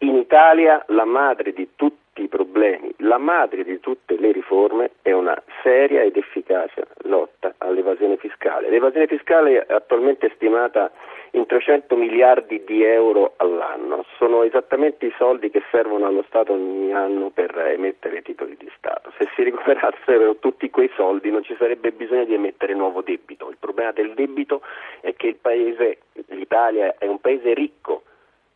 In 0.00 0.14
Italia 0.14 0.84
la 0.88 1.04
madre 1.04 1.52
di 1.52 1.70
tutti 1.74 2.22
i 2.22 2.28
problemi, 2.28 2.94
la 2.98 3.18
madre 3.18 3.64
di 3.64 3.80
tutte 3.80 4.16
le 4.16 4.30
riforme 4.30 4.92
è 5.02 5.10
una 5.10 5.40
seria 5.62 6.02
ed 6.02 6.16
efficace 6.16 6.86
lotta 7.02 7.54
all'evasione 7.58 8.16
fiscale. 8.16 8.70
L'evasione 8.70 9.08
fiscale 9.08 9.66
è 9.66 9.72
attualmente 9.72 10.30
stimata 10.36 10.92
in 11.32 11.46
300 11.46 11.96
miliardi 11.96 12.62
di 12.64 12.84
euro 12.84 13.34
all'anno, 13.38 14.04
sono 14.18 14.44
esattamente 14.44 15.06
i 15.06 15.14
soldi 15.18 15.50
che 15.50 15.62
servono 15.72 16.06
allo 16.06 16.24
Stato 16.28 16.52
ogni 16.52 16.92
anno 16.92 17.30
per 17.30 17.56
emettere 17.58 18.22
titoli 18.22 18.56
di 18.56 18.70
Stato. 18.76 19.12
Se 19.18 19.28
si 19.34 19.42
recuperassero 19.42 20.36
tutti 20.36 20.70
quei 20.70 20.90
soldi 20.94 21.30
non 21.30 21.42
ci 21.42 21.56
sarebbe 21.58 21.90
bisogno 21.90 22.24
di 22.24 22.34
emettere 22.34 22.72
nuovo 22.72 23.02
debito. 23.02 23.50
Il 23.50 23.56
problema 23.58 23.90
del 23.90 24.14
debito 24.14 24.62
è 25.00 25.12
che 25.16 25.26
il 25.26 25.36
paese, 25.36 25.98
l'Italia 26.28 26.94
è 26.98 27.06
un 27.06 27.20
paese 27.20 27.52
ricco, 27.52 28.04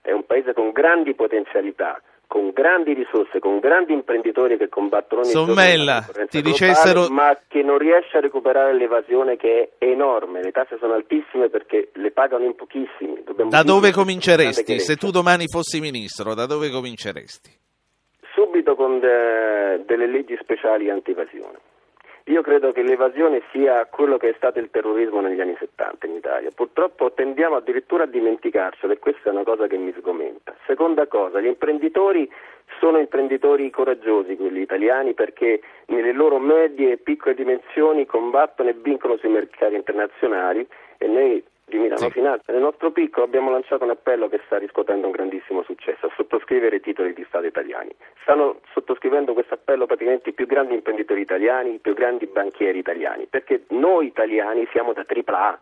è 0.03 0.13
un 0.13 0.27
paese 0.27 0.53
con 0.53 0.71
grandi 0.73 1.15
potenzialità, 1.15 2.01
con 2.27 2.51
grandi 2.51 2.93
risorse, 2.93 3.39
con 3.39 3.59
grandi 3.61 3.93
imprenditori 3.93 4.57
che 4.57 4.69
combattono 4.69 5.23
Sommella, 5.25 6.01
ti 6.29 6.41
globale, 6.41 6.43
dicessero- 6.43 7.09
ma 7.09 7.39
che 7.47 7.63
non 7.63 7.79
riesce 7.79 8.17
a 8.17 8.21
recuperare 8.21 8.75
l'evasione 8.75 9.37
che 9.37 9.73
è 9.79 9.85
enorme. 9.85 10.43
Le 10.43 10.51
tasse 10.51 10.77
sono 10.79 10.95
altissime 10.95 11.49
perché 11.49 11.91
le 11.95 12.11
pagano 12.11 12.45
in 12.45 12.55
pochissimi. 12.55 13.23
Dobbiamo 13.25 13.51
Da 13.51 13.63
dove 13.63 13.93
cominceresti? 13.93 14.79
Se 14.81 14.97
tu 14.97 15.11
domani 15.11 15.47
fossi 15.47 15.81
ministro, 15.81 16.35
da 16.35 16.47
dove 16.47 16.71
cominceresti? 16.71 17.61
subito 18.35 18.75
con 18.75 18.99
de- 18.99 19.85
delle 19.85 20.07
leggi 20.07 20.37
speciali 20.41 20.89
anti-evasione. 20.91 21.59
Io 22.27 22.43
credo 22.43 22.71
che 22.71 22.83
l'evasione 22.83 23.43
sia 23.51 23.85
quello 23.87 24.17
che 24.17 24.31
è 24.31 24.35
stato 24.37 24.61
il 24.61 24.71
terrorismo 24.71 25.21
negli 25.21 25.41
anni 25.41 25.57
70 25.59 26.07
in 26.07 26.15
Italia. 26.15 26.51
Purtroppo 26.55 27.13
tendiamo 27.13 27.57
addirittura 27.57 28.05
a 28.05 28.07
dimenticarcelo 28.07 28.93
e 28.93 28.99
questa 28.99 29.31
è 29.31 29.33
una 29.33 29.43
cosa 29.43 29.67
che 29.67 29.77
mi 29.77 29.93
sgomenta. 29.99 30.55
Seconda 30.67 31.07
cosa, 31.09 31.41
gli 31.41 31.47
imprenditori 31.47 32.31
sono 32.79 32.99
imprenditori 32.99 33.69
coraggiosi, 33.71 34.37
quelli 34.37 34.61
italiani, 34.61 35.15
perché 35.15 35.61
nelle 35.87 36.13
loro 36.13 36.39
medie 36.39 36.93
e 36.93 36.97
piccole 36.97 37.35
dimensioni 37.35 38.07
combattono 38.07 38.69
e 38.69 38.75
vincono 38.75 39.17
sui 39.17 39.29
mercati 39.29 39.75
internazionali 39.75 40.67
e 40.99 41.07
noi 41.07 41.45
di 41.77 41.83
Milano 41.83 42.01
Sì. 42.01 42.11
Finanza. 42.11 42.53
Nel 42.53 42.61
nostro 42.63 42.91
piccolo 42.91 43.25
abbiamo 43.25 43.51
lanciato 43.51 43.85
un 43.85 43.91
appello 43.91 44.29
che 44.29 44.41
sta 44.47 44.59
riscuotendo 44.59 45.07
un 45.07 45.13
grandissimo 45.13 45.63
successo, 45.63 46.07
a 46.07 46.13
sottoscrivere 46.17 46.77
i 46.77 46.81
titoli 46.81 47.13
di 47.13 47.25
Stato 47.29 47.47
italiani. 47.47 47.91
Stanno 48.23 48.61
sottoscrivendo 48.73 49.33
questo 49.33 49.55
appello 49.55 49.87
praticamente 49.87 50.31
i 50.31 50.33
più 50.33 50.47
grandi 50.47 50.75
imprenditori 50.75 51.21
italiani, 51.21 51.75
i 51.75 51.79
più 51.79 51.95
grandi 51.95 52.27
banchieri 52.27 52.79
italiani, 52.79 53.27
perché 53.27 53.65
noi 53.69 54.07
italiani 54.07 54.67
siamo 54.71 54.93
da 54.93 55.05
tripla 55.05 55.49
A. 55.49 55.59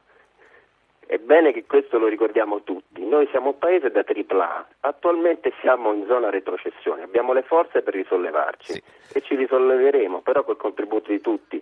È 1.06 1.18
bene 1.18 1.52
che 1.52 1.64
questo 1.66 1.98
lo 1.98 2.06
ricordiamo 2.06 2.62
tutti. 2.62 3.04
Noi 3.04 3.26
siamo 3.32 3.48
un 3.48 3.58
paese 3.58 3.90
da 3.90 4.04
tripla 4.04 4.58
A. 4.58 4.66
Attualmente 4.80 5.52
siamo 5.60 5.92
in 5.92 6.06
zona 6.06 6.30
retrocessione, 6.30 7.02
abbiamo 7.02 7.32
le 7.32 7.42
forze 7.42 7.82
per 7.82 7.94
risollevarci 7.94 8.72
Sì. 8.74 8.82
e 9.18 9.20
ci 9.22 9.34
risolleveremo, 9.34 10.20
però 10.20 10.44
col 10.44 10.56
contributo 10.56 11.10
di 11.10 11.20
tutti. 11.20 11.60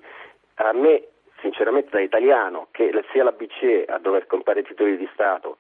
A 0.57 0.73
me, 0.73 1.03
sinceramente, 1.41 1.91
da 1.91 2.01
italiano, 2.01 2.69
che 2.71 2.91
sia 3.13 3.25
la 3.25 3.33
BCE 3.33 3.85
a 3.87 3.99
dover 3.99 4.27
comprare 4.27 4.63
titoli 4.63 4.97
di 4.97 5.09
Stato, 5.13 5.59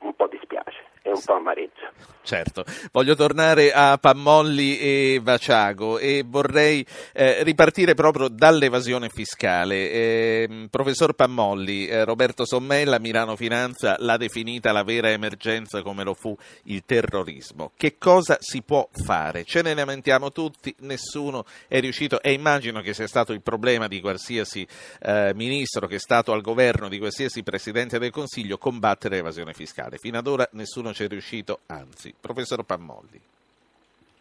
un 0.00 0.14
po' 0.14 0.26
dispiace 0.26 0.89
e 1.02 1.10
un 1.10 1.22
po' 1.24 1.34
amareggia. 1.34 1.90
Certo, 2.22 2.64
voglio 2.92 3.16
tornare 3.16 3.72
a 3.72 3.96
Pammolli 3.98 4.78
e 4.78 5.20
Vaciago 5.22 5.98
e 5.98 6.22
vorrei 6.24 6.84
eh, 7.12 7.42
ripartire 7.42 7.94
proprio 7.94 8.28
dall'evasione 8.28 9.08
fiscale. 9.08 9.90
Eh, 9.90 10.68
professor 10.70 11.14
Pammolli, 11.14 11.86
eh, 11.86 12.04
Roberto 12.04 12.44
Sommella, 12.44 12.98
Milano 12.98 13.36
Finanza, 13.36 13.96
l'ha 13.98 14.18
definita 14.18 14.70
la 14.70 14.84
vera 14.84 15.10
emergenza 15.10 15.82
come 15.82 16.04
lo 16.04 16.14
fu 16.14 16.36
il 16.64 16.84
terrorismo. 16.84 17.72
Che 17.74 17.96
cosa 17.96 18.36
si 18.38 18.62
può 18.62 18.86
fare? 18.92 19.44
Ce 19.44 19.62
ne 19.62 19.74
lamentiamo 19.74 20.30
tutti, 20.30 20.74
nessuno 20.80 21.44
è 21.68 21.80
riuscito 21.80 22.20
e 22.20 22.32
immagino 22.32 22.80
che 22.82 22.92
sia 22.92 23.08
stato 23.08 23.32
il 23.32 23.42
problema 23.42 23.88
di 23.88 24.00
qualsiasi 24.00 24.66
eh, 25.00 25.32
ministro 25.34 25.86
che 25.86 25.96
è 25.96 25.98
stato 25.98 26.32
al 26.32 26.42
governo, 26.42 26.88
di 26.88 26.98
qualsiasi 26.98 27.42
Presidente 27.42 27.98
del 27.98 28.10
Consiglio, 28.10 28.58
combattere 28.58 29.16
l'evasione 29.16 29.54
fiscale. 29.54 29.96
Fino 29.98 30.18
ad 30.18 30.26
ora 30.26 30.46
nessuno 30.52 30.89
ci 30.92 31.04
è 31.04 31.08
riuscito, 31.08 31.60
anzi. 31.66 32.14
Professor 32.18 32.62
Pammolli. 32.64 33.20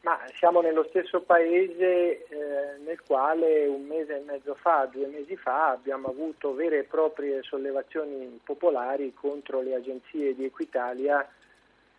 Ma 0.01 0.17
siamo 0.35 0.61
nello 0.61 0.85
stesso 0.89 1.21
paese 1.21 2.25
eh, 2.25 2.77
nel 2.85 3.01
quale 3.05 3.65
un 3.65 3.85
mese 3.85 4.17
e 4.17 4.23
mezzo 4.23 4.55
fa, 4.55 4.87
due 4.89 5.07
mesi 5.07 5.35
fa, 5.35 5.71
abbiamo 5.71 6.07
avuto 6.07 6.53
vere 6.53 6.79
e 6.79 6.83
proprie 6.83 7.43
sollevazioni 7.43 8.39
popolari 8.43 9.13
contro 9.13 9.61
le 9.61 9.75
agenzie 9.75 10.33
di 10.35 10.45
Equitalia 10.45 11.27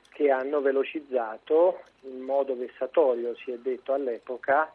che 0.08 0.30
hanno 0.30 0.60
velocizzato 0.60 1.82
in 2.02 2.20
modo 2.20 2.56
vessatorio, 2.56 3.34
si 3.36 3.52
è 3.52 3.58
detto 3.58 3.92
all'epoca, 3.92 4.72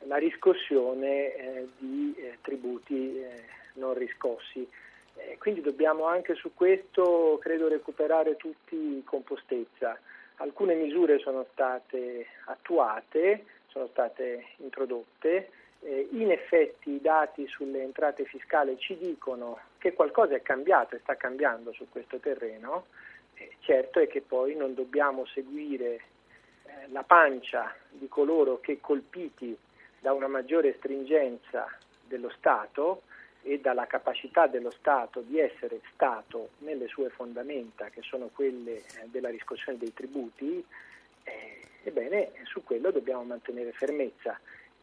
la 0.00 0.16
riscossione 0.16 1.34
eh, 1.34 1.68
di 1.78 2.14
eh, 2.18 2.38
tributi 2.42 3.18
eh, 3.18 3.44
non 3.74 3.94
riscossi. 3.94 4.68
Eh, 5.16 5.38
quindi 5.38 5.60
dobbiamo 5.60 6.04
anche 6.04 6.34
su 6.34 6.52
questo, 6.54 7.38
credo, 7.40 7.68
recuperare 7.68 8.36
tutti 8.36 9.02
compostezza. 9.04 9.98
Alcune 10.36 10.74
misure 10.74 11.18
sono 11.18 11.46
state 11.52 12.26
attuate, 12.44 13.44
sono 13.68 13.86
state 13.88 14.48
introdotte, 14.58 15.50
eh, 15.80 16.08
in 16.12 16.30
effetti 16.30 16.90
i 16.90 17.00
dati 17.00 17.46
sulle 17.48 17.82
entrate 17.82 18.24
fiscali 18.24 18.76
ci 18.78 18.96
dicono 18.98 19.58
che 19.78 19.92
qualcosa 19.92 20.34
è 20.34 20.42
cambiato 20.42 20.94
e 20.94 21.00
sta 21.00 21.16
cambiando 21.16 21.72
su 21.72 21.86
questo 21.88 22.18
terreno, 22.18 22.86
eh, 23.34 23.56
certo 23.60 24.00
è 24.00 24.06
che 24.06 24.20
poi 24.20 24.54
non 24.54 24.74
dobbiamo 24.74 25.24
seguire 25.26 26.00
eh, 26.64 26.88
la 26.88 27.02
pancia 27.02 27.74
di 27.88 28.08
coloro 28.08 28.60
che 28.60 28.80
colpiti 28.80 29.56
da 30.00 30.12
una 30.12 30.28
maggiore 30.28 30.74
stringenza 30.78 31.66
dello 32.06 32.30
Stato 32.30 33.02
e 33.46 33.60
dalla 33.60 33.86
capacità 33.86 34.48
dello 34.48 34.70
Stato 34.70 35.20
di 35.20 35.38
essere 35.38 35.80
Stato 35.92 36.50
nelle 36.58 36.88
sue 36.88 37.10
fondamenta, 37.10 37.90
che 37.90 38.02
sono 38.02 38.28
quelle 38.34 38.78
eh, 38.78 38.82
della 39.04 39.30
riscossione 39.30 39.78
dei 39.78 39.94
tributi, 39.94 40.64
eh, 41.22 41.60
ebbene 41.84 42.32
su 42.42 42.64
quello 42.64 42.90
dobbiamo 42.90 43.22
mantenere 43.22 43.70
fermezza. 43.70 44.36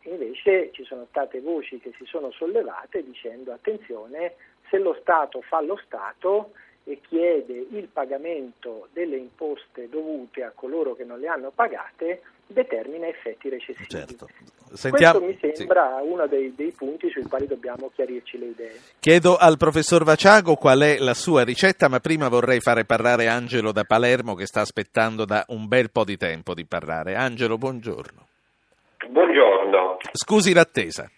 Invece 0.04 0.72
ci 0.72 0.86
sono 0.86 1.06
state 1.10 1.42
voci 1.42 1.80
che 1.80 1.92
si 1.98 2.06
sono 2.06 2.32
sollevate 2.32 3.04
dicendo 3.04 3.52
attenzione, 3.52 4.36
se 4.70 4.78
lo 4.78 4.98
Stato 5.02 5.42
fa 5.42 5.60
lo 5.60 5.76
Stato, 5.84 6.54
e 6.86 7.00
chiede 7.08 7.66
il 7.72 7.88
pagamento 7.92 8.88
delle 8.92 9.16
imposte 9.16 9.88
dovute 9.90 10.44
a 10.44 10.52
coloro 10.54 10.96
che 10.96 11.06
non 11.06 11.20
le 11.20 11.28
hanno 11.28 11.52
pagate, 11.54 12.22
determina 12.46 13.08
effetti 13.08 13.50
recessivi. 13.50 13.88
Certo. 13.88 14.28
Sentiamo... 14.74 15.20
Questo 15.20 15.46
mi 15.46 15.54
sembra 15.54 16.00
sì. 16.02 16.08
uno 16.08 16.28
dei, 16.28 16.54
dei, 16.56 16.72
punti 16.72 17.10
sui 17.10 17.24
quali 17.24 17.48
dobbiamo 17.48 17.92
chiarirci 17.94 18.38
le 18.38 18.46
idee. 18.48 18.80
Chiedo 19.00 19.38
al 19.38 19.58
professor 19.58 20.04
Vaciago 20.04 20.56
qual 20.56 20.80
è 20.82 20.98
la 20.98 21.14
sua 21.14 21.44
ricetta, 21.44 21.88
ma 21.88 22.00
prima 22.00 22.28
vorrei 22.28 22.60
fare 22.60 22.84
parlare 22.84 23.28
Angelo 23.28 23.72
da 23.72 23.84
Palermo 23.84 24.34
che 24.34 24.46
sta 24.46 24.62
aspettando 24.62 25.26
da 25.26 25.46
un 25.50 25.68
bel 25.68 25.92
po' 25.92 26.04
di 26.04 26.18
tempo 26.18 26.54
di 26.54 26.66
parlare. 26.66 27.16
Angelo, 27.16 27.58
buongiorno. 27.58 28.28
Buongiorno. 29.08 29.98
Scusi 30.12 30.54
l'attesa. 30.54 31.10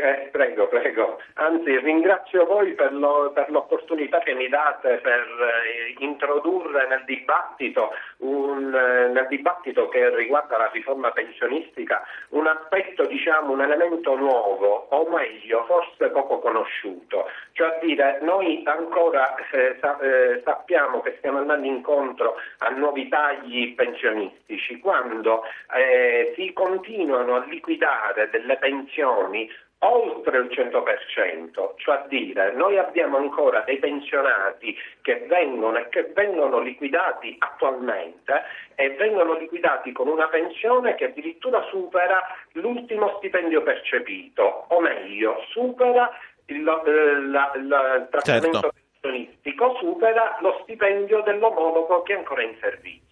Eh, 0.00 0.28
prego, 0.30 0.68
prego. 0.68 1.20
Anzi, 1.34 1.76
ringrazio 1.80 2.46
voi 2.46 2.72
per, 2.74 2.92
lo, 2.92 3.32
per 3.34 3.50
l'opportunità 3.50 4.18
che 4.18 4.32
mi 4.32 4.48
date 4.48 4.98
per 4.98 5.20
eh, 5.20 5.94
introdurre 5.98 6.86
nel 6.86 7.02
dibattito, 7.04 7.90
un, 8.18 8.72
eh, 8.72 9.08
nel 9.08 9.26
dibattito, 9.26 9.88
che 9.88 10.14
riguarda 10.14 10.56
la 10.56 10.70
riforma 10.72 11.10
pensionistica 11.10 12.06
un 12.30 12.46
aspetto, 12.46 13.06
diciamo, 13.06 13.52
un 13.52 13.60
elemento 13.60 14.14
nuovo, 14.14 14.86
o 14.90 15.08
meglio, 15.08 15.64
forse 15.64 16.10
poco 16.10 16.38
conosciuto. 16.38 17.28
Cioè 17.52 17.66
a 17.66 17.78
dire, 17.80 18.18
noi 18.22 18.62
ancora 18.66 19.34
eh, 19.50 19.78
sa, 19.80 19.98
eh, 19.98 20.42
sappiamo 20.44 21.00
che 21.00 21.16
stiamo 21.18 21.38
andando 21.38 21.66
incontro 21.66 22.36
a 22.58 22.68
nuovi 22.68 23.08
tagli 23.08 23.74
pensionistici, 23.74 24.78
quando 24.78 25.42
eh, 25.74 26.34
si 26.36 26.52
continuano 26.52 27.34
a 27.34 27.44
liquidare 27.46 28.30
delle 28.30 28.56
pensioni 28.58 29.50
oltre 29.80 30.38
il 30.38 30.46
100%, 30.46 31.74
cioè 31.76 31.94
a 31.94 32.06
dire 32.08 32.52
noi 32.52 32.78
abbiamo 32.78 33.16
ancora 33.16 33.60
dei 33.60 33.78
pensionati 33.78 34.76
che 35.02 35.26
vengono 35.28 35.78
e 35.78 35.88
che 35.88 36.10
vengono 36.14 36.58
liquidati 36.58 37.36
attualmente 37.38 38.42
e 38.74 38.90
vengono 38.90 39.34
liquidati 39.34 39.92
con 39.92 40.08
una 40.08 40.26
pensione 40.28 40.94
che 40.96 41.06
addirittura 41.06 41.62
supera 41.70 42.22
l'ultimo 42.52 43.14
stipendio 43.18 43.62
percepito, 43.62 44.66
o 44.68 44.80
meglio, 44.80 45.44
supera 45.50 46.10
il, 46.46 46.62
la, 46.64 47.52
la, 47.54 47.94
il 47.94 48.08
trattamento 48.10 48.60
certo. 48.60 48.74
pensionistico, 49.00 49.76
supera 49.76 50.38
lo 50.40 50.58
stipendio 50.62 51.22
dell'omologo 51.22 52.02
che 52.02 52.14
è 52.14 52.16
ancora 52.16 52.42
in 52.42 52.56
servizio. 52.60 53.07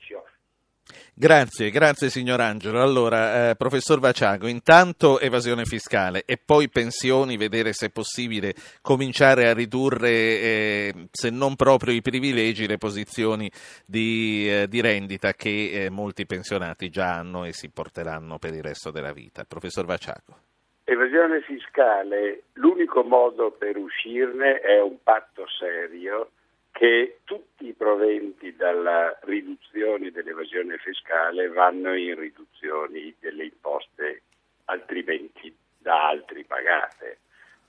Grazie, 1.14 1.70
grazie 1.70 2.10
signor 2.10 2.40
Angelo. 2.40 2.82
Allora, 2.82 3.50
eh, 3.50 3.56
professor 3.56 3.98
Vaciago, 3.98 4.46
intanto 4.46 5.18
evasione 5.18 5.64
fiscale 5.64 6.24
e 6.26 6.36
poi 6.36 6.68
pensioni, 6.68 7.36
vedere 7.36 7.72
se 7.72 7.86
è 7.86 7.90
possibile 7.90 8.54
cominciare 8.82 9.48
a 9.48 9.54
ridurre, 9.54 10.10
eh, 10.10 10.94
se 11.10 11.30
non 11.30 11.56
proprio 11.56 11.94
i 11.94 12.02
privilegi, 12.02 12.66
le 12.66 12.76
posizioni 12.76 13.50
di, 13.86 14.46
eh, 14.46 14.68
di 14.68 14.80
rendita 14.80 15.32
che 15.32 15.84
eh, 15.84 15.90
molti 15.90 16.26
pensionati 16.26 16.90
già 16.90 17.14
hanno 17.14 17.44
e 17.44 17.52
si 17.52 17.70
porteranno 17.70 18.38
per 18.38 18.54
il 18.54 18.62
resto 18.62 18.90
della 18.90 19.12
vita. 19.12 19.44
Professor 19.44 19.86
Vaciago. 19.86 20.36
Evasione 20.84 21.40
fiscale, 21.40 22.42
l'unico 22.52 23.02
modo 23.02 23.50
per 23.50 23.76
uscirne 23.76 24.60
è 24.60 24.80
un 24.80 25.02
patto 25.02 25.44
serio 25.58 26.30
che 26.76 27.20
tutti 27.24 27.68
i 27.68 27.72
proventi 27.72 28.54
dalla 28.54 29.18
riduzione 29.22 30.10
dell'evasione 30.10 30.76
fiscale 30.76 31.48
vanno 31.48 31.96
in 31.96 32.14
riduzioni 32.20 33.14
delle 33.18 33.44
imposte 33.44 34.20
altrimenti 34.66 35.56
da 35.78 36.08
altri 36.08 36.44
pagate. 36.44 37.20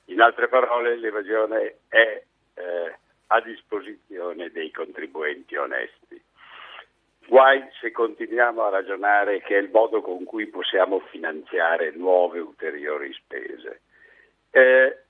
In 0.07 0.19
altre 0.19 0.49
parole, 0.49 0.97
l'evasione 0.97 1.77
è 1.87 2.21
eh, 2.55 2.97
a 3.27 3.39
disposizione 3.39 4.51
dei 4.51 4.71
contribuenti 4.71 5.55
onesti. 5.55 6.21
Guai 7.27 7.63
se 7.79 7.91
continuiamo 7.91 8.61
a 8.61 8.69
ragionare 8.71 9.41
che 9.41 9.55
è 9.55 9.61
il 9.61 9.69
modo 9.69 10.01
con 10.01 10.25
cui 10.25 10.47
possiamo 10.47 10.99
finanziare 10.99 11.91
nuove 11.91 12.39
ulteriori 12.39 13.13
spese. 13.13 13.79
Eh, 14.51 15.03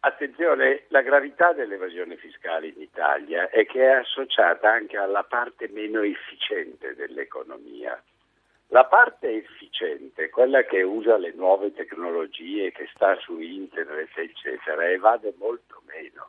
Attenzione, 0.00 0.84
la 0.88 1.02
gravità 1.02 1.52
dell'evasione 1.52 2.16
fiscale 2.16 2.68
in 2.68 2.80
Italia 2.80 3.50
è 3.50 3.66
che 3.66 3.82
è 3.82 3.94
associata 3.96 4.70
anche 4.70 4.96
alla 4.96 5.24
parte 5.24 5.68
meno 5.72 6.02
efficiente 6.02 6.94
dell'economia. 6.94 8.00
La 8.68 8.84
parte 8.84 9.32
efficiente, 9.32 10.28
quella 10.30 10.62
che 10.62 10.82
usa 10.82 11.16
le 11.16 11.32
nuove 11.34 11.72
tecnologie, 11.72 12.70
che 12.70 12.88
sta 12.94 13.16
su 13.16 13.40
internet, 13.40 14.16
eccetera, 14.16 14.88
evade 14.88 15.34
molto 15.36 15.82
meno. 15.86 16.28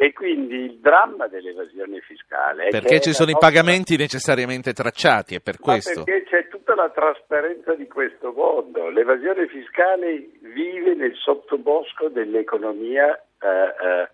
E 0.00 0.12
quindi 0.12 0.54
il 0.54 0.78
dramma 0.78 1.26
dell'evasione 1.26 2.00
fiscale 2.00 2.66
è 2.66 2.70
perché 2.70 3.00
ci 3.00 3.12
sono 3.12 3.32
nostra... 3.32 3.48
i 3.48 3.52
pagamenti 3.52 3.96
necessariamente 3.96 4.72
tracciati, 4.72 5.34
è 5.34 5.40
per 5.40 5.56
Ma 5.58 5.72
questo. 5.72 6.04
Perché 6.04 6.24
c'è 6.28 6.48
tutta 6.48 6.76
la 6.76 6.88
trasparenza 6.90 7.74
di 7.74 7.88
questo 7.88 8.32
mondo. 8.32 8.90
L'evasione 8.90 9.48
fiscale 9.48 10.28
vive 10.52 10.94
nel 10.94 11.14
sottobosco 11.14 12.08
dell'economia 12.08 13.14
eh, 13.40 13.48
eh, 13.48 14.08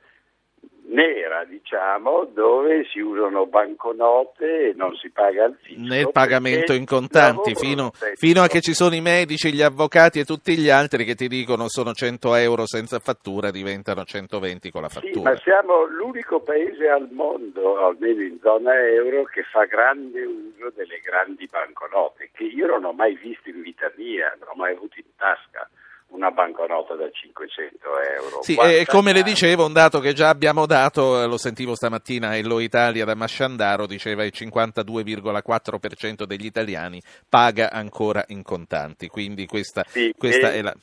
nera, 0.86 1.44
diciamo, 1.44 2.24
dove 2.32 2.84
si 2.90 3.00
usano 3.00 3.46
banconote 3.46 4.68
e 4.68 4.72
non 4.76 4.94
si 4.96 5.10
paga 5.10 5.46
il 5.46 5.56
fisso. 5.62 5.80
Nel 5.80 6.10
pagamento 6.10 6.72
in 6.72 6.84
contanti, 6.84 7.54
fino, 7.54 7.92
fino, 8.16 8.42
a 8.42 8.48
che 8.48 8.60
ci 8.60 8.74
sono 8.74 8.94
i 8.94 9.00
medici, 9.00 9.52
gli 9.52 9.62
avvocati 9.62 10.18
e 10.18 10.24
tutti 10.24 10.56
gli 10.56 10.68
altri 10.68 11.04
che 11.04 11.14
ti 11.14 11.28
dicono 11.28 11.68
sono 11.68 11.92
100 11.92 12.34
euro 12.34 12.66
senza 12.66 12.98
fattura, 12.98 13.50
diventano 13.50 14.04
120 14.04 14.70
con 14.70 14.82
la 14.82 14.88
fattura. 14.88 15.12
Sì, 15.12 15.20
ma 15.20 15.36
siamo 15.36 15.84
l'unico 15.84 16.40
paese 16.40 16.88
al 16.88 17.08
mondo, 17.10 17.78
almeno 17.78 18.22
in 18.22 18.38
zona 18.42 18.78
euro, 18.86 19.24
che 19.24 19.42
fa 19.44 19.64
grande 19.64 20.24
uso 20.24 20.70
delle 20.74 21.00
grandi 21.02 21.48
banconote, 21.50 22.30
che 22.32 22.44
io 22.44 22.66
non 22.66 22.84
ho 22.84 22.92
mai 22.92 23.14
visto 23.16 23.48
in 23.48 23.62
vita 23.62 23.90
mia, 23.96 24.34
non 24.38 24.50
ho 24.50 24.56
mai 24.56 24.74
avuto 24.74 24.98
in 24.98 25.06
tasca 25.16 25.68
una 26.14 26.30
banconota 26.30 26.94
da 26.94 27.10
500 27.10 27.78
euro. 28.18 28.42
Sì, 28.42 28.54
e 28.54 28.86
come 28.86 29.12
le 29.12 29.22
dicevo, 29.22 29.66
un 29.66 29.72
dato 29.72 29.98
che 30.00 30.12
già 30.12 30.28
abbiamo 30.28 30.64
dato, 30.66 31.22
eh, 31.22 31.26
lo 31.26 31.36
sentivo 31.36 31.74
stamattina 31.74 32.36
Ello 32.36 32.60
Italia 32.60 33.04
da 33.04 33.14
Masciandaro, 33.14 33.86
diceva 33.86 34.24
il 34.24 34.32
52,4% 34.34 36.22
degli 36.24 36.46
italiani 36.46 37.02
paga 37.28 37.70
ancora 37.70 38.24
in 38.28 38.42
contanti, 38.42 39.08
quindi 39.08 39.46
questa, 39.46 39.84
sì, 39.86 40.14
questa 40.16 40.52
e, 40.52 40.58
è 40.58 40.62
la... 40.62 40.74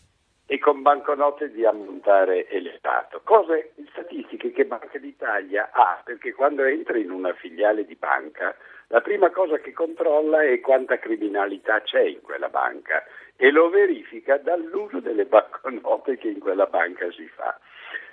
E 0.52 0.60
con 0.60 0.82
banconote 0.82 1.50
di 1.50 1.66
ammontare 1.66 2.50
elevato. 2.50 3.22
Cose, 3.24 3.72
statistiche 3.92 4.52
che 4.52 4.66
Banca 4.66 4.98
d'Italia 4.98 5.70
ha, 5.72 6.02
perché 6.04 6.34
quando 6.34 6.66
entra 6.66 6.98
in 6.98 7.10
una 7.10 7.32
filiale 7.32 7.86
di 7.86 7.96
banca, 7.96 8.54
la 8.88 9.00
prima 9.00 9.30
cosa 9.30 9.60
che 9.60 9.72
controlla 9.72 10.44
è 10.44 10.60
quanta 10.60 11.00
criminalità 11.00 11.80
c'è 11.80 12.02
in 12.02 12.20
quella 12.20 12.50
banca 12.50 13.02
e 13.38 13.50
lo 13.50 13.70
verifica 13.70 14.36
dall'uso 14.40 15.00
delle 15.00 15.24
banconote 15.24 16.18
che 16.18 16.28
in 16.28 16.40
quella 16.40 16.66
banca 16.66 17.10
si 17.12 17.32
fa. 17.34 17.58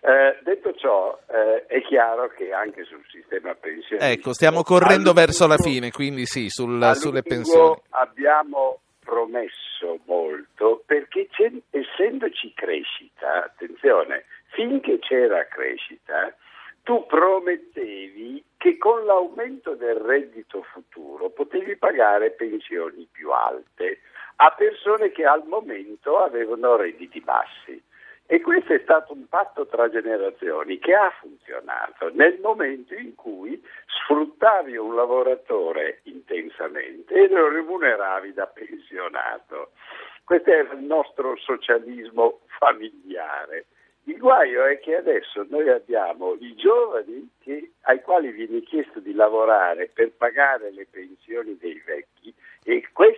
Eh, 0.01 0.39
detto 0.45 0.72
ciò, 0.74 1.18
eh, 1.28 1.66
è 1.66 1.82
chiaro 1.82 2.28
che 2.28 2.53
anche 2.53 2.84
sul 2.84 3.03
sistema 3.11 3.53
pensionistico... 3.55 4.05
Ecco, 4.05 4.32
stiamo 4.32 4.62
correndo 4.62 5.12
verso 5.12 5.49
la 5.49 5.57
fine, 5.57 5.91
quindi 5.91 6.24
sì, 6.24 6.49
sul, 6.49 6.93
sulle 6.95 7.22
pensioni. 7.22 7.82
Abbiamo 7.91 8.78
promesso 9.01 9.68
molto 10.05 10.83
perché 10.87 11.29
essendoci 11.70 12.53
crescita, 12.55 13.45
attenzione, 13.45 14.24
finché 14.51 14.99
c'era 14.99 15.47
crescita, 15.47 16.35
tu 16.83 17.05
promettevi 17.07 18.43
che 18.57 18.79
con 18.79 19.05
l'aumento 19.05 19.74
del 19.74 19.97
reddito 19.97 20.62
futuro 20.62 21.31
potevi 21.31 21.76
pagare 21.76 22.31
pensioni 22.31 23.07
più 23.11 23.31
alte 23.31 24.01
a 24.37 24.51
persone 24.53 25.11
che 25.11 25.24
al 25.24 25.45
momento 25.47 26.18
avevano 26.18 26.76
redditi 26.76 27.20
bassi. 27.20 27.83
E 28.31 28.43
questo 28.43 28.74
è 28.74 28.81
stato 28.81 29.14
un 29.14 29.26
patto 29.26 29.66
tra 29.66 29.89
generazioni 29.89 30.79
che 30.79 30.95
ha 30.95 31.11
funzionato 31.18 32.11
nel 32.12 32.39
momento 32.43 32.93
in 32.93 33.14
cui 33.14 33.59
sfruttavi 33.87 34.76
un 34.76 34.95
lavoratore 34.95 36.01
intensamente 36.03 37.14
e 37.14 37.29
lo 37.29 37.49
remuneravi 37.49 38.35
da 38.35 38.47
pensionato. 38.47 39.70
Questo 40.24 40.51
era 40.51 40.74
il 40.74 40.85
nostro 40.85 41.37
socialismo 41.39 42.41
familiare. 42.59 43.64
Il 44.09 44.17
guaio 44.17 44.65
è 44.65 44.81
che 44.81 44.97
adesso 44.97 45.45
noi 45.51 45.69
abbiamo 45.69 46.35
i 46.41 46.55
giovani 46.57 47.29
che, 47.41 47.73
ai 47.83 48.01
quali 48.01 48.33
viene 48.33 48.63
chiesto 48.63 49.01
di 49.01 49.13
lavorare 49.13 49.91
per 49.93 50.13
pagare 50.17 50.73
le 50.73 50.87
pensioni 50.91 51.59
dei 51.59 51.81
vecchi 51.85 52.35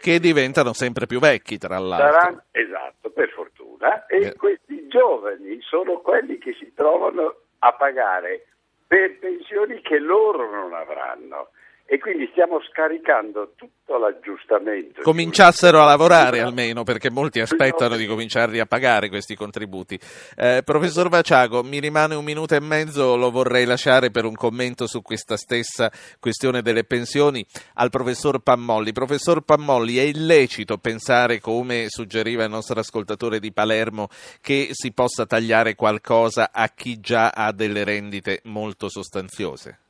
che 0.01 0.21
diventano 0.21 0.73
sempre 0.73 1.07
più 1.07 1.19
vecchi, 1.19 1.59
tra 1.59 1.79
l'altro. 1.79 2.13
Saranno, 2.13 2.43
esatto, 2.53 3.11
per 3.11 3.31
fortuna. 3.31 4.07
E 4.07 4.27
eh. 4.27 4.35
questi 4.35 4.87
giovani 4.87 5.61
sono 5.63 5.99
quelli 5.99 6.39
che 6.39 6.55
si 6.55 6.73
trovano 6.75 7.35
a 7.59 7.73
pagare 7.73 8.47
per 8.87 9.19
pensioni 9.19 9.81
che 9.81 9.99
loro 9.99 10.49
non 10.51 10.75
avranno. 10.75 11.51
E 11.93 11.99
quindi 11.99 12.29
stiamo 12.31 12.61
scaricando 12.71 13.55
tutto 13.57 13.99
l'aggiustamento. 13.99 15.03
Cominciassero 15.03 15.81
a 15.81 15.87
lavorare 15.87 16.39
almeno 16.39 16.85
perché 16.85 17.11
molti 17.11 17.41
aspettano 17.41 17.97
di 17.97 18.07
cominciarli 18.07 18.61
a 18.61 18.67
pagare 18.67 19.09
questi 19.09 19.35
contributi. 19.35 19.99
Eh, 20.37 20.63
professor 20.65 21.09
Vaciago, 21.09 21.65
mi 21.65 21.81
rimane 21.81 22.15
un 22.15 22.23
minuto 22.23 22.55
e 22.55 22.61
mezzo, 22.61 23.17
lo 23.17 23.33
vorrei 23.33 23.65
lasciare 23.65 24.13
per 24.13 24.25
un 24.25 24.37
commento 24.37 24.87
su 24.87 25.03
questa 25.03 25.37
stessa 25.37 25.91
questione 26.21 26.63
delle 26.63 26.85
pensioni 26.85 27.45
al 27.75 27.91
professor 27.91 28.39
Pammolli. 28.39 28.93
Professor 28.93 29.41
Pammolli, 29.41 29.97
è 29.97 30.03
illecito 30.03 30.79
pensare, 30.79 31.41
come 31.41 31.87
suggeriva 31.89 32.45
il 32.45 32.51
nostro 32.51 32.79
ascoltatore 32.79 33.41
di 33.41 33.53
Palermo, 33.53 34.07
che 34.41 34.69
si 34.71 34.93
possa 34.93 35.27
tagliare 35.27 35.75
qualcosa 35.75 36.51
a 36.53 36.69
chi 36.69 37.01
già 37.01 37.31
ha 37.31 37.51
delle 37.51 37.83
rendite 37.83 38.43
molto 38.45 38.89
sostanziose? 38.89 39.90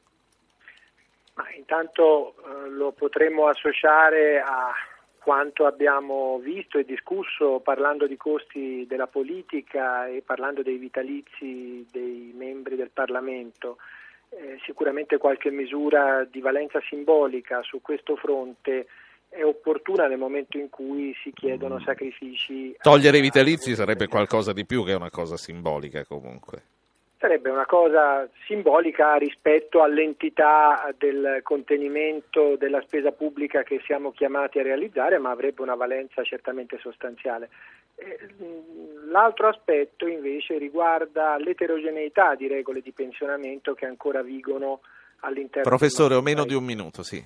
Ma 1.41 1.47
intanto 1.57 2.35
eh, 2.37 2.69
lo 2.69 2.93
potremmo 2.93 3.47
associare 3.47 4.41
a 4.41 4.75
quanto 5.19 5.65
abbiamo 5.65 6.39
visto 6.39 6.79
e 6.79 6.85
discusso 6.85 7.61
parlando 7.61 8.07
di 8.07 8.17
costi 8.19 8.85
della 8.87 9.07
politica 9.07 10.07
e 10.07 10.23
parlando 10.23 10.63
dei 10.63 10.77
vitalizi 10.77 11.87
dei 11.91 12.33
membri 12.37 12.77
del 12.77 12.91
Parlamento. 12.91 13.79
Eh, 14.29 14.59
sicuramente 14.65 15.17
qualche 15.17 15.51
misura 15.51 16.25
di 16.25 16.41
valenza 16.41 16.79
simbolica 16.89 17.63
su 17.63 17.81
questo 17.81 18.17
fronte 18.17 18.87
è 19.31 19.43
opportuna 19.43 20.09
nel 20.09 20.19
momento 20.19 20.59
in 20.59 20.69
cui 20.69 21.15
si 21.23 21.33
chiedono 21.33 21.81
sacrifici. 21.81 22.77
Togliere 22.83 23.19
i 23.19 23.23
vitalizi 23.23 23.75
sarebbe 23.75 24.09
qualcosa 24.09 24.53
di 24.53 24.67
più 24.67 24.85
che 24.85 24.93
una 24.93 25.11
cosa 25.11 25.37
simbolica 25.39 26.05
comunque 26.05 26.70
sarebbe 27.21 27.51
una 27.51 27.67
cosa 27.67 28.27
simbolica 28.47 29.17
rispetto 29.17 29.83
all'entità 29.83 30.91
del 30.97 31.41
contenimento 31.43 32.57
della 32.57 32.81
spesa 32.81 33.13
pubblica 33.13 33.63
che 33.63 33.83
siamo 33.85 34.11
chiamati 34.11 34.59
a 34.59 34.63
realizzare, 34.63 35.19
ma 35.19 35.29
avrebbe 35.31 35.61
una 35.61 35.75
valenza 35.75 36.25
certamente 36.25 36.79
sostanziale. 36.79 37.51
L'altro 39.11 39.49
aspetto 39.49 40.07
invece 40.07 40.57
riguarda 40.57 41.37
l'eterogeneità 41.37 42.35
di 42.37 42.49
regole 42.49 42.81
di 42.81 42.93
pensionamento 42.93 43.75
che 43.75 43.85
ancora 43.85 44.23
vigono 44.23 44.81
all'interno 45.21 45.69
Professore, 45.69 46.15
o 46.15 46.23
meno 46.23 46.47
di 46.47 46.55
un 46.55 46.65
minuto, 46.65 47.03
sì. 47.03 47.23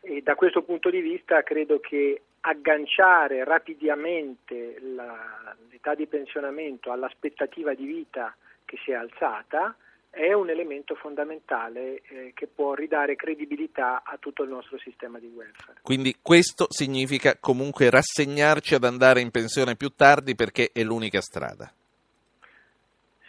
E 0.00 0.22
da 0.22 0.34
questo 0.34 0.62
punto 0.62 0.90
di 0.90 1.00
vista 1.00 1.44
credo 1.44 1.78
che 1.78 2.20
agganciare 2.40 3.44
rapidamente 3.44 4.76
la, 4.80 5.54
l'età 5.70 5.94
di 5.94 6.08
pensionamento 6.08 6.90
all'aspettativa 6.90 7.72
di 7.72 7.84
vita 7.84 8.34
che 8.66 8.76
si 8.84 8.90
è 8.90 8.94
alzata 8.94 9.74
è 10.10 10.32
un 10.32 10.48
elemento 10.48 10.94
fondamentale 10.94 12.00
eh, 12.08 12.32
che 12.34 12.46
può 12.46 12.72
ridare 12.72 13.16
credibilità 13.16 14.02
a 14.02 14.16
tutto 14.18 14.44
il 14.44 14.48
nostro 14.48 14.78
sistema 14.78 15.18
di 15.18 15.26
welfare. 15.26 15.80
Quindi 15.82 16.16
questo 16.22 16.66
significa 16.70 17.36
comunque 17.38 17.90
rassegnarci 17.90 18.74
ad 18.74 18.84
andare 18.84 19.20
in 19.20 19.30
pensione 19.30 19.76
più 19.76 19.90
tardi 19.90 20.34
perché 20.34 20.70
è 20.72 20.82
l'unica 20.82 21.20
strada. 21.20 21.70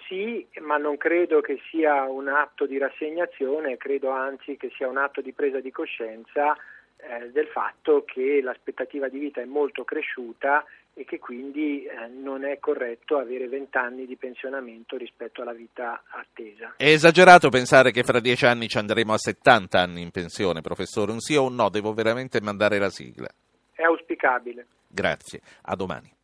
Sì, 0.08 0.48
ma 0.62 0.78
non 0.78 0.96
credo 0.96 1.42
che 1.42 1.60
sia 1.70 2.04
un 2.04 2.30
atto 2.30 2.66
di 2.66 2.78
rassegnazione, 2.78 3.76
credo 3.76 4.10
anzi 4.10 4.56
che 4.56 4.72
sia 4.78 4.88
un 4.88 4.96
atto 4.96 5.20
di 5.20 5.34
presa 5.34 5.60
di 5.60 5.72
coscienza 5.72 6.56
eh, 6.96 7.30
del 7.32 7.48
fatto 7.48 8.06
che 8.06 8.40
l'aspettativa 8.42 9.10
di 9.10 9.20
vita 9.20 9.42
è 9.42 9.46
molto 9.46 9.84
cresciuta 9.84 10.64
e 10.98 11.06
che 11.06 11.20
quindi 11.20 11.86
eh, 11.86 12.08
non 12.08 12.44
è 12.44 12.58
corretto 12.58 13.20
avere 13.20 13.48
20 13.48 13.78
anni 13.78 14.06
di 14.08 14.16
pensionamento 14.16 14.98
rispetto 14.98 15.44
alla 15.44 15.54
vita 15.54 16.02
attesa. 16.10 16.74
È 16.76 16.90
esagerato 16.90 17.50
pensare 17.50 17.92
che 17.92 18.02
fra 18.02 18.20
10 18.20 18.46
anni 18.48 18.68
ci 18.68 18.80
andremo 18.80 19.14
a 19.14 19.18
70 19.20 19.80
anni 19.80 20.02
in 20.02 20.10
pensione, 20.10 20.62
professore. 20.62 21.12
Un 21.12 21.20
sì 21.20 21.36
o 21.36 21.44
un 21.44 21.54
no? 21.54 21.70
Devo 21.70 21.94
veramente 21.94 22.42
mandare 22.42 22.80
la 22.80 22.90
sigla. 22.90 23.30
È 23.72 23.84
auspicabile. 23.84 24.66
Grazie, 24.88 25.42
a 25.62 25.76
domani. 25.76 26.17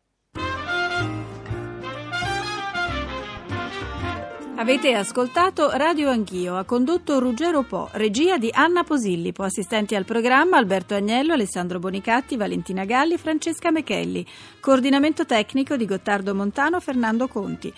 Avete 4.56 4.94
ascoltato 4.94 5.70
Radio 5.70 6.10
Anch'io, 6.10 6.56
ha 6.56 6.64
condotto 6.64 7.18
Ruggero 7.18 7.64
Po, 7.64 7.88
regia 7.94 8.38
di 8.38 8.50
Anna 8.52 8.84
Posillipo, 8.84 9.42
assistenti 9.42 9.96
al 9.96 10.04
programma 10.04 10.58
Alberto 10.58 10.94
Agnello, 10.94 11.32
Alessandro 11.32 11.80
Bonicatti, 11.80 12.36
Valentina 12.36 12.84
Galli, 12.84 13.18
Francesca 13.18 13.72
Mechelli, 13.72 14.24
coordinamento 14.60 15.26
tecnico 15.26 15.76
di 15.76 15.84
Gottardo 15.86 16.36
Montano, 16.36 16.78
Fernando 16.78 17.26
Conti. 17.26 17.74